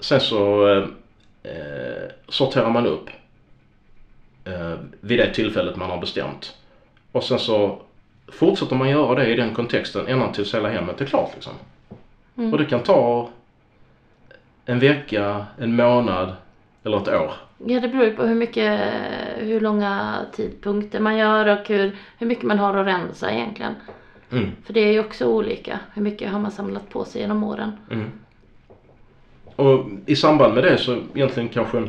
sen 0.00 0.20
så 0.20 0.68
eh, 0.68 0.84
eh, 1.42 2.10
sorterar 2.28 2.70
man 2.70 2.86
upp 2.86 3.10
eh, 4.44 4.74
vid 5.00 5.18
det 5.18 5.34
tillfället 5.34 5.76
man 5.76 5.90
har 5.90 5.98
bestämt. 5.98 6.56
Och 7.12 7.24
sen 7.24 7.38
så 7.38 7.82
fortsätter 8.28 8.76
man 8.76 8.90
göra 8.90 9.14
det 9.14 9.26
i 9.26 9.36
den 9.36 9.54
kontexten 9.54 10.06
ända 10.06 10.32
tills 10.32 10.54
hela 10.54 10.68
hemmet 10.68 11.00
är 11.00 11.04
klart 11.04 11.30
liksom. 11.34 11.52
Mm. 12.36 12.52
Och 12.52 12.58
det 12.58 12.64
kan 12.64 12.82
ta 12.82 13.28
en 14.64 14.78
vecka, 14.78 15.46
en 15.58 15.76
månad 15.76 16.32
eller 16.84 16.96
ett 16.96 17.08
år. 17.08 17.32
Ja, 17.66 17.80
det 17.80 17.88
beror 17.88 18.04
ju 18.04 18.16
på 18.16 18.22
hur 18.22 18.34
mycket, 18.34 18.80
hur 19.36 19.60
långa 19.60 20.18
tidpunkter 20.32 21.00
man 21.00 21.16
gör 21.16 21.60
och 21.60 21.68
hur, 21.68 21.96
hur 22.18 22.26
mycket 22.26 22.44
man 22.44 22.58
har 22.58 22.76
att 22.76 22.86
rensa 22.86 23.32
egentligen. 23.32 23.74
Mm. 24.32 24.50
För 24.64 24.72
det 24.72 24.80
är 24.80 24.92
ju 24.92 25.00
också 25.00 25.26
olika. 25.26 25.78
Hur 25.94 26.02
mycket 26.02 26.32
har 26.32 26.38
man 26.38 26.50
samlat 26.50 26.90
på 26.90 27.04
sig 27.04 27.20
genom 27.20 27.44
åren? 27.44 27.72
Mm. 27.90 28.10
Och 29.60 29.86
i 30.06 30.16
samband 30.16 30.54
med 30.54 30.64
det 30.64 30.78
så 30.78 30.98
egentligen 31.14 31.48
kanske 31.48 31.88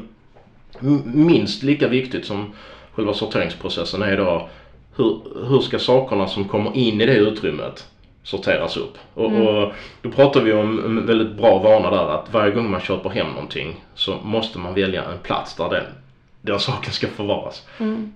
minst 1.04 1.64
lika 1.64 1.88
viktigt 1.88 2.26
som 2.26 2.54
själva 2.92 3.14
sorteringsprocessen 3.14 4.02
är 4.02 4.18
då 4.18 4.50
hur, 4.96 5.22
hur 5.50 5.60
ska 5.60 5.80
sakerna 5.80 6.28
som 6.28 6.46
kommer 6.46 6.78
in 6.78 7.02
i 7.02 7.06
det 7.06 7.16
utrymmet 7.16 7.88
sorteras 8.24 8.78
upp. 8.78 8.98
Och, 9.14 9.26
och 9.26 9.74
då 10.02 10.10
pratar 10.10 10.42
vi 10.42 10.54
om 10.54 10.86
en 10.86 11.06
väldigt 11.06 11.38
bra 11.38 11.60
vana 11.60 11.90
där 11.90 12.10
att 12.10 12.34
varje 12.34 12.52
gång 12.52 12.72
man 12.72 12.82
köper 12.82 13.10
hem 13.10 13.28
någonting 13.28 13.86
så 13.96 14.18
måste 14.24 14.60
man 14.60 14.74
välja 14.74 15.04
en 15.04 15.18
plats 15.18 15.56
där 15.56 15.70
den, 15.70 15.84
den 16.42 16.60
saken 16.60 16.94
ska 16.94 17.08
förvaras. 17.08 17.68
Mm. 17.78 18.14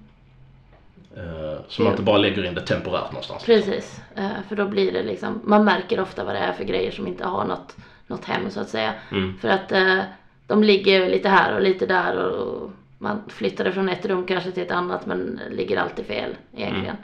Eh, 1.18 1.60
så 1.68 1.82
man 1.82 1.92
inte 1.92 2.04
bara 2.04 2.18
lägger 2.18 2.46
in 2.46 2.56
det 2.56 2.62
temporärt 2.62 3.12
någonstans. 3.12 3.44
Precis, 3.44 4.02
eh, 4.16 4.30
för 4.50 4.56
då 4.56 4.66
blir 4.66 4.92
det 4.92 5.04
liksom, 5.04 5.42
man 5.44 5.66
märker 5.66 6.00
ofta 6.00 6.24
vad 6.24 6.36
det 6.36 6.40
är 6.40 6.54
för 6.54 6.64
grejer 6.64 6.92
som 6.92 7.08
inte 7.08 7.26
har 7.26 7.46
något, 7.46 7.76
något 8.08 8.26
hem 8.26 8.50
så 8.50 8.60
att 8.60 8.70
säga. 8.70 8.94
Mm. 9.12 9.38
För 9.38 9.50
att 9.50 9.72
eh, 9.72 10.00
de 10.48 10.64
ligger 10.64 11.10
lite 11.10 11.30
här 11.30 11.56
och 11.56 11.62
lite 11.62 11.86
där 11.86 12.18
och 12.18 12.72
man 12.98 13.22
flyttar 13.28 13.64
det 13.64 13.72
från 13.72 13.90
ett 13.90 14.06
rum 14.06 14.26
kanske 14.26 14.52
till 14.52 14.64
ett 14.64 14.72
annat 14.72 15.06
men 15.06 15.40
ligger 15.52 15.78
alltid 15.78 16.06
fel 16.06 16.36
egentligen. 16.56 16.98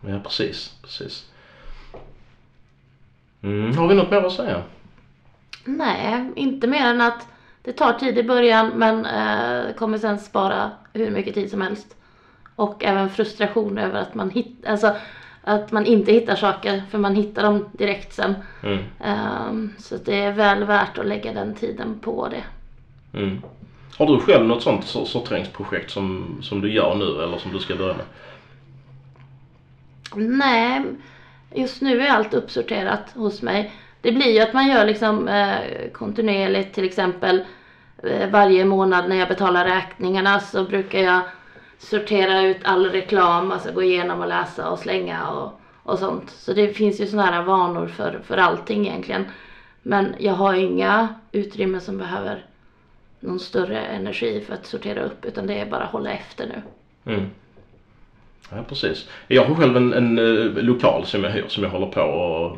Ja 0.00 0.20
precis, 0.20 0.74
precis. 0.82 1.30
Mm. 3.42 3.76
Har 3.76 3.88
vi 3.88 3.94
något 3.94 4.10
mer 4.10 4.22
att 4.22 4.32
säga? 4.32 4.62
Nej, 5.64 6.30
inte 6.36 6.66
mer 6.66 6.86
än 6.86 7.00
att 7.00 7.28
det 7.62 7.72
tar 7.72 7.92
tid 7.92 8.18
i 8.18 8.22
början 8.22 8.68
men 8.68 9.06
eh, 9.06 9.74
kommer 9.74 9.98
sen 9.98 10.18
spara 10.18 10.70
hur 10.92 11.10
mycket 11.10 11.34
tid 11.34 11.50
som 11.50 11.60
helst. 11.60 11.96
Och 12.56 12.84
även 12.84 13.10
frustration 13.10 13.78
över 13.78 14.00
att 14.00 14.14
man, 14.14 14.30
hit, 14.30 14.66
alltså, 14.66 14.96
att 15.48 15.72
man 15.72 15.86
inte 15.86 16.12
hittar 16.12 16.36
saker 16.36 16.82
för 16.90 16.98
man 16.98 17.14
hittar 17.14 17.42
dem 17.42 17.64
direkt 17.72 18.12
sen. 18.12 18.34
Mm. 18.62 18.78
Ehm, 19.04 19.72
så 19.78 19.96
det 19.96 20.22
är 20.22 20.32
väl 20.32 20.64
värt 20.64 20.98
att 20.98 21.06
lägga 21.06 21.32
den 21.32 21.54
tiden 21.54 21.98
på 22.00 22.28
det. 22.28 22.44
Mm. 23.18 23.42
Har 23.98 24.06
du 24.06 24.20
själv 24.20 24.46
något 24.46 24.62
sånt 24.62 24.84
sor- 24.84 25.04
sorteringsprojekt 25.04 25.90
som, 25.90 26.38
som 26.42 26.60
du 26.60 26.72
gör 26.72 26.94
nu 26.94 27.22
eller 27.22 27.38
som 27.38 27.52
du 27.52 27.58
ska 27.58 27.76
börja 27.76 27.94
med? 27.94 28.04
Nej, 30.14 30.82
just 31.54 31.82
nu 31.82 32.02
är 32.02 32.10
allt 32.10 32.34
uppsorterat 32.34 33.10
hos 33.14 33.42
mig. 33.42 33.72
Det 34.00 34.12
blir 34.12 34.32
ju 34.32 34.40
att 34.40 34.54
man 34.54 34.68
gör 34.68 34.86
liksom 34.86 35.28
eh, 35.28 35.90
kontinuerligt 35.92 36.74
till 36.74 36.84
exempel 36.84 37.44
eh, 38.02 38.30
varje 38.30 38.64
månad 38.64 39.08
när 39.08 39.16
jag 39.16 39.28
betalar 39.28 39.64
räkningarna 39.64 40.40
så 40.40 40.64
brukar 40.64 40.98
jag 40.98 41.22
sortera 41.78 42.42
ut 42.42 42.56
all 42.62 42.86
reklam, 42.86 43.52
alltså 43.52 43.72
gå 43.72 43.82
igenom 43.82 44.20
och 44.20 44.28
läsa 44.28 44.70
och 44.70 44.78
slänga 44.78 45.30
och, 45.30 45.60
och 45.82 45.98
sånt. 45.98 46.30
Så 46.30 46.52
det 46.52 46.68
finns 46.68 47.00
ju 47.00 47.06
sådana 47.06 47.30
här 47.30 47.42
vanor 47.42 47.86
för, 47.86 48.20
för 48.24 48.36
allting 48.36 48.86
egentligen. 48.86 49.24
Men 49.82 50.14
jag 50.18 50.32
har 50.32 50.54
inga 50.54 51.08
utrymmen 51.32 51.80
som 51.80 51.98
behöver 51.98 52.44
någon 53.20 53.40
större 53.40 53.80
energi 53.80 54.44
för 54.46 54.54
att 54.54 54.66
sortera 54.66 55.02
upp 55.02 55.24
utan 55.24 55.46
det 55.46 55.54
är 55.54 55.66
bara 55.66 55.84
att 55.84 55.92
hålla 55.92 56.10
efter 56.10 56.46
nu. 56.46 56.62
Mm. 57.12 57.30
Ja 58.50 58.56
precis. 58.68 59.08
Jag 59.28 59.44
har 59.44 59.54
själv 59.54 59.76
en, 59.76 59.92
en 59.92 60.18
eh, 60.18 60.62
lokal 60.62 61.06
som 61.06 61.24
jag 61.24 61.30
hyr 61.30 61.44
som 61.48 61.64
jag 61.64 61.70
håller 61.70 61.86
på 61.86 62.56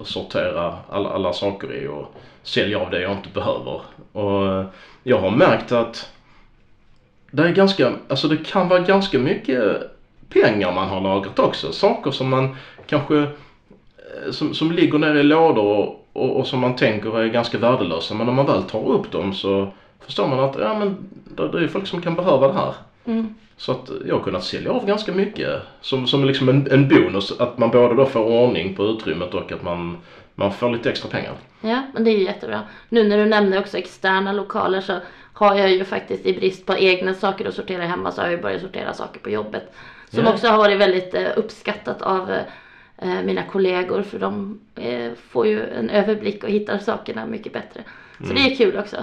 att 0.00 0.06
sortera 0.06 0.78
alla, 0.88 1.08
alla 1.08 1.32
saker 1.32 1.72
i 1.82 1.88
och 1.88 2.14
sälja 2.42 2.78
av 2.78 2.90
det 2.90 3.00
jag 3.00 3.12
inte 3.12 3.28
behöver. 3.28 3.80
Och 4.12 4.46
eh, 4.46 4.66
jag 5.02 5.18
har 5.18 5.30
märkt 5.30 5.72
att 5.72 6.12
det 7.30 7.42
är 7.42 7.52
ganska, 7.52 7.92
alltså 8.08 8.28
det 8.28 8.36
kan 8.36 8.68
vara 8.68 8.80
ganska 8.80 9.18
mycket 9.18 9.90
pengar 10.28 10.72
man 10.72 10.88
har 10.88 11.00
lagrat 11.00 11.38
också. 11.38 11.72
Saker 11.72 12.10
som 12.10 12.28
man 12.28 12.56
kanske, 12.86 13.18
eh, 13.18 14.30
som, 14.30 14.54
som 14.54 14.72
ligger 14.72 14.98
nere 14.98 15.20
i 15.20 15.22
lådor 15.22 15.64
och, 15.64 16.06
och, 16.12 16.36
och 16.36 16.46
som 16.46 16.60
man 16.60 16.76
tänker 16.76 17.20
är 17.20 17.26
ganska 17.26 17.58
värdelösa. 17.58 18.14
Men 18.14 18.26
när 18.26 18.34
man 18.34 18.46
väl 18.46 18.62
tar 18.62 18.88
upp 18.88 19.12
dem 19.12 19.34
så 19.34 19.72
förstår 20.00 20.28
man 20.28 20.40
att 20.40 20.56
ja 20.60 20.78
men 20.78 20.96
det, 21.24 21.48
det 21.48 21.64
är 21.64 21.68
folk 21.68 21.86
som 21.86 22.02
kan 22.02 22.14
behöva 22.14 22.46
det 22.48 22.54
här. 22.54 22.74
Mm. 23.04 23.34
Så 23.56 23.72
att 23.72 23.90
jag 24.06 24.14
har 24.14 24.22
kunnat 24.22 24.44
sälja 24.44 24.72
av 24.72 24.86
ganska 24.86 25.12
mycket 25.12 25.62
som, 25.80 26.06
som 26.06 26.24
liksom 26.24 26.48
en, 26.48 26.70
en 26.70 26.88
bonus. 26.88 27.40
Att 27.40 27.58
man 27.58 27.70
både 27.70 27.94
då 27.94 28.06
får 28.06 28.20
ordning 28.20 28.74
på 28.74 28.84
utrymmet 28.84 29.34
och 29.34 29.52
att 29.52 29.62
man, 29.62 29.96
man 30.34 30.52
får 30.52 30.70
lite 30.70 30.90
extra 30.90 31.10
pengar. 31.10 31.32
Ja, 31.60 31.82
men 31.94 32.04
det 32.04 32.10
är 32.10 32.18
ju 32.18 32.24
jättebra. 32.24 32.60
Nu 32.88 33.08
när 33.08 33.18
du 33.18 33.26
nämner 33.26 33.58
också 33.58 33.78
externa 33.78 34.32
lokaler 34.32 34.80
så 34.80 34.92
har 35.40 35.54
jag 35.56 35.70
ju 35.70 35.84
faktiskt 35.84 36.26
i 36.26 36.32
brist 36.32 36.66
på 36.66 36.76
egna 36.76 37.14
saker 37.14 37.48
att 37.48 37.54
sortera 37.54 37.82
hemma 37.86 38.12
så 38.12 38.20
har 38.20 38.28
jag 38.28 38.36
ju 38.36 38.42
börjat 38.42 38.60
sortera 38.62 38.94
saker 38.94 39.20
på 39.20 39.30
jobbet. 39.30 39.72
Som 40.10 40.24
Ja. 40.24 40.32
också 40.32 40.48
har 40.48 40.58
varit 40.58 40.78
väldigt 40.78 41.14
eh, 41.14 41.26
uppskattat 41.36 42.02
av 42.02 42.30
eh, 42.98 43.22
mina 43.24 43.42
kollegor 43.42 44.02
för 44.02 44.18
de 44.18 44.60
eh, 44.76 45.10
får 45.30 45.46
ju 45.46 45.62
en 45.70 45.90
överblick 45.90 46.44
och 46.44 46.50
hittar 46.50 46.78
sakerna 46.78 47.26
mycket 47.26 47.52
bättre. 47.52 47.80
Så 48.26 48.32
det 48.34 48.40
är 48.40 48.56
kul 48.56 48.78
också. 48.78 48.96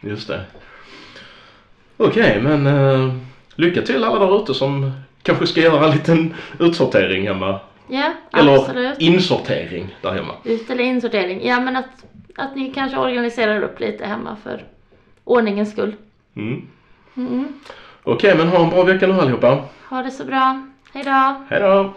Just 0.00 0.28
det. 0.28 0.40
Okej, 1.96 2.40
men 2.42 2.66
eh, 2.66 3.14
lycka 3.54 3.82
till 3.82 4.04
alla 4.04 4.26
där 4.26 4.42
ute 4.42 4.54
som 4.54 4.92
kanske 5.22 5.46
ska 5.46 5.60
göra 5.60 5.84
en 5.86 5.90
liten 5.90 6.34
utsortering 6.60 7.26
hemma. 7.28 7.60
Ja, 7.88 8.12
Eller 8.32 8.54
absolut. 8.58 8.98
insortering 8.98 9.96
där 10.02 10.12
hemma. 10.12 10.32
Ut 10.44 10.70
eller 10.70 10.84
insortering. 10.84 11.46
Ja, 11.46 11.60
men 11.60 11.76
att, 11.76 12.04
att 12.36 12.56
ni 12.56 12.72
kanske 12.74 12.98
organiserar 12.98 13.62
upp 13.62 13.80
lite 13.80 14.06
hemma 14.06 14.36
för 14.44 14.64
ordningens 15.28 15.70
skull. 15.70 15.94
Mm. 16.36 16.68
Mm. 17.14 17.48
Okej, 18.02 18.32
okay, 18.32 18.44
men 18.44 18.48
ha 18.48 18.64
en 18.64 18.70
bra 18.70 18.82
vecka 18.82 19.06
nu 19.06 19.12
allihopa. 19.12 19.64
Ha 19.88 20.02
det 20.02 20.10
så 20.10 20.24
bra. 20.24 20.66
Hej 20.92 21.04
då. 21.04 21.34
Hej 21.48 21.60
då. 21.60 21.94